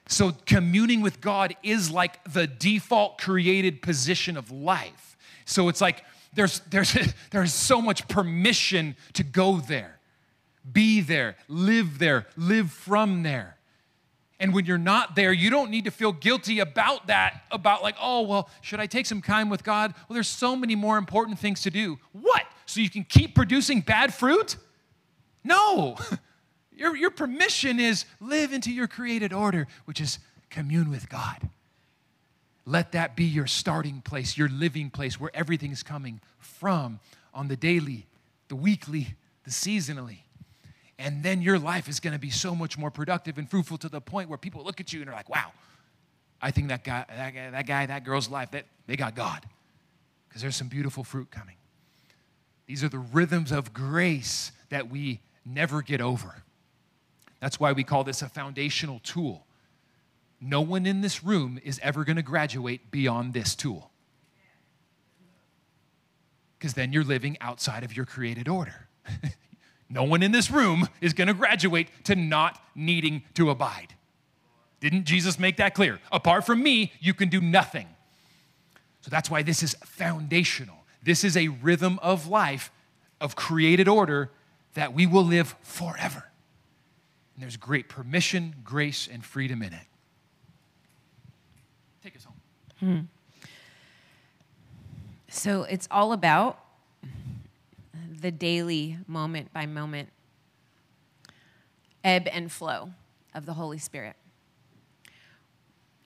So, 0.07 0.33
communing 0.47 1.01
with 1.01 1.21
God 1.21 1.57
is 1.63 1.91
like 1.91 2.23
the 2.31 2.47
default 2.47 3.19
created 3.19 3.81
position 3.81 4.37
of 4.37 4.51
life. 4.51 5.17
So, 5.47 5.69
it's 5.69 5.81
like 5.81 6.05
there's, 6.35 6.61
there's, 6.71 6.95
there's 7.31 7.55
so 7.55 7.81
much 7.81 8.07
permission 8.09 8.97
to 9.15 9.23
go 9.23 9.57
there, 9.59 9.94
be 10.71 11.01
there, 11.01 11.37
live 11.49 11.99
there, 11.99 12.27
live 12.37 12.71
from 12.71 13.23
there. 13.23 13.57
And 14.41 14.53
when 14.53 14.67
you're 14.67 14.79
not 14.79 15.15
there, 15.15 15.33
you 15.33 15.49
don't 15.49 15.71
need 15.71 15.85
to 15.85 15.91
feel 15.91 16.13
guilty 16.13 16.59
about 16.59 17.07
that, 17.07 17.45
about 17.51 17.83
like, 17.83 17.97
oh, 18.01 18.23
well, 18.23 18.51
should 18.61 18.81
I 18.81 18.87
take 18.87 19.07
some 19.07 19.23
time 19.23 19.49
with 19.49 19.63
God? 19.63 19.95
Well, 20.09 20.15
there's 20.15 20.29
so 20.29 20.57
many 20.57 20.75
more 20.75 20.99
important 20.99 21.39
things 21.39 21.63
to 21.63 21.71
do. 21.71 21.99
What? 22.13 22.43
So 22.67 22.81
you 22.81 22.91
can 22.91 23.05
keep 23.05 23.35
producing 23.35 23.81
bad 23.81 24.13
fruit? 24.13 24.57
No. 25.45 25.97
Your, 26.77 26.97
your 26.97 27.11
permission 27.11 27.79
is 27.79 28.05
live 28.21 28.53
into 28.53 28.73
your 28.73 28.89
created 28.89 29.33
order, 29.33 29.69
which 29.85 30.01
is 30.01 30.19
commune 30.51 30.91
with 30.91 31.09
God. 31.09 31.49
Let 32.67 32.91
that 32.93 33.15
be 33.15 33.23
your 33.23 33.47
starting 33.47 34.01
place, 34.01 34.37
your 34.37 34.49
living 34.49 34.91
place, 34.91 35.21
where 35.21 35.31
everything 35.35 35.71
is 35.71 35.85
coming 35.85 36.21
from 36.41 36.99
on 37.33 37.47
the 37.47 37.55
daily, 37.55 38.07
the 38.49 38.57
weekly, 38.57 39.15
the 39.45 39.53
seasonally. 39.53 40.24
And 41.05 41.23
then 41.23 41.43
your 41.43 41.59
life 41.59 41.87
is 41.87 42.01
going 42.01 42.15
to 42.15 42.19
be 42.19 42.31
so 42.31 42.55
much 42.55 42.79
more 42.79 42.91
productive 42.91 43.37
and 43.37 43.49
fruitful 43.49 43.77
to 43.79 43.91
the 43.91 44.01
point 44.01 44.31
where 44.31 44.39
people 44.39 44.65
look 44.65 44.81
at 44.81 44.91
you 44.91 45.03
and 45.03 45.11
are 45.11 45.13
like, 45.13 45.29
wow, 45.29 45.53
I 46.41 46.51
think 46.51 46.69
that 46.69 46.83
guy, 46.83 47.05
that 47.07 47.35
guy, 47.35 47.51
that, 47.51 47.67
guy, 47.67 47.85
that 47.85 48.05
girl's 48.05 48.31
life, 48.31 48.53
that, 48.53 48.65
they 48.87 48.97
got 48.97 49.15
God. 49.15 49.45
Because 50.27 50.41
there's 50.41 50.57
some 50.57 50.69
beautiful 50.69 51.05
fruit 51.05 51.31
coming. 51.31 51.57
These 52.67 52.83
are 52.83 52.89
the 52.89 52.99
rhythms 52.99 53.53
of 53.53 53.75
grace 53.75 54.51
that 54.71 54.91
we 54.91 55.21
never 55.45 55.83
get 55.83 56.01
over. 56.01 56.43
That's 57.39 57.61
why 57.61 57.73
we 57.73 57.85
call 57.85 58.03
this 58.05 58.23
a 58.23 58.29
foundational 58.31 59.01
tool. 59.01 59.47
No 60.41 60.63
one 60.63 60.87
in 60.87 61.03
this 61.03 61.23
room 61.23 61.61
is 61.63 61.79
ever 61.83 62.05
going 62.05 62.17
to 62.17 62.23
graduate 62.23 62.91
beyond 62.91 63.35
this 63.35 63.55
tool. 63.55 63.91
Because 66.59 66.73
then 66.73 66.95
you're 66.95 67.05
living 67.05 67.37
outside 67.43 67.85
of 67.85 67.95
your 67.95 68.07
created 68.07 68.49
order. 68.49 68.89
no 69.89 70.05
one 70.05 70.23
in 70.23 70.33
this 70.33 70.51
room 70.51 70.89
is 71.01 71.13
going 71.13 71.29
to 71.29 71.35
graduate 71.35 71.89
to 72.05 72.15
not 72.17 72.63
needing 72.75 73.23
to 73.35 73.51
abide. 73.51 73.95
Didn't 74.81 75.05
Jesus 75.05 75.39
make 75.39 75.57
that 75.59 75.75
clear? 75.75 76.01
Apart 76.13 76.45
from 76.45 76.63
me, 76.63 76.93
you 77.01 77.15
can 77.15 77.29
do 77.29 77.41
nothing. 77.41 77.89
So 79.01 79.11
that's 79.11 79.31
why 79.31 79.43
this 79.43 79.63
is 79.63 79.75
foundational. 79.85 80.77
This 81.03 81.25
is 81.25 81.37
a 81.37 81.49
rhythm 81.49 81.99
of 82.03 82.27
life, 82.27 82.71
of 83.21 83.37
created 83.37 83.89
order 83.89 84.31
that 84.75 84.95
we 84.95 85.07
will 85.07 85.25
live 85.25 85.55
forever. 85.63 86.31
And 87.35 87.43
there's 87.43 87.57
great 87.57 87.89
permission, 87.89 88.55
grace, 88.65 89.09
and 89.11 89.25
freedom 89.25 89.63
in 89.63 89.73
it. 89.73 89.87
take 92.03 92.17
us 92.17 92.25
home. 92.25 92.37
Hmm. 92.81 93.45
So 95.29 95.65
it's 95.65 95.89
all 95.91 96.13
about 96.13 96.64
the 98.25 98.33
daily 98.33 98.97
moment 99.07 99.53
by 99.53 99.67
moment 99.67 100.09
ebb 102.03 102.27
and 102.33 102.51
flow 102.51 102.89
of 103.35 103.45
the 103.45 103.53
Holy 103.53 103.77
Spirit. 103.77 104.17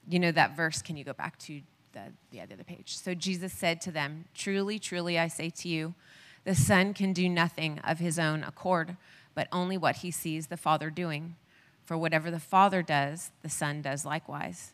You 0.05 0.19
know 0.19 0.33
that 0.33 0.53
verse, 0.53 0.81
can 0.81 0.97
you 0.97 1.05
go 1.05 1.13
back 1.13 1.39
to 1.39 1.61
the, 1.93 2.01
the 2.31 2.41
other 2.41 2.57
page? 2.57 2.97
So 2.97 3.13
Jesus 3.13 3.53
said 3.53 3.79
to 3.81 3.91
them, 3.91 4.25
Truly, 4.33 4.79
truly, 4.79 5.17
I 5.17 5.29
say 5.29 5.49
to 5.49 5.69
you, 5.69 5.95
the 6.43 6.55
Son 6.55 6.93
can 6.93 7.13
do 7.13 7.29
nothing 7.29 7.79
of 7.85 7.99
his 7.99 8.19
own 8.19 8.43
accord, 8.43 8.97
but 9.33 9.47
only 9.53 9.77
what 9.77 9.97
he 9.97 10.11
sees 10.11 10.47
the 10.47 10.57
Father 10.57 10.89
doing. 10.89 11.37
For 11.85 11.97
whatever 11.97 12.29
the 12.29 12.37
Father 12.37 12.81
does, 12.81 13.31
the 13.43 13.49
Son 13.49 13.81
does 13.81 14.03
likewise. 14.03 14.73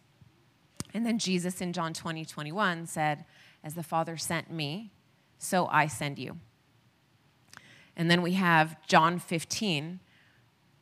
And 0.96 1.06
then 1.06 1.20
Jesus 1.20 1.62
in 1.62 1.74
John 1.74 1.94
20, 1.94 2.26
21 2.26 2.88
said, 2.88 3.24
As 3.64 3.76
the 3.76 3.84
Father 3.84 4.18
sent 4.18 4.50
me, 4.50 4.90
so 5.38 5.68
I 5.68 5.86
send 5.86 6.18
you. 6.18 6.40
And 7.98 8.12
then 8.12 8.22
we 8.22 8.34
have 8.34 8.76
John 8.88 9.20
15, 9.20 10.00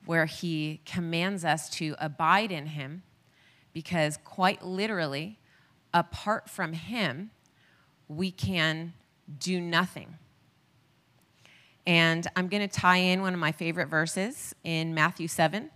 where 0.05 0.25
he 0.25 0.81
commands 0.85 1.45
us 1.45 1.69
to 1.71 1.95
abide 1.99 2.51
in 2.51 2.67
him 2.67 3.03
because, 3.71 4.17
quite 4.23 4.63
literally, 4.63 5.39
apart 5.93 6.49
from 6.49 6.73
him, 6.73 7.31
we 8.07 8.31
can 8.31 8.93
do 9.39 9.61
nothing. 9.61 10.15
And 11.85 12.27
I'm 12.35 12.47
going 12.47 12.67
to 12.67 12.73
tie 12.73 12.97
in 12.97 13.21
one 13.21 13.33
of 13.33 13.39
my 13.39 13.51
favorite 13.51 13.87
verses 13.87 14.55
in 14.63 14.93
Matthew 14.93 15.27
7. 15.27 15.69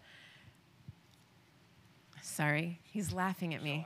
Sorry, 2.22 2.80
he's 2.84 3.12
laughing 3.12 3.54
at 3.54 3.64
me. 3.64 3.86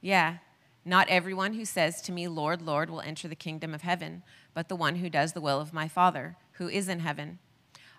Yeah. 0.00 0.38
Not 0.84 1.08
everyone 1.08 1.54
who 1.54 1.64
says 1.64 2.00
to 2.02 2.12
me, 2.12 2.26
Lord, 2.26 2.62
Lord, 2.62 2.90
will 2.90 3.00
enter 3.00 3.28
the 3.28 3.36
kingdom 3.36 3.74
of 3.74 3.82
heaven, 3.82 4.22
but 4.54 4.68
the 4.68 4.76
one 4.76 4.96
who 4.96 5.08
does 5.08 5.32
the 5.32 5.40
will 5.40 5.60
of 5.60 5.72
my 5.72 5.88
Father, 5.88 6.36
who 6.62 6.68
is 6.68 6.88
in 6.88 7.00
heaven. 7.00 7.40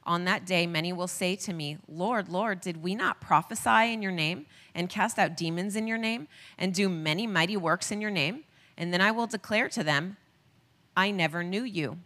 On 0.05 0.24
that 0.24 0.45
day, 0.45 0.66
many 0.66 0.93
will 0.93 1.07
say 1.07 1.36
to 1.36 1.53
me, 1.53 1.78
Lord, 1.88 2.30
Lord, 2.30 2.61
did 2.61 2.82
we 2.82 2.95
not 2.95 3.20
prophesy 3.20 3.91
in 3.91 4.01
your 4.01 4.11
name, 4.11 4.45
and 4.74 4.89
cast 4.89 5.20
out 5.20 5.36
demons 5.36 5.76
in 5.76 5.86
your 5.86 5.97
name, 5.97 6.30
and 6.57 6.74
do 6.74 6.88
many 6.88 7.28
mighty 7.28 7.57
works 7.57 7.91
in 7.91 7.99
your 7.99 8.09
name? 8.09 8.45
And 8.78 8.93
then 8.93 9.01
I 9.01 9.11
will 9.11 9.28
declare 9.28 9.68
to 9.70 9.84
them, 9.84 10.16
I 10.95 11.11
never 11.11 11.43
knew 11.43 11.64
you. 11.64 11.97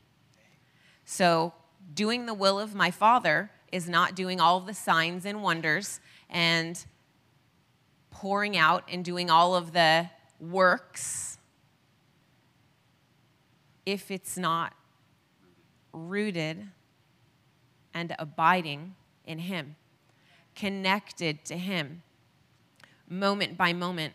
So, 1.06 1.54
doing 1.94 2.26
the 2.26 2.34
will 2.34 2.60
of 2.60 2.74
my 2.74 2.90
Father 2.90 3.52
is 3.72 3.88
not 3.88 4.16
doing 4.16 4.42
all 4.42 4.60
the 4.60 4.74
signs 4.74 5.26
and 5.26 5.44
wonders 5.44 6.00
and 6.30 6.84
pouring 8.10 8.58
out 8.58 8.84
and 8.92 9.06
doing 9.06 9.30
all 9.30 9.56
of 9.56 9.74
the 9.74 10.10
works 10.40 11.38
if 13.86 14.10
it's 14.12 14.38
not 14.38 14.74
rooted 15.98 16.68
and 17.94 18.16
abiding 18.20 18.96
in 19.26 19.40
Him, 19.40 19.76
connected 20.56 21.44
to 21.46 21.58
Him, 21.58 22.04
moment 23.10 23.58
by 23.58 23.74
moment, 23.74 24.14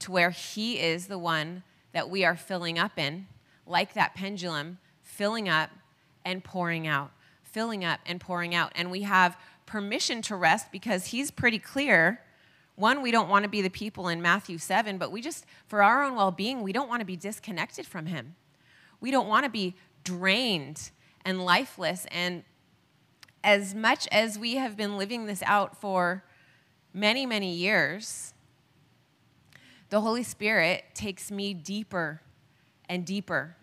to 0.00 0.12
where 0.12 0.30
He 0.30 0.78
is 0.78 1.06
the 1.06 1.18
one 1.18 1.62
that 1.92 2.10
we 2.10 2.24
are 2.24 2.36
filling 2.36 2.78
up 2.78 2.98
in, 2.98 3.26
like 3.66 3.94
that 3.94 4.14
pendulum, 4.14 4.78
filling 5.02 5.48
up 5.48 5.70
and 6.24 6.44
pouring 6.44 6.86
out, 6.86 7.10
filling 7.42 7.84
up 7.84 8.00
and 8.06 8.20
pouring 8.20 8.54
out. 8.54 8.72
And 8.74 8.90
we 8.90 9.02
have 9.02 9.36
permission 9.66 10.22
to 10.22 10.36
rest 10.36 10.70
because 10.70 11.06
He's 11.06 11.30
pretty 11.30 11.58
clear. 11.58 12.20
One, 12.76 13.02
we 13.02 13.10
don't 13.10 13.28
want 13.28 13.44
to 13.44 13.48
be 13.48 13.62
the 13.62 13.70
people 13.70 14.08
in 14.08 14.22
Matthew 14.22 14.58
7, 14.58 14.98
but 14.98 15.12
we 15.12 15.20
just, 15.20 15.44
for 15.66 15.82
our 15.82 16.04
own 16.04 16.16
well 16.16 16.30
being, 16.30 16.62
we 16.62 16.72
don't 16.72 16.88
want 16.88 17.00
to 17.00 17.06
be 17.06 17.16
disconnected 17.16 17.86
from 17.86 18.06
Him. 18.06 18.34
We 19.00 19.10
don't 19.10 19.28
want 19.28 19.44
to 19.44 19.50
be 19.50 19.74
drained 20.04 20.90
and 21.24 21.44
lifeless. 21.44 22.06
And 22.10 22.44
as 23.44 23.74
much 23.74 24.08
as 24.12 24.38
we 24.38 24.56
have 24.56 24.76
been 24.76 24.96
living 24.96 25.26
this 25.26 25.42
out 25.44 25.80
for 25.80 26.24
many, 26.92 27.26
many 27.26 27.52
years, 27.52 28.34
the 29.90 30.00
Holy 30.00 30.22
Spirit 30.22 30.84
takes 30.94 31.30
me 31.30 31.52
deeper 31.52 32.22
and 32.88 33.04
deeper 33.04 33.56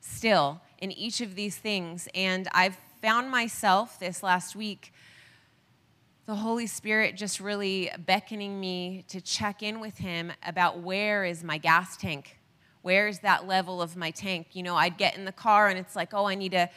still 0.00 0.60
in 0.78 0.92
each 0.92 1.20
of 1.20 1.34
these 1.34 1.56
things. 1.56 2.08
And 2.14 2.48
I've 2.52 2.76
found 3.00 3.30
myself 3.30 3.98
this 3.98 4.22
last 4.22 4.54
week, 4.54 4.92
the 6.26 6.36
Holy 6.36 6.66
Spirit 6.66 7.16
just 7.16 7.40
really 7.40 7.90
beckoning 8.06 8.60
me 8.60 9.04
to 9.08 9.20
check 9.20 9.62
in 9.62 9.80
with 9.80 9.98
Him 9.98 10.32
about 10.46 10.78
where 10.78 11.24
is 11.24 11.42
my 11.42 11.58
gas 11.58 11.96
tank? 11.96 12.38
Where 12.82 13.08
is 13.08 13.20
that 13.20 13.46
level 13.46 13.82
of 13.82 13.96
my 13.96 14.10
tank? 14.10 14.48
You 14.52 14.62
know, 14.62 14.76
I'd 14.76 14.98
get 14.98 15.16
in 15.16 15.24
the 15.24 15.32
car 15.32 15.68
and 15.68 15.78
it's 15.78 15.96
like, 15.96 16.14
oh, 16.14 16.26
I 16.26 16.34
need 16.34 16.52
to 16.52 16.68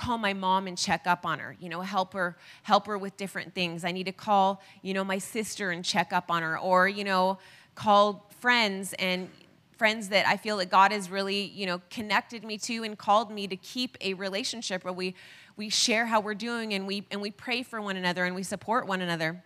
call 0.00 0.16
my 0.16 0.32
mom 0.32 0.66
and 0.66 0.78
check 0.78 1.06
up 1.06 1.26
on 1.26 1.38
her 1.38 1.54
you 1.60 1.68
know 1.68 1.82
help 1.82 2.14
her 2.14 2.36
help 2.62 2.86
her 2.86 2.96
with 2.96 3.16
different 3.18 3.54
things. 3.54 3.84
I 3.84 3.92
need 3.92 4.06
to 4.06 4.12
call 4.12 4.62
you 4.80 4.94
know 4.94 5.04
my 5.04 5.18
sister 5.18 5.70
and 5.70 5.84
check 5.84 6.12
up 6.12 6.30
on 6.30 6.42
her 6.42 6.58
or 6.58 6.88
you 6.88 7.04
know 7.04 7.38
call 7.74 8.26
friends 8.40 8.94
and 8.94 9.28
friends 9.76 10.08
that 10.10 10.26
i 10.26 10.36
feel 10.36 10.58
that 10.58 10.68
god 10.68 10.92
has 10.92 11.10
really 11.10 11.44
you 11.54 11.64
know 11.64 11.80
connected 11.88 12.44
me 12.44 12.58
to 12.58 12.82
and 12.84 12.98
called 12.98 13.30
me 13.30 13.46
to 13.46 13.56
keep 13.56 13.96
a 14.02 14.12
relationship 14.14 14.84
where 14.84 14.92
we 14.92 15.14
we 15.56 15.68
share 15.68 16.06
how 16.06 16.20
we're 16.20 16.34
doing 16.34 16.74
and 16.74 16.86
we 16.86 17.06
and 17.10 17.20
we 17.20 17.30
pray 17.30 17.62
for 17.62 17.80
one 17.80 17.96
another 17.96 18.24
and 18.24 18.34
we 18.34 18.42
support 18.42 18.86
one 18.86 19.00
another. 19.00 19.42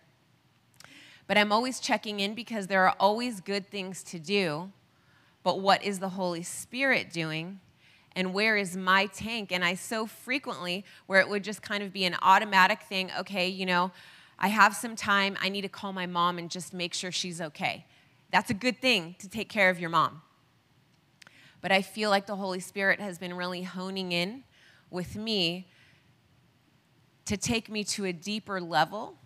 But 1.27 1.37
i'm 1.37 1.51
always 1.51 1.79
checking 1.79 2.19
in 2.19 2.33
because 2.33 2.67
there 2.67 2.87
are 2.87 2.95
always 2.99 3.41
good 3.41 3.69
things 3.69 4.03
to 4.03 4.19
do 4.19 4.71
but 5.43 5.59
what 5.59 5.83
is 5.83 5.99
the 5.99 6.09
holy 6.09 6.43
spirit 6.43 7.11
doing 7.11 7.59
and 8.15 8.33
where 8.33 8.55
is 8.55 8.77
my 8.77 9.07
tank? 9.07 9.51
And 9.51 9.63
I 9.63 9.75
so 9.75 10.05
frequently, 10.05 10.85
where 11.05 11.19
it 11.19 11.27
would 11.27 11.43
just 11.43 11.61
kind 11.61 11.83
of 11.83 11.91
be 11.91 12.05
an 12.05 12.15
automatic 12.21 12.83
thing, 12.83 13.11
okay, 13.19 13.47
you 13.47 13.65
know, 13.65 13.91
I 14.39 14.47
have 14.47 14.75
some 14.75 14.95
time, 14.95 15.37
I 15.41 15.49
need 15.49 15.61
to 15.61 15.69
call 15.69 15.93
my 15.93 16.05
mom 16.05 16.37
and 16.37 16.49
just 16.49 16.73
make 16.73 16.93
sure 16.93 17.11
she's 17.11 17.41
okay. 17.41 17.85
That's 18.31 18.49
a 18.49 18.53
good 18.53 18.81
thing 18.81 19.15
to 19.19 19.29
take 19.29 19.49
care 19.49 19.69
of 19.69 19.79
your 19.79 19.89
mom. 19.89 20.21
But 21.61 21.71
I 21.71 21.81
feel 21.81 22.09
like 22.09 22.25
the 22.25 22.35
Holy 22.35 22.59
Spirit 22.59 22.99
has 22.99 23.17
been 23.17 23.33
really 23.33 23.63
honing 23.63 24.11
in 24.11 24.43
with 24.89 25.15
me 25.15 25.67
to 27.25 27.37
take 27.37 27.69
me 27.69 27.83
to 27.83 28.05
a 28.05 28.13
deeper 28.13 28.61
level 28.61 29.17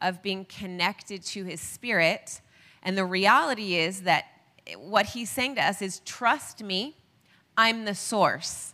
of 0.00 0.22
being 0.22 0.44
connected 0.44 1.22
to 1.24 1.44
His 1.44 1.60
Spirit. 1.60 2.40
And 2.82 2.96
the 2.98 3.04
reality 3.04 3.76
is 3.76 4.02
that 4.02 4.26
what 4.76 5.06
He's 5.06 5.30
saying 5.30 5.54
to 5.56 5.62
us 5.62 5.80
is 5.80 6.00
trust 6.00 6.62
me 6.62 6.96
I'm 7.60 7.84
the 7.84 7.94
source. 7.94 8.72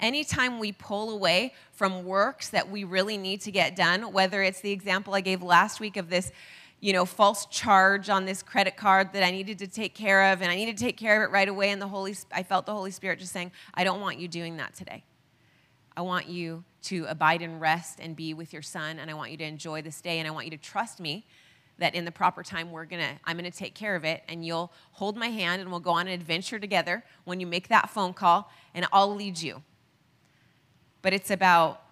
Anytime 0.00 0.58
we 0.58 0.72
pull 0.72 1.10
away 1.10 1.54
from 1.70 2.04
works 2.04 2.48
that 2.48 2.68
we 2.68 2.82
really 2.82 3.16
need 3.16 3.40
to 3.42 3.52
get 3.52 3.76
done, 3.76 4.12
whether 4.12 4.42
it's 4.42 4.60
the 4.60 4.72
example 4.72 5.14
I 5.14 5.20
gave 5.20 5.40
last 5.40 5.78
week 5.78 5.96
of 5.96 6.10
this, 6.10 6.32
you 6.80 6.92
know, 6.92 7.04
false 7.04 7.46
charge 7.46 8.10
on 8.10 8.24
this 8.24 8.42
credit 8.42 8.76
card 8.76 9.12
that 9.12 9.22
I 9.22 9.30
needed 9.30 9.60
to 9.60 9.68
take 9.68 9.94
care 9.94 10.32
of, 10.32 10.42
and 10.42 10.50
I 10.50 10.56
needed 10.56 10.76
to 10.78 10.82
take 10.82 10.96
care 10.96 11.22
of 11.22 11.30
it 11.30 11.32
right 11.32 11.48
away, 11.48 11.70
and 11.70 11.80
the 11.80 11.86
Holy, 11.86 12.16
I 12.32 12.42
felt 12.42 12.66
the 12.66 12.74
Holy 12.74 12.90
Spirit 12.90 13.20
just 13.20 13.30
saying, 13.30 13.52
I 13.72 13.84
don't 13.84 14.00
want 14.00 14.18
you 14.18 14.26
doing 14.26 14.56
that 14.56 14.74
today. 14.74 15.04
I 15.96 16.00
want 16.00 16.26
you 16.26 16.64
to 16.82 17.06
abide 17.08 17.40
and 17.40 17.60
rest 17.60 18.00
and 18.00 18.16
be 18.16 18.34
with 18.34 18.52
your 18.52 18.62
son, 18.62 18.98
and 18.98 19.12
I 19.12 19.14
want 19.14 19.30
you 19.30 19.36
to 19.36 19.44
enjoy 19.44 19.80
this 19.80 20.00
day, 20.00 20.18
and 20.18 20.26
I 20.26 20.32
want 20.32 20.46
you 20.46 20.50
to 20.50 20.56
trust 20.56 20.98
me 20.98 21.24
that 21.78 21.94
in 21.94 22.04
the 22.04 22.12
proper 22.12 22.42
time 22.42 22.70
we're 22.70 22.84
gonna 22.84 23.18
i'm 23.24 23.36
gonna 23.36 23.50
take 23.50 23.74
care 23.74 23.96
of 23.96 24.04
it 24.04 24.22
and 24.28 24.44
you'll 24.44 24.72
hold 24.92 25.16
my 25.16 25.28
hand 25.28 25.60
and 25.60 25.70
we'll 25.70 25.80
go 25.80 25.90
on 25.90 26.06
an 26.06 26.12
adventure 26.12 26.58
together 26.58 27.04
when 27.24 27.40
you 27.40 27.46
make 27.46 27.68
that 27.68 27.90
phone 27.90 28.12
call 28.12 28.50
and 28.74 28.86
i'll 28.92 29.14
lead 29.14 29.40
you. 29.40 29.62
But 31.02 31.12
it's 31.12 31.30
about 31.30 31.82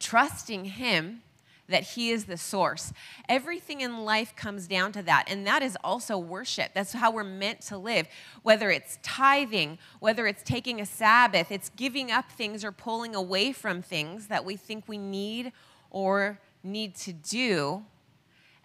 trusting 0.00 0.64
him 0.64 1.22
that 1.68 1.82
he 1.82 2.10
is 2.10 2.24
the 2.24 2.38
source. 2.38 2.92
Everything 3.28 3.82
in 3.82 3.98
life 4.04 4.34
comes 4.34 4.66
down 4.66 4.90
to 4.92 5.02
that 5.02 5.26
and 5.28 5.46
that 5.46 5.62
is 5.62 5.76
also 5.84 6.16
worship. 6.16 6.72
That's 6.74 6.94
how 6.94 7.12
we're 7.12 7.24
meant 7.24 7.60
to 7.62 7.76
live. 7.76 8.08
Whether 8.42 8.70
it's 8.70 8.98
tithing 9.02 9.78
whether 10.00 10.26
it's 10.26 10.42
taking 10.42 10.80
a 10.80 10.86
sabbath 10.86 11.52
it's 11.52 11.68
giving 11.70 12.10
up 12.10 12.30
things 12.32 12.64
or 12.64 12.72
pulling 12.72 13.14
away 13.14 13.52
from 13.52 13.82
things 13.82 14.28
that 14.28 14.44
we 14.44 14.56
think 14.56 14.88
we 14.88 14.98
need 14.98 15.52
or 15.90 16.40
need 16.64 16.94
to 16.96 17.12
do 17.12 17.84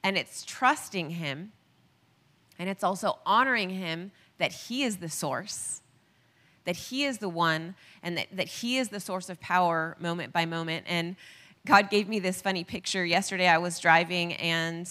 and 0.03 0.17
it's 0.17 0.43
trusting 0.43 1.11
Him, 1.11 1.51
and 2.59 2.69
it's 2.69 2.83
also 2.83 3.19
honoring 3.25 3.69
Him 3.69 4.11
that 4.37 4.51
He 4.51 4.83
is 4.83 4.97
the 4.97 5.09
source, 5.09 5.81
that 6.65 6.75
He 6.75 7.05
is 7.05 7.19
the 7.19 7.29
one, 7.29 7.75
and 8.01 8.17
that, 8.17 8.27
that 8.31 8.47
He 8.47 8.77
is 8.77 8.89
the 8.89 8.99
source 8.99 9.29
of 9.29 9.39
power 9.39 9.95
moment 9.99 10.33
by 10.33 10.45
moment. 10.45 10.85
And 10.87 11.15
God 11.65 11.89
gave 11.89 12.09
me 12.09 12.19
this 12.19 12.41
funny 12.41 12.63
picture. 12.63 13.05
Yesterday, 13.05 13.47
I 13.47 13.57
was 13.57 13.79
driving 13.79 14.33
and 14.33 14.89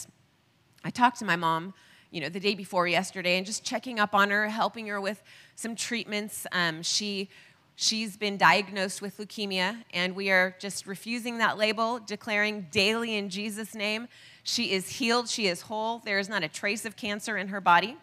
I 0.84 0.90
talked 0.90 1.18
to 1.18 1.24
my 1.24 1.36
mom, 1.36 1.74
you 2.10 2.20
know, 2.20 2.28
the 2.28 2.40
day 2.40 2.54
before 2.54 2.88
yesterday, 2.88 3.36
and 3.36 3.46
just 3.46 3.62
checking 3.62 4.00
up 4.00 4.14
on 4.14 4.30
her, 4.30 4.48
helping 4.48 4.86
her 4.86 5.00
with 5.00 5.22
some 5.54 5.76
treatments. 5.76 6.46
Um, 6.50 6.82
she 6.82 7.28
She's 7.74 8.16
been 8.16 8.36
diagnosed 8.36 9.00
with 9.02 9.18
leukemia, 9.18 9.82
and 9.92 10.14
we 10.14 10.30
are 10.30 10.54
just 10.58 10.86
refusing 10.86 11.38
that 11.38 11.56
label, 11.58 11.98
declaring 11.98 12.68
daily 12.70 13.16
in 13.16 13.28
Jesus' 13.28 13.74
name 13.74 14.08
she 14.42 14.72
is 14.72 14.88
healed, 14.88 15.28
she 15.28 15.46
is 15.46 15.62
whole. 15.62 16.00
There 16.00 16.18
is 16.18 16.28
not 16.28 16.42
a 16.42 16.48
trace 16.48 16.84
of 16.84 16.96
cancer 16.96 17.36
in 17.36 17.48
her 17.48 17.60
body. 17.60 17.96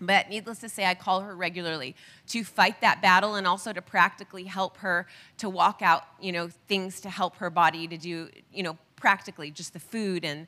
But 0.00 0.28
needless 0.30 0.60
to 0.60 0.68
say, 0.68 0.86
I 0.86 0.94
call 0.94 1.22
her 1.22 1.34
regularly 1.34 1.96
to 2.28 2.44
fight 2.44 2.80
that 2.82 3.02
battle 3.02 3.34
and 3.34 3.46
also 3.46 3.72
to 3.72 3.82
practically 3.82 4.44
help 4.44 4.76
her 4.78 5.08
to 5.38 5.48
walk 5.48 5.82
out, 5.82 6.04
you 6.20 6.30
know, 6.30 6.48
things 6.68 7.00
to 7.00 7.10
help 7.10 7.36
her 7.36 7.50
body 7.50 7.88
to 7.88 7.96
do, 7.96 8.28
you 8.52 8.62
know, 8.62 8.78
practically 8.94 9.50
just 9.50 9.72
the 9.72 9.80
food 9.80 10.24
and 10.24 10.46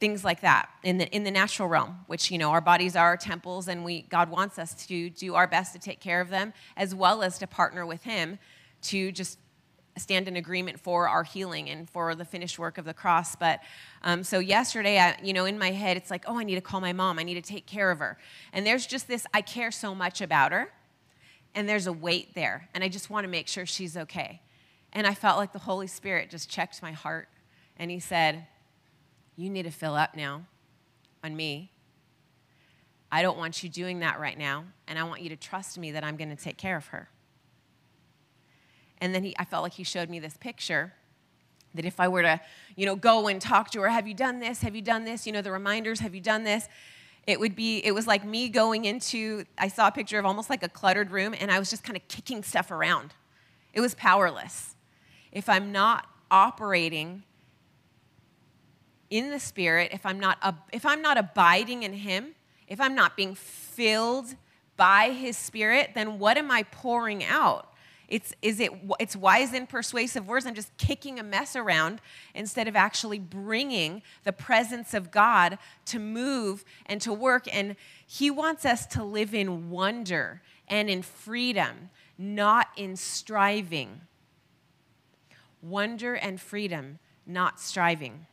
things 0.00 0.24
like 0.24 0.40
that 0.40 0.68
in 0.82 0.98
the 0.98 1.08
in 1.14 1.24
the 1.24 1.30
natural 1.30 1.68
realm, 1.68 2.00
which 2.06 2.30
you 2.30 2.38
know 2.38 2.50
our 2.50 2.60
bodies 2.60 2.96
are 2.96 3.06
our 3.06 3.16
temples, 3.16 3.68
and 3.68 3.84
we 3.84 4.02
God 4.02 4.28
wants 4.30 4.58
us 4.58 4.86
to 4.86 5.10
do 5.10 5.34
our 5.34 5.46
best 5.46 5.72
to 5.72 5.78
take 5.78 6.00
care 6.00 6.20
of 6.20 6.30
them, 6.30 6.52
as 6.76 6.94
well 6.94 7.22
as 7.22 7.38
to 7.38 7.46
partner 7.46 7.86
with 7.86 8.02
Him 8.02 8.38
to 8.82 9.12
just 9.12 9.38
stand 9.96 10.26
in 10.26 10.36
agreement 10.36 10.80
for 10.80 11.08
our 11.08 11.22
healing 11.22 11.70
and 11.70 11.88
for 11.88 12.14
the 12.14 12.24
finished 12.24 12.58
work 12.58 12.78
of 12.78 12.84
the 12.84 12.94
cross. 12.94 13.36
But 13.36 13.60
um, 14.02 14.24
so 14.24 14.38
yesterday, 14.38 14.98
I, 14.98 15.16
you 15.22 15.32
know, 15.32 15.44
in 15.44 15.58
my 15.58 15.70
head, 15.70 15.96
it's 15.96 16.10
like, 16.10 16.24
oh, 16.26 16.38
I 16.38 16.44
need 16.44 16.56
to 16.56 16.60
call 16.60 16.80
my 16.80 16.92
mom. 16.92 17.18
I 17.18 17.22
need 17.22 17.34
to 17.34 17.42
take 17.42 17.66
care 17.66 17.90
of 17.90 18.00
her. 18.00 18.18
And 18.52 18.66
there's 18.66 18.86
just 18.86 19.06
this, 19.08 19.26
I 19.32 19.40
care 19.40 19.70
so 19.70 19.94
much 19.94 20.20
about 20.20 20.52
her, 20.52 20.72
and 21.54 21.68
there's 21.68 21.86
a 21.86 21.92
weight 21.92 22.34
there, 22.34 22.68
and 22.74 22.82
I 22.82 22.88
just 22.88 23.10
want 23.10 23.24
to 23.24 23.28
make 23.28 23.46
sure 23.46 23.66
she's 23.66 23.96
okay. 23.96 24.40
And 24.92 25.06
I 25.06 25.14
felt 25.14 25.38
like 25.38 25.52
the 25.52 25.60
Holy 25.60 25.86
Spirit 25.86 26.30
just 26.30 26.50
checked 26.50 26.82
my 26.82 26.92
heart, 26.92 27.28
and 27.76 27.90
He 27.90 28.00
said, 28.00 28.46
You 29.36 29.50
need 29.50 29.64
to 29.64 29.70
fill 29.70 29.94
up 29.94 30.16
now 30.16 30.46
on 31.22 31.34
me. 31.36 31.70
I 33.10 33.22
don't 33.22 33.38
want 33.38 33.62
you 33.62 33.68
doing 33.68 34.00
that 34.00 34.18
right 34.18 34.36
now, 34.36 34.64
and 34.88 34.98
I 34.98 35.04
want 35.04 35.22
you 35.22 35.28
to 35.28 35.36
trust 35.36 35.78
me 35.78 35.92
that 35.92 36.02
I'm 36.02 36.16
going 36.16 36.34
to 36.34 36.42
take 36.42 36.56
care 36.56 36.76
of 36.76 36.86
her. 36.88 37.08
And 38.98 39.14
then 39.14 39.22
he, 39.22 39.34
I 39.38 39.44
felt 39.44 39.62
like 39.62 39.74
he 39.74 39.84
showed 39.84 40.08
me 40.08 40.18
this 40.18 40.36
picture 40.36 40.94
that 41.74 41.84
if 41.84 42.00
I 42.00 42.08
were 42.08 42.22
to, 42.22 42.40
you 42.76 42.86
know, 42.86 42.96
go 42.96 43.28
and 43.28 43.40
talk 43.40 43.70
to 43.72 43.80
her, 43.80 43.88
have 43.88 44.06
you 44.06 44.14
done 44.14 44.38
this? 44.38 44.62
Have 44.62 44.74
you 44.74 44.82
done 44.82 45.04
this? 45.04 45.26
You 45.26 45.32
know, 45.32 45.42
the 45.42 45.52
reminders, 45.52 46.00
have 46.00 46.14
you 46.14 46.20
done 46.20 46.44
this? 46.44 46.68
It 47.26 47.40
would 47.40 47.56
be, 47.56 47.78
it 47.78 47.92
was 47.92 48.06
like 48.06 48.24
me 48.24 48.48
going 48.48 48.84
into, 48.84 49.44
I 49.58 49.68
saw 49.68 49.88
a 49.88 49.92
picture 49.92 50.18
of 50.18 50.26
almost 50.26 50.50
like 50.50 50.62
a 50.62 50.68
cluttered 50.68 51.10
room 51.10 51.34
and 51.38 51.50
I 51.50 51.58
was 51.58 51.70
just 51.70 51.82
kind 51.82 51.96
of 51.96 52.06
kicking 52.08 52.42
stuff 52.42 52.70
around. 52.70 53.14
It 53.72 53.80
was 53.80 53.94
powerless. 53.94 54.76
If 55.32 55.48
I'm 55.48 55.72
not 55.72 56.06
operating 56.30 57.24
in 59.10 59.30
the 59.30 59.40
spirit, 59.40 59.90
if 59.92 60.04
I'm 60.06 60.18
not, 60.18 60.38
if 60.72 60.84
I'm 60.86 61.02
not 61.02 61.18
abiding 61.18 61.82
in 61.82 61.92
him, 61.92 62.34
if 62.66 62.80
I'm 62.80 62.94
not 62.94 63.16
being 63.16 63.34
filled 63.34 64.34
by 64.76 65.10
his 65.10 65.36
spirit, 65.36 65.90
then 65.94 66.18
what 66.18 66.36
am 66.36 66.50
I 66.50 66.64
pouring 66.64 67.22
out? 67.24 67.70
It's, 68.08 68.34
is 68.42 68.60
it, 68.60 68.70
it's 69.00 69.16
wise 69.16 69.52
and 69.54 69.68
persuasive 69.68 70.28
words. 70.28 70.46
I'm 70.46 70.54
just 70.54 70.76
kicking 70.76 71.18
a 71.18 71.22
mess 71.22 71.56
around 71.56 72.00
instead 72.34 72.68
of 72.68 72.76
actually 72.76 73.18
bringing 73.18 74.02
the 74.24 74.32
presence 74.32 74.92
of 74.92 75.10
God 75.10 75.58
to 75.86 75.98
move 75.98 76.64
and 76.86 77.00
to 77.00 77.12
work. 77.12 77.46
And 77.52 77.76
He 78.06 78.30
wants 78.30 78.66
us 78.66 78.86
to 78.86 79.02
live 79.02 79.34
in 79.34 79.70
wonder 79.70 80.42
and 80.68 80.90
in 80.90 81.02
freedom, 81.02 81.90
not 82.18 82.68
in 82.76 82.96
striving. 82.96 84.02
Wonder 85.62 86.14
and 86.14 86.38
freedom, 86.40 86.98
not 87.26 87.58
striving. 87.58 88.26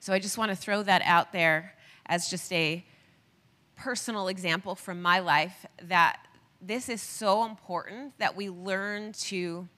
So 0.00 0.12
I 0.12 0.18
just 0.18 0.38
want 0.38 0.50
to 0.50 0.56
throw 0.56 0.82
that 0.82 1.02
out 1.04 1.32
there 1.32 1.74
as 2.06 2.28
just 2.28 2.52
a 2.52 2.84
personal 3.76 4.28
example 4.28 4.74
from 4.74 5.02
my 5.02 5.18
life 5.18 5.66
that 5.82 6.18
this 6.60 6.88
is 6.88 7.00
so 7.00 7.44
important 7.44 8.18
that 8.18 8.36
we 8.36 8.48
learn 8.48 9.12
to 9.12 9.68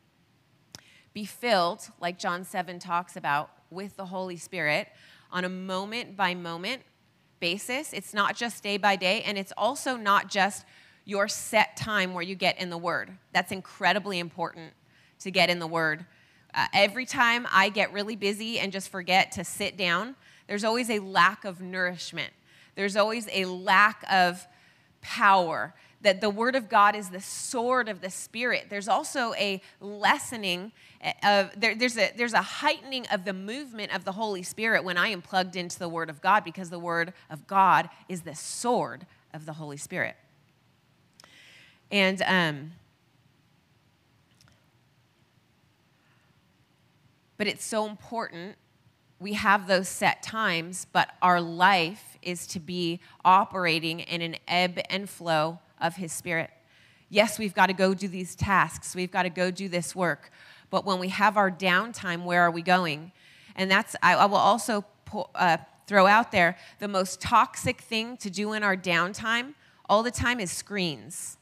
be 1.12 1.24
filled, 1.24 1.90
like 2.00 2.18
John 2.18 2.44
7 2.44 2.78
talks 2.78 3.16
about, 3.16 3.50
with 3.70 3.96
the 3.96 4.06
Holy 4.06 4.36
Spirit 4.36 4.88
on 5.30 5.44
a 5.44 5.48
moment 5.48 6.16
by 6.16 6.34
moment 6.34 6.82
basis. 7.40 7.92
It's 7.92 8.14
not 8.14 8.36
just 8.36 8.62
day 8.62 8.76
by 8.76 8.96
day, 8.96 9.22
and 9.22 9.38
it's 9.38 9.52
also 9.56 9.96
not 9.96 10.28
just 10.28 10.64
your 11.04 11.28
set 11.28 11.76
time 11.76 12.14
where 12.14 12.22
you 12.22 12.34
get 12.34 12.58
in 12.58 12.70
the 12.70 12.78
Word. 12.78 13.10
That's 13.32 13.52
incredibly 13.52 14.18
important 14.18 14.72
to 15.20 15.30
get 15.30 15.50
in 15.50 15.58
the 15.58 15.66
Word. 15.66 16.06
Uh, 16.54 16.66
every 16.72 17.06
time 17.06 17.46
I 17.52 17.68
get 17.68 17.92
really 17.92 18.16
busy 18.16 18.58
and 18.58 18.72
just 18.72 18.88
forget 18.88 19.32
to 19.32 19.44
sit 19.44 19.76
down, 19.76 20.16
there's 20.46 20.64
always 20.64 20.90
a 20.90 20.98
lack 20.98 21.44
of 21.44 21.60
nourishment. 21.60 22.32
There's 22.74 22.96
always 22.96 23.28
a 23.32 23.44
lack 23.44 24.04
of 24.10 24.46
power 25.00 25.74
that 26.02 26.20
the 26.20 26.30
Word 26.30 26.56
of 26.56 26.68
God 26.68 26.96
is 26.96 27.10
the 27.10 27.20
sword 27.20 27.88
of 27.88 28.00
the 28.00 28.10
Spirit. 28.10 28.66
There's 28.70 28.88
also 28.88 29.34
a 29.34 29.60
lessening 29.80 30.72
of, 31.22 31.50
there, 31.56 31.74
there's, 31.74 31.96
a, 31.98 32.10
there's 32.16 32.32
a 32.32 32.42
heightening 32.42 33.06
of 33.08 33.24
the 33.24 33.32
movement 33.32 33.94
of 33.94 34.04
the 34.04 34.12
Holy 34.12 34.42
Spirit 34.42 34.82
when 34.82 34.96
I 34.96 35.08
am 35.08 35.20
plugged 35.20 35.56
into 35.56 35.78
the 35.78 35.88
Word 35.88 36.08
of 36.08 36.20
God 36.22 36.42
because 36.42 36.70
the 36.70 36.78
Word 36.78 37.12
of 37.28 37.46
God 37.46 37.90
is 38.08 38.22
the 38.22 38.34
sword 38.34 39.06
of 39.34 39.44
the 39.46 39.52
Holy 39.52 39.76
Spirit. 39.76 40.16
And, 41.90 42.22
um, 42.22 42.72
but 47.40 47.48
it's 47.48 47.64
so 47.64 47.86
important 47.86 48.54
we 49.18 49.32
have 49.32 49.66
those 49.66 49.88
set 49.88 50.22
times, 50.22 50.86
but 50.92 51.08
our 51.22 51.40
life 51.40 52.18
is 52.20 52.46
to 52.48 52.60
be 52.60 53.00
operating 53.24 54.00
in 54.00 54.20
an 54.20 54.36
ebb 54.46 54.78
and 54.90 55.08
flow 55.08 55.58
of 55.80 55.96
His 55.96 56.12
Spirit. 56.12 56.50
Yes, 57.08 57.38
we've 57.38 57.54
got 57.54 57.68
to 57.68 57.72
go 57.72 57.94
do 57.94 58.08
these 58.08 58.34
tasks, 58.34 58.94
we've 58.94 59.10
got 59.10 59.22
to 59.22 59.30
go 59.30 59.50
do 59.50 59.70
this 59.70 59.96
work, 59.96 60.30
but 60.68 60.84
when 60.84 60.98
we 60.98 61.08
have 61.08 61.38
our 61.38 61.50
downtime, 61.50 62.24
where 62.24 62.42
are 62.42 62.50
we 62.50 62.60
going? 62.60 63.10
And 63.56 63.70
that's, 63.70 63.96
I, 64.02 64.16
I 64.16 64.26
will 64.26 64.36
also 64.36 64.84
uh, 65.34 65.56
throw 65.86 66.06
out 66.06 66.32
there 66.32 66.58
the 66.78 66.88
most 66.88 67.22
toxic 67.22 67.80
thing 67.80 68.18
to 68.18 68.28
do 68.28 68.52
in 68.52 68.62
our 68.62 68.76
downtime 68.76 69.54
all 69.88 70.02
the 70.02 70.10
time 70.10 70.40
is 70.40 70.50
screens. 70.50 71.38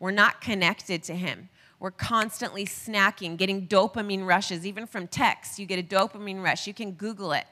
We're 0.00 0.10
not 0.10 0.40
connected 0.40 1.02
to 1.02 1.14
Him. 1.14 1.50
We're 1.80 1.92
constantly 1.92 2.64
snacking, 2.64 3.36
getting 3.36 3.68
dopamine 3.68 4.26
rushes, 4.26 4.66
even 4.66 4.86
from 4.86 5.06
text. 5.06 5.58
You 5.58 5.66
get 5.66 5.78
a 5.78 5.82
dopamine 5.82 6.42
rush. 6.42 6.66
You 6.66 6.74
can 6.74 6.92
Google 6.92 7.32
it. 7.32 7.46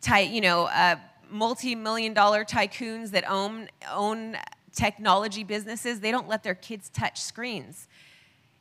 Ty, 0.00 0.20
you 0.20 0.40
know, 0.40 0.64
uh, 0.64 0.96
multi-million 1.30 2.14
dollar 2.14 2.44
tycoons 2.44 3.10
that 3.10 3.28
own 3.28 3.68
own 3.90 4.36
technology 4.72 5.44
businesses, 5.44 6.00
they 6.00 6.10
don't 6.10 6.28
let 6.28 6.42
their 6.42 6.54
kids 6.54 6.88
touch 6.88 7.20
screens. 7.20 7.88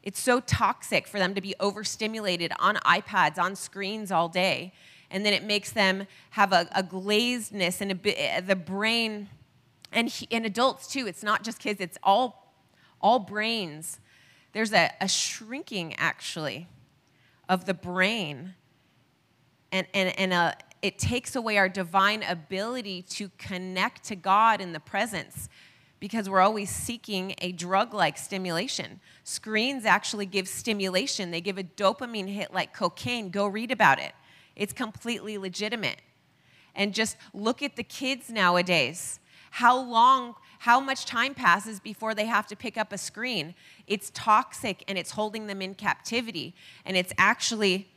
It's 0.04 0.20
so 0.20 0.40
toxic 0.40 1.08
for 1.08 1.20
them 1.20 1.36
to 1.36 1.42
be 1.42 1.56
overstimulated 1.60 2.52
on 2.60 2.76
iPads, 2.78 3.38
on 3.38 3.56
screens 3.56 4.12
all 4.12 4.30
day. 4.30 4.74
And 5.12 5.26
then 5.26 5.34
it 5.34 5.44
makes 5.44 5.72
them 5.72 6.08
have 6.32 6.54
a, 6.54 6.68
a 6.74 6.84
glazedness 6.84 7.82
and 7.82 7.92
a, 7.92 8.42
the 8.42 8.56
brain, 8.56 9.30
and, 9.92 10.14
and 10.32 10.46
adults 10.46 10.88
too. 10.88 11.08
It's 11.08 11.24
not 11.24 11.44
just 11.44 11.60
kids, 11.60 11.82
it's 11.82 11.98
all, 12.04 12.54
all 13.02 13.20
brains. 13.20 14.00
There's 14.54 14.74
a, 14.74 14.92
a 15.00 15.08
shrinking, 15.08 15.96
actually, 15.98 16.68
of 17.48 17.66
the 17.66 17.74
brain. 17.74 18.56
And, 19.72 19.88
and, 19.94 20.18
and 20.20 20.34
a, 20.34 20.56
it 20.82 20.98
takes 20.98 21.36
away 21.36 21.58
our 21.58 21.70
divine 21.70 22.24
ability 22.24 23.04
to 23.04 23.30
connect 23.38 24.04
to 24.06 24.16
God 24.16 24.62
in 24.62 24.74
the 24.74 24.80
presence 24.80 25.50
because 26.00 26.30
we're 26.30 26.42
always 26.42 26.70
seeking 26.70 27.36
a 27.40 27.52
drug 27.52 27.94
like 27.94 28.18
stimulation. 28.18 29.00
Screens 29.24 29.86
actually 29.86 30.26
give 30.26 30.48
stimulation, 30.48 31.32
they 31.32 31.42
give 31.42 31.58
a 31.58 31.64
dopamine 31.64 32.30
hit 32.30 32.54
like 32.54 32.74
cocaine. 32.74 33.30
Go 33.30 33.48
read 33.48 33.72
about 33.72 34.00
it. 34.00 34.14
It's 34.56 34.74
completely 34.74 35.38
legitimate. 35.38 36.02
And 36.76 36.94
just 36.94 37.18
look 37.34 37.62
at 37.62 37.76
the 37.76 37.84
kids 37.84 38.30
nowadays. 38.30 39.20
How 39.52 39.78
long, 39.78 40.36
how 40.60 40.82
much 40.82 41.06
time 41.06 41.34
passes 41.34 41.80
before 41.80 42.14
they 42.14 42.26
have 42.26 42.46
to 42.48 42.56
pick 42.56 42.78
up 42.78 42.92
a 42.92 42.98
screen? 42.98 43.56
It's 43.88 44.12
toxic 44.14 44.84
and 44.90 44.98
it's 44.98 45.12
holding 45.12 45.48
them 45.48 45.62
in 45.62 45.74
captivity. 45.74 46.54
And 46.86 46.98
it's 46.98 47.14
actually 47.18 47.90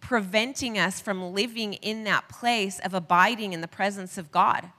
preventing 0.00 0.76
us 0.76 1.00
from 1.00 1.32
living 1.32 1.74
in 1.74 2.02
that 2.04 2.28
place 2.28 2.80
of 2.80 2.94
abiding 2.94 3.52
in 3.52 3.60
the 3.60 3.68
presence 3.68 4.18
of 4.18 4.32
God. 4.32 4.70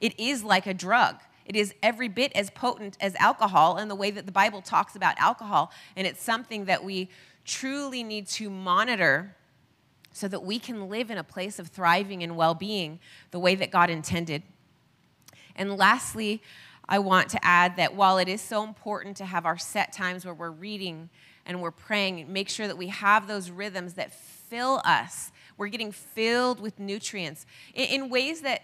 It 0.00 0.18
is 0.18 0.42
like 0.42 0.66
a 0.66 0.74
drug. 0.74 1.20
It 1.46 1.54
is 1.54 1.72
every 1.84 2.08
bit 2.08 2.32
as 2.34 2.50
potent 2.50 2.96
as 3.00 3.14
alcohol 3.14 3.78
in 3.78 3.86
the 3.86 3.94
way 3.94 4.10
that 4.10 4.26
the 4.26 4.32
Bible 4.32 4.60
talks 4.60 4.96
about 4.96 5.14
alcohol. 5.18 5.70
And 5.94 6.04
it's 6.04 6.22
something 6.22 6.64
that 6.64 6.82
we 6.82 7.08
truly 7.44 8.02
need 8.02 8.26
to 8.26 8.50
monitor 8.50 9.36
so 10.12 10.26
that 10.26 10.42
we 10.42 10.58
can 10.58 10.88
live 10.88 11.12
in 11.12 11.18
a 11.18 11.24
place 11.24 11.60
of 11.60 11.68
thriving 11.68 12.24
and 12.24 12.36
well 12.36 12.54
being 12.54 12.98
the 13.30 13.38
way 13.38 13.54
that 13.54 13.70
God 13.70 13.88
intended. 13.88 14.42
And 15.54 15.76
lastly, 15.76 16.42
I 16.88 16.98
want 16.98 17.30
to 17.30 17.44
add 17.44 17.76
that 17.76 17.94
while 17.94 18.18
it 18.18 18.28
is 18.28 18.40
so 18.40 18.64
important 18.64 19.16
to 19.18 19.24
have 19.24 19.46
our 19.46 19.58
set 19.58 19.92
times 19.92 20.24
where 20.24 20.34
we're 20.34 20.50
reading 20.50 21.08
and 21.46 21.60
we're 21.60 21.70
praying, 21.70 22.32
make 22.32 22.48
sure 22.48 22.66
that 22.66 22.76
we 22.78 22.88
have 22.88 23.26
those 23.26 23.50
rhythms 23.50 23.94
that 23.94 24.12
fill 24.12 24.80
us. 24.84 25.32
We're 25.56 25.68
getting 25.68 25.92
filled 25.92 26.60
with 26.60 26.78
nutrients 26.78 27.46
in, 27.74 28.08
ways 28.08 28.42
that 28.42 28.62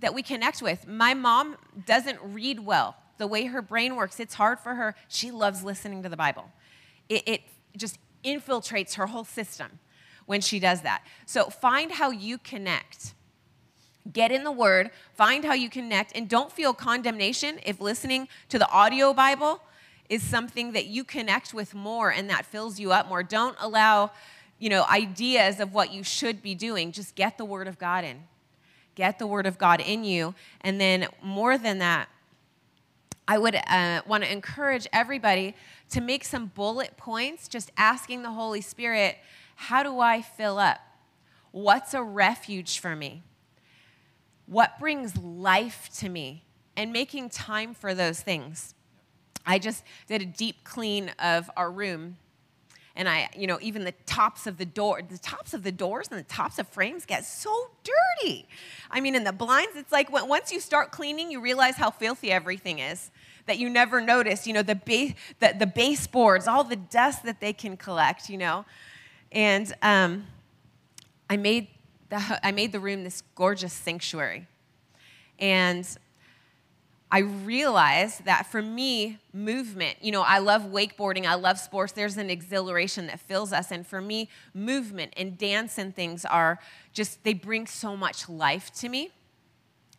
that 0.00 0.14
we 0.14 0.22
connect 0.22 0.62
with. 0.62 0.86
My 0.86 1.12
mom 1.12 1.58
doesn't 1.84 2.18
read 2.22 2.60
well. 2.60 2.96
The 3.18 3.26
way 3.26 3.44
her 3.46 3.60
brain 3.60 3.96
works, 3.96 4.18
it's 4.18 4.34
hard 4.34 4.58
for 4.58 4.74
her. 4.74 4.94
She 5.08 5.30
loves 5.30 5.62
listening 5.62 6.02
to 6.04 6.08
the 6.08 6.16
Bible. 6.16 6.50
It, 7.10 7.22
it 7.26 7.40
just 7.76 7.98
infiltrates 8.24 8.94
her 8.94 9.08
whole 9.08 9.24
system 9.24 9.78
when 10.24 10.40
she 10.40 10.58
does 10.58 10.80
that. 10.82 11.02
So 11.26 11.50
find 11.50 11.92
how 11.92 12.10
you 12.10 12.38
connect 12.38 13.12
Get 14.12 14.32
in 14.32 14.44
the 14.44 14.52
Word, 14.52 14.90
find 15.14 15.44
how 15.44 15.52
you 15.52 15.68
connect, 15.68 16.16
and 16.16 16.28
don't 16.28 16.50
feel 16.50 16.72
condemnation 16.72 17.60
if 17.64 17.80
listening 17.80 18.28
to 18.48 18.58
the 18.58 18.68
audio 18.70 19.12
Bible 19.12 19.62
is 20.08 20.22
something 20.22 20.72
that 20.72 20.86
you 20.86 21.04
connect 21.04 21.54
with 21.54 21.74
more 21.74 22.10
and 22.10 22.28
that 22.30 22.44
fills 22.44 22.80
you 22.80 22.92
up 22.92 23.08
more. 23.08 23.22
Don't 23.22 23.56
allow, 23.60 24.10
you 24.58 24.68
know, 24.68 24.84
ideas 24.90 25.60
of 25.60 25.72
what 25.72 25.92
you 25.92 26.02
should 26.02 26.42
be 26.42 26.54
doing. 26.54 26.92
Just 26.92 27.14
get 27.14 27.38
the 27.38 27.44
Word 27.44 27.68
of 27.68 27.78
God 27.78 28.04
in. 28.04 28.24
Get 28.94 29.18
the 29.18 29.26
Word 29.26 29.46
of 29.46 29.58
God 29.58 29.80
in 29.80 30.02
you. 30.02 30.34
And 30.62 30.80
then, 30.80 31.06
more 31.22 31.56
than 31.56 31.78
that, 31.78 32.08
I 33.28 33.38
would 33.38 33.54
uh, 33.54 34.02
want 34.06 34.24
to 34.24 34.32
encourage 34.32 34.88
everybody 34.92 35.54
to 35.90 36.00
make 36.00 36.24
some 36.24 36.46
bullet 36.46 36.96
points, 36.96 37.46
just 37.46 37.70
asking 37.76 38.22
the 38.22 38.30
Holy 38.30 38.60
Spirit, 38.60 39.18
how 39.54 39.82
do 39.82 40.00
I 40.00 40.22
fill 40.22 40.58
up? 40.58 40.80
What's 41.52 41.94
a 41.94 42.02
refuge 42.02 42.80
for 42.80 42.96
me? 42.96 43.22
What 44.50 44.80
brings 44.80 45.16
life 45.16 45.88
to 45.98 46.08
me? 46.08 46.42
And 46.76 46.92
making 46.92 47.30
time 47.30 47.72
for 47.72 47.94
those 47.94 48.20
things. 48.20 48.74
I 49.46 49.60
just 49.60 49.84
did 50.08 50.22
a 50.22 50.24
deep 50.24 50.64
clean 50.64 51.12
of 51.20 51.48
our 51.56 51.70
room. 51.70 52.16
And 52.96 53.08
I, 53.08 53.28
you 53.36 53.46
know, 53.46 53.60
even 53.62 53.84
the 53.84 53.94
tops 54.06 54.48
of 54.48 54.58
the 54.58 54.64
door, 54.64 55.02
the 55.08 55.18
tops 55.18 55.54
of 55.54 55.62
the 55.62 55.70
doors 55.70 56.08
and 56.10 56.18
the 56.18 56.24
tops 56.24 56.58
of 56.58 56.66
frames 56.66 57.06
get 57.06 57.24
so 57.24 57.70
dirty. 57.84 58.48
I 58.90 59.00
mean, 59.00 59.14
in 59.14 59.22
the 59.22 59.32
blinds, 59.32 59.76
it's 59.76 59.92
like 59.92 60.10
when, 60.10 60.26
once 60.26 60.50
you 60.50 60.58
start 60.58 60.90
cleaning, 60.90 61.30
you 61.30 61.40
realize 61.40 61.76
how 61.76 61.92
filthy 61.92 62.32
everything 62.32 62.80
is 62.80 63.12
that 63.46 63.58
you 63.58 63.70
never 63.70 64.00
noticed. 64.00 64.48
You 64.48 64.54
know, 64.54 64.62
the, 64.62 64.74
base, 64.74 65.14
the, 65.38 65.54
the 65.56 65.66
baseboards, 65.66 66.48
all 66.48 66.64
the 66.64 66.74
dust 66.74 67.22
that 67.22 67.40
they 67.40 67.52
can 67.52 67.76
collect, 67.76 68.28
you 68.28 68.36
know. 68.36 68.64
And 69.30 69.72
um, 69.80 70.26
I 71.28 71.36
made 71.36 71.68
the, 72.10 72.40
I 72.46 72.52
made 72.52 72.72
the 72.72 72.80
room 72.80 73.04
this 73.04 73.22
gorgeous 73.34 73.72
sanctuary. 73.72 74.46
And 75.38 75.88
I 77.12 77.20
realized 77.20 78.24
that 78.26 78.46
for 78.46 78.62
me, 78.62 79.18
movement, 79.32 79.96
you 80.00 80.12
know, 80.12 80.22
I 80.22 80.38
love 80.38 80.62
wakeboarding, 80.62 81.26
I 81.26 81.34
love 81.34 81.58
sports. 81.58 81.92
There's 81.92 82.16
an 82.16 82.30
exhilaration 82.30 83.08
that 83.08 83.18
fills 83.18 83.52
us. 83.52 83.72
And 83.72 83.84
for 83.84 84.00
me, 84.00 84.28
movement 84.54 85.14
and 85.16 85.36
dance 85.36 85.76
and 85.76 85.94
things 85.94 86.24
are 86.24 86.60
just, 86.92 87.24
they 87.24 87.34
bring 87.34 87.66
so 87.66 87.96
much 87.96 88.28
life 88.28 88.72
to 88.74 88.88
me. 88.88 89.10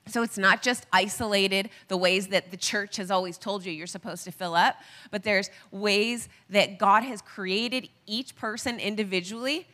So 0.08 0.24
it's 0.24 0.38
not 0.38 0.62
just 0.62 0.86
isolated 0.92 1.70
the 1.90 1.98
ways 1.98 2.28
that 2.28 2.50
the 2.50 2.58
church 2.58 2.96
has 2.98 3.12
always 3.12 3.38
told 3.38 3.66
you 3.66 3.72
you're 3.72 3.88
supposed 3.88 4.24
to 4.24 4.32
fill 4.32 4.56
up, 4.56 4.78
but 5.12 5.24
there's 5.24 5.50
ways 5.70 6.28
that 6.50 6.80
God 6.80 7.04
has 7.04 7.22
created 7.22 7.90
each 8.08 8.36
person 8.36 8.80
individually 8.80 9.68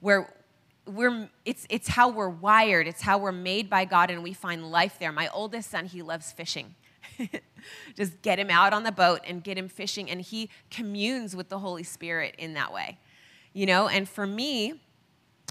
where 0.00 0.32
we're 0.86 1.28
it's 1.44 1.66
it's 1.70 1.88
how 1.88 2.08
we're 2.08 2.28
wired. 2.28 2.86
It's 2.88 3.02
how 3.02 3.18
we're 3.18 3.32
made 3.32 3.70
by 3.70 3.84
god 3.84 4.10
and 4.10 4.22
we 4.22 4.32
find 4.32 4.70
life 4.70 4.98
there. 4.98 5.12
My 5.12 5.28
oldest 5.28 5.70
son 5.70 5.86
he 5.86 6.02
loves 6.02 6.32
fishing. 6.32 6.74
Just 7.96 8.20
get 8.22 8.38
him 8.38 8.50
out 8.50 8.72
on 8.72 8.82
the 8.82 8.92
boat 8.92 9.20
and 9.26 9.44
get 9.44 9.56
him 9.56 9.68
fishing 9.68 10.10
and 10.10 10.20
he 10.20 10.50
communes 10.70 11.36
with 11.36 11.48
the 11.48 11.58
holy 11.60 11.82
spirit 11.82 12.34
in 12.38 12.54
that 12.54 12.72
way 12.72 12.98
you 13.52 13.66
know? 13.66 13.88
And 13.88 14.08
for 14.08 14.26
me 14.26 14.80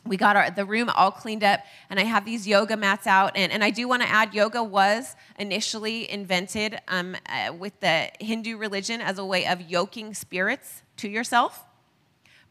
we 0.04 0.18
got 0.18 0.36
our, 0.36 0.50
the 0.50 0.66
room 0.66 0.90
all 0.90 1.12
cleaned 1.12 1.44
up 1.44 1.60
and 1.88 2.00
i 2.00 2.04
have 2.04 2.26
these 2.26 2.48
yoga 2.48 2.76
mats 2.76 3.06
out 3.06 3.34
and, 3.36 3.52
and 3.52 3.64
i 3.64 3.70
do 3.70 3.88
want 3.88 4.02
to 4.02 4.10
add 4.10 4.34
yoga 4.34 4.64
was 4.64 5.16
initially 5.38 6.10
invented 6.10 6.80
um, 6.88 7.16
uh, 7.28 7.54
with 7.54 7.80
the 7.82 8.10
hindu 8.20 8.58
religion 8.58 9.00
as 9.00 9.20
a 9.20 9.26
way 9.26 9.46
of 9.46 9.62
yoking 9.62 10.16
spirits 10.16 10.82
to 10.98 11.08
yourself. 11.08 11.66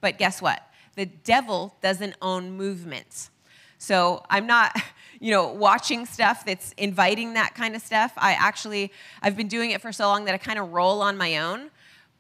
But 0.00 0.16
guess 0.16 0.40
what 0.40 0.62
the 0.96 1.06
devil 1.06 1.74
doesn't 1.80 2.14
own 2.20 2.52
movements. 2.52 3.30
So 3.78 4.22
I'm 4.28 4.46
not, 4.46 4.76
you 5.20 5.30
know, 5.30 5.48
watching 5.48 6.06
stuff 6.06 6.44
that's 6.44 6.72
inviting 6.72 7.34
that 7.34 7.54
kind 7.54 7.74
of 7.74 7.82
stuff. 7.82 8.12
I 8.16 8.32
actually, 8.32 8.92
I've 9.22 9.36
been 9.36 9.48
doing 9.48 9.70
it 9.70 9.80
for 9.80 9.92
so 9.92 10.06
long 10.06 10.24
that 10.26 10.34
I 10.34 10.38
kind 10.38 10.58
of 10.58 10.72
roll 10.72 11.02
on 11.02 11.16
my 11.16 11.38
own. 11.38 11.70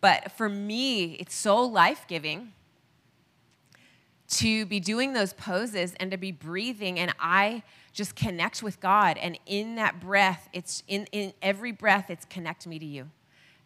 But 0.00 0.32
for 0.32 0.48
me, 0.48 1.14
it's 1.14 1.34
so 1.34 1.62
life 1.62 2.06
giving 2.08 2.52
to 4.28 4.64
be 4.64 4.80
doing 4.80 5.12
those 5.12 5.32
poses 5.32 5.94
and 5.98 6.10
to 6.12 6.16
be 6.16 6.32
breathing 6.32 6.98
and 6.98 7.12
I 7.18 7.62
just 7.92 8.14
connect 8.14 8.62
with 8.62 8.80
God. 8.80 9.18
And 9.18 9.38
in 9.44 9.74
that 9.74 10.00
breath, 10.00 10.48
it's 10.52 10.84
in, 10.86 11.06
in 11.10 11.32
every 11.42 11.72
breath, 11.72 12.08
it's 12.08 12.24
connect 12.24 12.66
me 12.66 12.78
to 12.78 12.86
you 12.86 13.10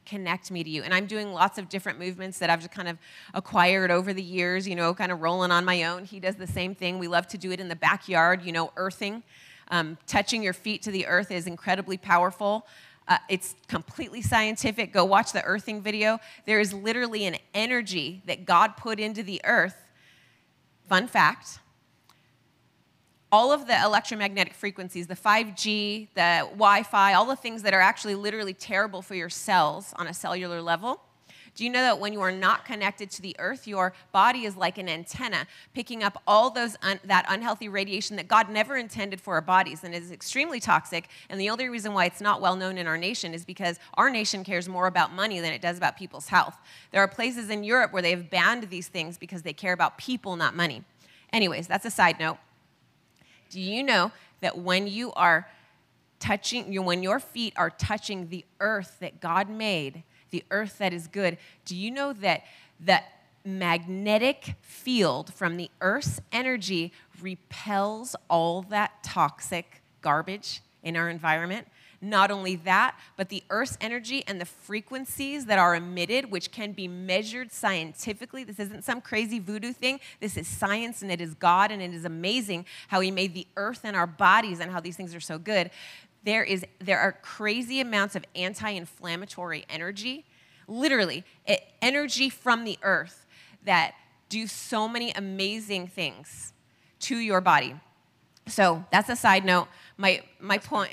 connect 0.06 0.50
me 0.50 0.62
to 0.62 0.70
you. 0.70 0.82
And 0.82 0.92
I'm 0.94 1.06
doing 1.06 1.32
lots 1.32 1.58
of 1.58 1.68
different 1.68 1.98
movements 1.98 2.38
that 2.38 2.50
I've 2.50 2.60
just 2.60 2.72
kind 2.72 2.88
of 2.88 2.98
acquired 3.32 3.90
over 3.90 4.12
the 4.12 4.22
years, 4.22 4.68
you 4.68 4.76
know, 4.76 4.94
kind 4.94 5.12
of 5.12 5.20
rolling 5.20 5.50
on 5.50 5.64
my 5.64 5.84
own. 5.84 6.04
He 6.04 6.20
does 6.20 6.36
the 6.36 6.46
same 6.46 6.74
thing. 6.74 6.98
We 6.98 7.08
love 7.08 7.26
to 7.28 7.38
do 7.38 7.50
it 7.52 7.60
in 7.60 7.68
the 7.68 7.76
backyard, 7.76 8.42
you 8.42 8.52
know, 8.52 8.72
earthing. 8.76 9.22
Um, 9.68 9.96
touching 10.06 10.42
your 10.42 10.52
feet 10.52 10.82
to 10.82 10.90
the 10.90 11.06
earth 11.06 11.30
is 11.30 11.46
incredibly 11.46 11.96
powerful. 11.96 12.66
Uh, 13.06 13.18
it's 13.28 13.54
completely 13.68 14.22
scientific. 14.22 14.92
Go 14.92 15.04
watch 15.04 15.32
the 15.32 15.42
earthing 15.44 15.82
video. 15.82 16.18
There 16.46 16.60
is 16.60 16.72
literally 16.72 17.26
an 17.26 17.36
energy 17.54 18.22
that 18.26 18.46
God 18.46 18.76
put 18.76 18.98
into 18.98 19.22
the 19.22 19.40
earth. 19.44 19.76
Fun 20.88 21.06
fact 21.06 21.58
all 23.34 23.50
of 23.50 23.66
the 23.66 23.76
electromagnetic 23.82 24.54
frequencies, 24.54 25.08
the 25.08 25.16
5G, 25.16 26.06
the 26.14 26.46
Wi 26.52 26.84
Fi, 26.84 27.14
all 27.14 27.26
the 27.26 27.34
things 27.34 27.62
that 27.62 27.74
are 27.74 27.80
actually 27.80 28.14
literally 28.14 28.54
terrible 28.54 29.02
for 29.02 29.16
your 29.16 29.28
cells 29.28 29.92
on 29.96 30.06
a 30.06 30.14
cellular 30.14 30.62
level. 30.62 31.00
Do 31.56 31.64
you 31.64 31.70
know 31.70 31.80
that 31.80 31.98
when 31.98 32.12
you 32.12 32.20
are 32.20 32.30
not 32.30 32.64
connected 32.64 33.10
to 33.10 33.22
the 33.22 33.34
earth, 33.40 33.66
your 33.66 33.92
body 34.12 34.44
is 34.44 34.56
like 34.56 34.78
an 34.78 34.88
antenna 34.88 35.48
picking 35.72 36.04
up 36.04 36.22
all 36.28 36.48
those 36.48 36.76
un- 36.82 37.00
that 37.06 37.24
unhealthy 37.28 37.68
radiation 37.68 38.14
that 38.18 38.28
God 38.28 38.50
never 38.50 38.76
intended 38.76 39.20
for 39.20 39.34
our 39.34 39.40
bodies 39.40 39.82
and 39.82 39.92
is 39.96 40.12
extremely 40.12 40.60
toxic. 40.60 41.08
And 41.28 41.40
the 41.40 41.50
only 41.50 41.68
reason 41.68 41.92
why 41.92 42.04
it's 42.04 42.20
not 42.20 42.40
well 42.40 42.54
known 42.54 42.78
in 42.78 42.86
our 42.86 42.98
nation 42.98 43.34
is 43.34 43.44
because 43.44 43.80
our 43.94 44.10
nation 44.10 44.44
cares 44.44 44.68
more 44.68 44.86
about 44.86 45.12
money 45.12 45.40
than 45.40 45.52
it 45.52 45.60
does 45.60 45.76
about 45.76 45.96
people's 45.96 46.28
health. 46.28 46.56
There 46.92 47.00
are 47.00 47.08
places 47.08 47.50
in 47.50 47.64
Europe 47.64 47.92
where 47.92 48.02
they've 48.02 48.30
banned 48.30 48.70
these 48.70 48.86
things 48.86 49.18
because 49.18 49.42
they 49.42 49.52
care 49.52 49.72
about 49.72 49.98
people, 49.98 50.36
not 50.36 50.54
money. 50.54 50.84
Anyways, 51.32 51.66
that's 51.66 51.84
a 51.84 51.90
side 51.90 52.20
note. 52.20 52.38
Do 53.54 53.60
you 53.60 53.84
know 53.84 54.10
that 54.40 54.58
when 54.58 54.88
you 54.88 55.12
are 55.12 55.48
touching, 56.18 56.84
when 56.84 57.04
your 57.04 57.20
feet 57.20 57.52
are 57.56 57.70
touching 57.70 58.28
the 58.28 58.44
earth 58.58 58.96
that 58.98 59.20
God 59.20 59.48
made, 59.48 60.02
the 60.30 60.42
earth 60.50 60.78
that 60.78 60.92
is 60.92 61.06
good, 61.06 61.38
do 61.64 61.76
you 61.76 61.92
know 61.92 62.12
that 62.14 62.42
the 62.84 63.00
magnetic 63.44 64.56
field 64.60 65.32
from 65.32 65.56
the 65.56 65.70
earth's 65.80 66.20
energy 66.32 66.92
repels 67.22 68.16
all 68.28 68.62
that 68.62 69.04
toxic 69.04 69.82
garbage 70.02 70.60
in 70.82 70.96
our 70.96 71.08
environment? 71.08 71.68
Not 72.04 72.30
only 72.30 72.56
that, 72.56 72.98
but 73.16 73.30
the 73.30 73.42
Earth's 73.48 73.78
energy 73.80 74.24
and 74.26 74.38
the 74.38 74.44
frequencies 74.44 75.46
that 75.46 75.58
are 75.58 75.74
emitted, 75.74 76.30
which 76.30 76.50
can 76.50 76.72
be 76.72 76.86
measured 76.86 77.50
scientifically. 77.50 78.44
This 78.44 78.60
isn't 78.60 78.84
some 78.84 79.00
crazy 79.00 79.38
voodoo 79.38 79.72
thing. 79.72 80.00
This 80.20 80.36
is 80.36 80.46
science 80.46 81.00
and 81.00 81.10
it 81.10 81.22
is 81.22 81.32
God, 81.32 81.70
and 81.70 81.80
it 81.80 81.94
is 81.94 82.04
amazing 82.04 82.66
how 82.88 83.00
He 83.00 83.10
made 83.10 83.32
the 83.32 83.46
earth 83.56 83.80
and 83.84 83.96
our 83.96 84.06
bodies 84.06 84.60
and 84.60 84.70
how 84.70 84.80
these 84.80 84.98
things 84.98 85.14
are 85.14 85.20
so 85.20 85.38
good. 85.38 85.70
There, 86.24 86.44
is, 86.44 86.66
there 86.78 87.00
are 87.00 87.12
crazy 87.12 87.80
amounts 87.80 88.16
of 88.16 88.24
anti 88.34 88.68
inflammatory 88.68 89.64
energy, 89.70 90.26
literally, 90.68 91.24
it, 91.46 91.62
energy 91.80 92.28
from 92.28 92.64
the 92.64 92.78
earth 92.82 93.24
that 93.64 93.94
do 94.28 94.46
so 94.46 94.86
many 94.86 95.10
amazing 95.12 95.86
things 95.86 96.52
to 97.00 97.16
your 97.16 97.40
body. 97.40 97.74
So 98.46 98.84
that's 98.92 99.08
a 99.08 99.16
side 99.16 99.46
note. 99.46 99.68
My, 99.96 100.22
my 100.38 100.58
point 100.58 100.92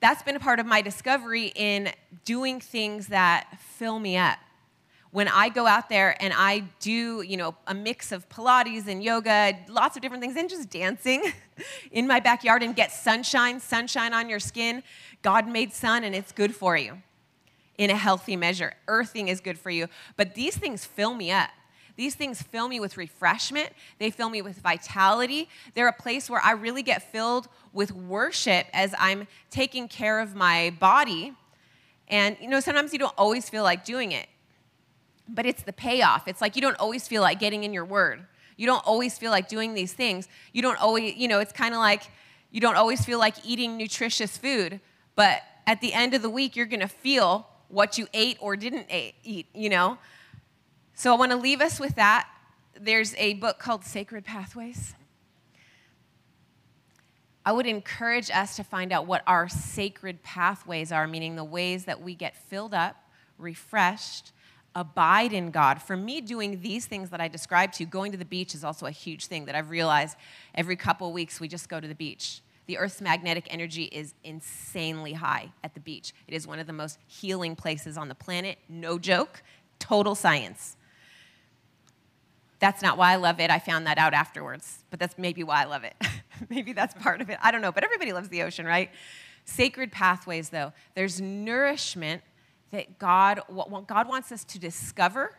that's 0.00 0.22
been 0.22 0.36
a 0.36 0.40
part 0.40 0.60
of 0.60 0.66
my 0.66 0.80
discovery 0.80 1.52
in 1.54 1.90
doing 2.24 2.60
things 2.60 3.08
that 3.08 3.58
fill 3.60 3.98
me 3.98 4.16
up. 4.16 4.38
When 5.10 5.26
I 5.26 5.48
go 5.48 5.66
out 5.66 5.88
there 5.88 6.22
and 6.22 6.34
I 6.36 6.64
do, 6.80 7.22
you 7.22 7.36
know, 7.36 7.54
a 7.66 7.74
mix 7.74 8.12
of 8.12 8.28
Pilates 8.28 8.86
and 8.86 9.02
yoga, 9.02 9.58
lots 9.68 9.96
of 9.96 10.02
different 10.02 10.22
things, 10.22 10.36
and 10.36 10.48
just 10.48 10.68
dancing 10.68 11.32
in 11.90 12.06
my 12.06 12.20
backyard 12.20 12.62
and 12.62 12.76
get 12.76 12.92
sunshine, 12.92 13.58
sunshine 13.58 14.12
on 14.12 14.28
your 14.28 14.38
skin. 14.38 14.82
God 15.22 15.48
made 15.48 15.72
sun 15.72 16.04
and 16.04 16.14
it's 16.14 16.30
good 16.30 16.54
for 16.54 16.76
you 16.76 16.98
in 17.78 17.90
a 17.90 17.96
healthy 17.96 18.36
measure. 18.36 18.74
Earthing 18.86 19.28
is 19.28 19.40
good 19.40 19.58
for 19.58 19.70
you. 19.70 19.86
But 20.16 20.34
these 20.34 20.56
things 20.56 20.84
fill 20.84 21.14
me 21.14 21.30
up. 21.30 21.50
These 21.98 22.14
things 22.14 22.40
fill 22.40 22.68
me 22.68 22.78
with 22.78 22.96
refreshment, 22.96 23.70
they 23.98 24.10
fill 24.10 24.30
me 24.30 24.40
with 24.40 24.58
vitality. 24.58 25.48
They're 25.74 25.88
a 25.88 25.92
place 25.92 26.30
where 26.30 26.40
I 26.40 26.52
really 26.52 26.84
get 26.84 27.02
filled 27.10 27.48
with 27.72 27.90
worship 27.90 28.68
as 28.72 28.94
I'm 29.00 29.26
taking 29.50 29.88
care 29.88 30.20
of 30.20 30.36
my 30.36 30.72
body. 30.78 31.34
And, 32.06 32.36
you 32.40 32.48
know, 32.48 32.60
sometimes 32.60 32.92
you 32.92 33.00
don't 33.00 33.14
always 33.18 33.50
feel 33.50 33.64
like 33.64 33.84
doing 33.84 34.12
it, 34.12 34.28
but 35.28 35.44
it's 35.44 35.64
the 35.64 35.72
payoff. 35.72 36.28
It's 36.28 36.40
like 36.40 36.54
you 36.54 36.62
don't 36.62 36.78
always 36.78 37.08
feel 37.08 37.20
like 37.20 37.40
getting 37.40 37.64
in 37.64 37.72
your 37.72 37.84
word. 37.84 38.24
You 38.56 38.66
don't 38.66 38.86
always 38.86 39.18
feel 39.18 39.32
like 39.32 39.48
doing 39.48 39.74
these 39.74 39.92
things. 39.92 40.28
You 40.52 40.62
don't 40.62 40.80
always, 40.80 41.16
you 41.16 41.26
know, 41.26 41.40
it's 41.40 41.52
kind 41.52 41.74
of 41.74 41.80
like 41.80 42.04
you 42.52 42.60
don't 42.60 42.76
always 42.76 43.04
feel 43.04 43.18
like 43.18 43.34
eating 43.44 43.76
nutritious 43.76 44.38
food, 44.38 44.78
but 45.16 45.42
at 45.66 45.80
the 45.80 45.92
end 45.94 46.14
of 46.14 46.22
the 46.22 46.30
week, 46.30 46.54
you're 46.54 46.66
going 46.66 46.78
to 46.78 46.86
feel 46.86 47.48
what 47.66 47.98
you 47.98 48.06
ate 48.14 48.36
or 48.38 48.54
didn't 48.54 48.86
eat, 49.24 49.46
you 49.52 49.68
know? 49.68 49.98
So 50.98 51.14
I 51.14 51.16
want 51.16 51.30
to 51.30 51.38
leave 51.38 51.60
us 51.60 51.78
with 51.78 51.94
that. 51.94 52.28
There's 52.74 53.14
a 53.18 53.34
book 53.34 53.60
called 53.60 53.84
Sacred 53.84 54.24
Pathways. 54.24 54.96
I 57.46 57.52
would 57.52 57.66
encourage 57.66 58.32
us 58.32 58.56
to 58.56 58.64
find 58.64 58.90
out 58.90 59.06
what 59.06 59.22
our 59.24 59.48
sacred 59.48 60.24
pathways 60.24 60.90
are, 60.90 61.06
meaning 61.06 61.36
the 61.36 61.44
ways 61.44 61.84
that 61.84 62.02
we 62.02 62.16
get 62.16 62.34
filled 62.34 62.74
up, 62.74 62.96
refreshed, 63.38 64.32
abide 64.74 65.32
in 65.32 65.52
God. 65.52 65.80
For 65.80 65.96
me, 65.96 66.20
doing 66.20 66.62
these 66.62 66.86
things 66.86 67.10
that 67.10 67.20
I 67.20 67.28
described 67.28 67.74
to 67.74 67.84
you, 67.84 67.88
going 67.88 68.10
to 68.10 68.18
the 68.18 68.24
beach 68.24 68.52
is 68.52 68.64
also 68.64 68.86
a 68.86 68.90
huge 68.90 69.26
thing 69.26 69.44
that 69.44 69.54
I've 69.54 69.70
realized 69.70 70.16
every 70.56 70.74
couple 70.74 71.12
weeks 71.12 71.38
we 71.38 71.46
just 71.46 71.68
go 71.68 71.78
to 71.78 71.86
the 71.86 71.94
beach. 71.94 72.40
The 72.66 72.76
Earth's 72.76 73.00
magnetic 73.00 73.46
energy 73.50 73.84
is 73.84 74.14
insanely 74.24 75.12
high 75.12 75.52
at 75.62 75.74
the 75.74 75.80
beach. 75.80 76.12
It 76.26 76.34
is 76.34 76.44
one 76.44 76.58
of 76.58 76.66
the 76.66 76.72
most 76.72 76.98
healing 77.06 77.54
places 77.54 77.96
on 77.96 78.08
the 78.08 78.16
planet. 78.16 78.58
No 78.68 78.98
joke, 78.98 79.44
total 79.78 80.16
science. 80.16 80.74
That's 82.60 82.82
not 82.82 82.98
why 82.98 83.12
I 83.12 83.16
love 83.16 83.40
it. 83.40 83.50
I 83.50 83.58
found 83.58 83.86
that 83.86 83.98
out 83.98 84.14
afterwards, 84.14 84.84
but 84.90 84.98
that's 84.98 85.16
maybe 85.16 85.44
why 85.44 85.62
I 85.62 85.64
love 85.66 85.84
it. 85.84 85.94
maybe 86.48 86.72
that's 86.72 86.94
part 86.94 87.20
of 87.20 87.30
it. 87.30 87.38
I 87.42 87.50
don't 87.50 87.60
know, 87.60 87.72
but 87.72 87.84
everybody 87.84 88.12
loves 88.12 88.28
the 88.28 88.42
ocean, 88.42 88.66
right? 88.66 88.90
Sacred 89.44 89.92
pathways, 89.92 90.50
though, 90.50 90.72
there's 90.94 91.20
nourishment 91.20 92.22
that 92.70 92.98
God, 92.98 93.40
God 93.86 94.08
wants 94.08 94.30
us 94.32 94.44
to 94.44 94.58
discover 94.58 95.38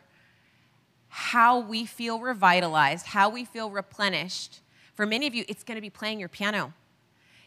how 1.08 1.60
we 1.60 1.84
feel 1.84 2.20
revitalized, 2.20 3.06
how 3.06 3.28
we 3.28 3.44
feel 3.44 3.70
replenished. 3.70 4.60
For 4.94 5.06
many 5.06 5.26
of 5.26 5.34
you, 5.34 5.44
it's 5.48 5.62
going 5.62 5.76
to 5.76 5.80
be 5.80 5.90
playing 5.90 6.20
your 6.20 6.28
piano. 6.28 6.72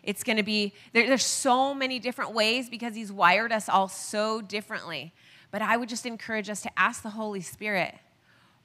It's 0.04 0.24
going 0.24 0.38
to 0.38 0.44
be, 0.44 0.74
there, 0.92 1.08
there's 1.08 1.26
so 1.26 1.74
many 1.74 1.98
different 1.98 2.34
ways 2.34 2.70
because 2.70 2.94
He's 2.96 3.12
wired 3.12 3.52
us 3.52 3.70
all 3.70 3.88
so 3.88 4.42
differently. 4.42 5.14
But 5.50 5.62
I 5.62 5.78
would 5.78 5.90
just 5.90 6.06
encourage 6.06 6.50
us 6.50 6.62
to 6.62 6.80
ask 6.80 7.04
the 7.04 7.12
Holy 7.12 7.42
Spirit, 7.42 7.96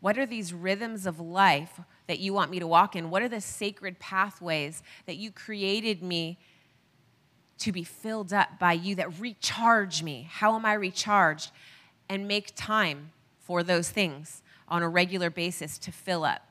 what 0.00 0.16
are 0.16 0.26
these 0.26 0.52
rhythms 0.52 1.06
of 1.06 1.18
life 1.18 1.80
that 2.06 2.20
you 2.20 2.32
want 2.32 2.50
me 2.50 2.60
to 2.60 2.66
walk 2.66 2.94
in? 2.94 3.10
What 3.10 3.22
are 3.22 3.28
the 3.28 3.40
sacred 3.40 3.98
pathways 3.98 4.82
that 5.06 5.16
you 5.16 5.30
created 5.32 6.02
me 6.02 6.38
to 7.58 7.72
be 7.72 7.82
filled 7.82 8.32
up 8.32 8.58
by 8.60 8.74
you 8.74 8.94
that 8.94 9.18
recharge 9.18 10.02
me? 10.02 10.28
How 10.30 10.54
am 10.54 10.64
I 10.64 10.74
recharged? 10.74 11.50
And 12.08 12.28
make 12.28 12.52
time 12.54 13.10
for 13.40 13.62
those 13.62 13.90
things 13.90 14.42
on 14.68 14.82
a 14.82 14.88
regular 14.88 15.30
basis 15.30 15.78
to 15.78 15.92
fill 15.92 16.24
up. 16.24 16.42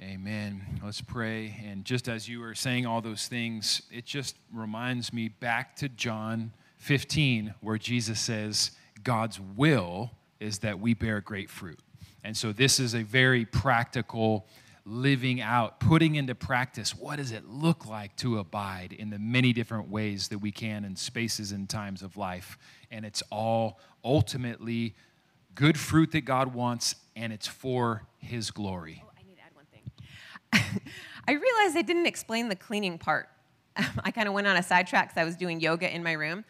Amen. 0.00 0.80
Let's 0.82 1.00
pray. 1.00 1.60
And 1.66 1.84
just 1.84 2.08
as 2.08 2.28
you 2.28 2.40
were 2.40 2.54
saying 2.54 2.86
all 2.86 3.00
those 3.00 3.26
things, 3.26 3.82
it 3.90 4.06
just 4.06 4.36
reminds 4.52 5.12
me 5.12 5.28
back 5.28 5.74
to 5.76 5.88
John 5.88 6.52
15, 6.78 7.54
where 7.60 7.78
Jesus 7.78 8.20
says, 8.20 8.70
God's 9.02 9.40
will 9.40 10.12
is 10.40 10.60
that 10.60 10.80
we 10.80 10.94
bear 10.94 11.20
great 11.20 11.50
fruit. 11.50 11.78
And 12.24 12.36
so 12.36 12.52
this 12.52 12.80
is 12.80 12.94
a 12.94 13.02
very 13.02 13.44
practical 13.44 14.46
living 14.84 15.40
out, 15.40 15.80
putting 15.80 16.14
into 16.14 16.34
practice 16.34 16.94
what 16.94 17.16
does 17.16 17.30
it 17.30 17.46
look 17.46 17.86
like 17.86 18.16
to 18.16 18.38
abide 18.38 18.92
in 18.92 19.10
the 19.10 19.18
many 19.18 19.52
different 19.52 19.88
ways 19.88 20.28
that 20.28 20.38
we 20.38 20.50
can 20.50 20.84
in 20.84 20.96
spaces 20.96 21.52
and 21.52 21.68
times 21.68 22.02
of 22.02 22.16
life. 22.16 22.58
And 22.90 23.04
it's 23.04 23.22
all 23.30 23.78
ultimately 24.02 24.94
good 25.54 25.78
fruit 25.78 26.12
that 26.12 26.22
God 26.22 26.54
wants, 26.54 26.94
and 27.16 27.32
it's 27.32 27.46
for 27.46 28.04
His 28.18 28.50
glory. 28.50 29.02
Oh, 29.04 29.10
I 29.18 29.28
need 29.28 29.36
to 29.36 29.42
add 29.42 29.54
one 29.54 29.66
thing. 29.72 30.82
I 31.28 31.32
realized 31.32 31.76
I 31.76 31.82
didn't 31.82 32.06
explain 32.06 32.48
the 32.48 32.56
cleaning 32.56 32.96
part. 32.96 33.28
I 33.76 34.10
kind 34.10 34.28
of 34.28 34.34
went 34.34 34.46
on 34.46 34.56
a 34.56 34.62
sidetrack 34.62 35.08
because 35.08 35.20
I 35.20 35.24
was 35.24 35.36
doing 35.36 35.60
yoga 35.60 35.94
in 35.94 36.02
my 36.02 36.12
room. 36.12 36.44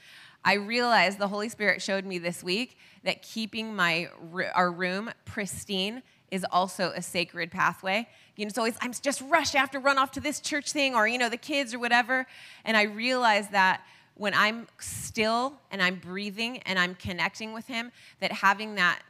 I 0.49 0.55
realized 0.55 1.18
the 1.18 1.28
Holy 1.28 1.51
Spirit 1.51 1.82
showed 1.82 2.07
me 2.07 2.16
this 2.16 2.42
week 2.42 2.78
that 3.05 3.20
keeping 3.20 3.76
my 3.76 4.09
our 4.55 4.72
room 4.72 5.11
pristine 5.26 6.03
is 6.30 6.42
also 6.51 6.90
a 6.96 7.03
sacred 7.03 7.51
pathway. 7.51 8.09
You 8.34 8.46
know, 8.46 8.49
it's 8.49 8.57
always 8.57 8.78
I'm 8.80 8.94
just 8.94 9.20
rushed. 9.28 9.55
I 9.55 9.59
have 9.59 9.72
to 9.72 9.78
run 9.78 9.99
off 9.99 10.11
to 10.12 10.20
this 10.20 10.40
church 10.40 10.72
thing, 10.72 10.94
or 10.94 11.07
you 11.07 11.18
know, 11.18 11.28
the 11.28 11.36
kids 11.36 11.74
or 11.74 11.78
whatever. 11.78 12.26
And 12.64 12.78
I 12.78 12.84
realized 12.84 13.53
that 13.53 13.82
when 14.14 14.32
I'm 14.32 14.68
still 14.78 15.53
and 15.70 15.82
I'm 15.82 15.96
breathing 15.96 16.62
and 16.62 16.78
I'm 16.78 16.94
connecting 16.94 17.53
with 17.53 17.66
Him, 17.66 17.92
that 18.20 18.32
having 18.32 18.76
that 18.76 19.03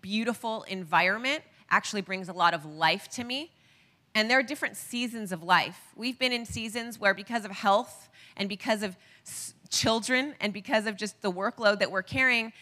beautiful 0.00 0.64
environment 0.64 1.44
actually 1.70 2.02
brings 2.02 2.28
a 2.28 2.32
lot 2.32 2.54
of 2.54 2.64
life 2.64 3.08
to 3.10 3.22
me. 3.22 3.52
And 4.16 4.28
there 4.28 4.40
are 4.40 4.42
different 4.42 4.76
seasons 4.76 5.30
of 5.30 5.44
life. 5.44 5.78
We've 5.94 6.18
been 6.18 6.32
in 6.32 6.44
seasons 6.44 6.98
where, 6.98 7.14
because 7.14 7.44
of 7.44 7.52
health 7.52 8.08
and 8.36 8.48
because 8.48 8.82
of 8.82 8.96
children 9.72 10.34
and 10.40 10.52
because 10.52 10.86
of 10.86 10.96
just 10.96 11.20
the 11.22 11.32
workload 11.32 11.80
that 11.80 11.90
we're 11.90 12.02
carrying, 12.02 12.52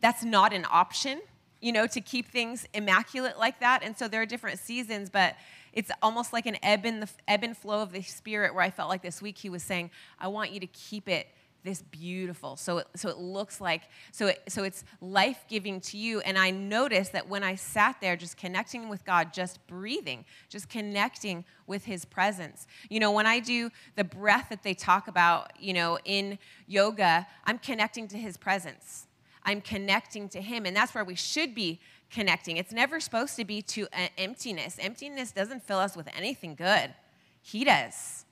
that's 0.00 0.24
not 0.24 0.52
an 0.52 0.66
option, 0.70 1.20
you 1.60 1.70
know, 1.70 1.86
to 1.86 2.00
keep 2.00 2.28
things 2.28 2.66
immaculate 2.74 3.38
like 3.38 3.60
that. 3.60 3.84
And 3.84 3.96
so 3.96 4.08
there 4.08 4.20
are 4.22 4.26
different 4.26 4.58
seasons, 4.58 5.10
but 5.10 5.36
it's 5.72 5.90
almost 6.02 6.32
like 6.32 6.46
an 6.46 6.56
ebb 6.62 6.84
and, 6.84 7.02
the, 7.02 7.08
ebb 7.28 7.44
and 7.44 7.56
flow 7.56 7.82
of 7.82 7.92
the 7.92 8.02
spirit 8.02 8.54
where 8.54 8.64
I 8.64 8.70
felt 8.70 8.88
like 8.88 9.02
this 9.02 9.22
week 9.22 9.38
he 9.38 9.50
was 9.50 9.62
saying, 9.62 9.90
I 10.18 10.28
want 10.28 10.50
you 10.50 10.60
to 10.60 10.66
keep 10.66 11.08
it 11.08 11.28
this 11.64 11.82
beautiful. 11.82 12.56
So 12.56 12.78
it, 12.78 12.86
so 12.94 13.08
it 13.08 13.16
looks 13.16 13.60
like 13.60 13.82
so 14.12 14.28
it, 14.28 14.42
so 14.48 14.62
it's 14.62 14.84
life-giving 15.00 15.80
to 15.80 15.96
you. 15.96 16.20
And 16.20 16.38
i 16.38 16.50
noticed 16.50 17.12
that 17.12 17.28
when 17.28 17.42
i 17.42 17.54
sat 17.54 17.96
there 18.00 18.16
just 18.16 18.36
connecting 18.36 18.88
with 18.88 19.04
god 19.04 19.32
just 19.32 19.66
breathing 19.66 20.24
just 20.48 20.68
connecting 20.68 21.44
with 21.66 21.84
his 21.84 22.04
presence. 22.04 22.66
You 22.90 23.00
know 23.00 23.10
when 23.10 23.26
i 23.26 23.40
do 23.40 23.70
the 23.96 24.04
breath 24.04 24.50
that 24.50 24.62
they 24.62 24.74
talk 24.74 25.08
about 25.08 25.52
you 25.58 25.72
know 25.72 25.98
in 26.04 26.38
yoga 26.66 27.26
i'm 27.44 27.58
connecting 27.58 28.06
to 28.08 28.18
his 28.18 28.36
presence. 28.36 29.06
I'm 29.46 29.60
connecting 29.60 30.28
to 30.30 30.40
him. 30.40 30.64
And 30.64 30.74
that's 30.74 30.94
where 30.94 31.04
we 31.04 31.14
should 31.14 31.54
be 31.54 31.80
connecting. 32.10 32.56
It's 32.56 32.72
never 32.72 32.98
supposed 32.98 33.36
to 33.36 33.44
be 33.44 33.60
to 33.62 33.86
emptiness. 34.16 34.78
Emptiness 34.80 35.32
doesn't 35.32 35.62
fill 35.62 35.78
us 35.78 35.96
with 35.96 36.08
anything 36.16 36.54
good. 36.54 36.94
He 37.42 37.64
does. 37.64 38.24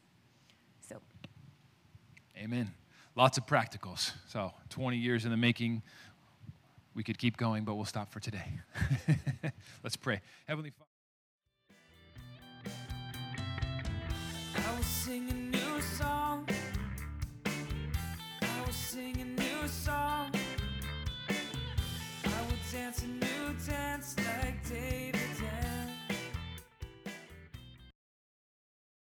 So 0.80 0.96
amen 2.38 2.72
lots 3.14 3.38
of 3.38 3.46
practicals. 3.46 4.12
So 4.28 4.52
20 4.70 4.96
years 4.96 5.24
in 5.24 5.30
the 5.30 5.36
making. 5.36 5.82
We 6.94 7.02
could 7.02 7.16
keep 7.16 7.38
going, 7.38 7.64
but 7.64 7.74
we'll 7.74 7.86
stop 7.86 8.12
for 8.12 8.20
today. 8.20 8.44
Let's 9.82 9.96
pray. 9.96 10.20
Heavenly 10.46 10.70
Father. 10.70 10.86
Sing 15.04 15.28
a 15.30 15.34
new 15.34 15.80
song. 15.80 16.48
I 17.44 18.64
will 18.64 18.72
sing 18.72 19.20
a 19.20 19.24
new 19.24 19.68
song. 19.68 20.30
I 22.24 22.42
will 22.42 22.62
dance 22.72 23.02
a 23.02 23.06
new 23.06 23.54
dance 23.66 24.14
like 24.18 24.68
day. 24.68 25.21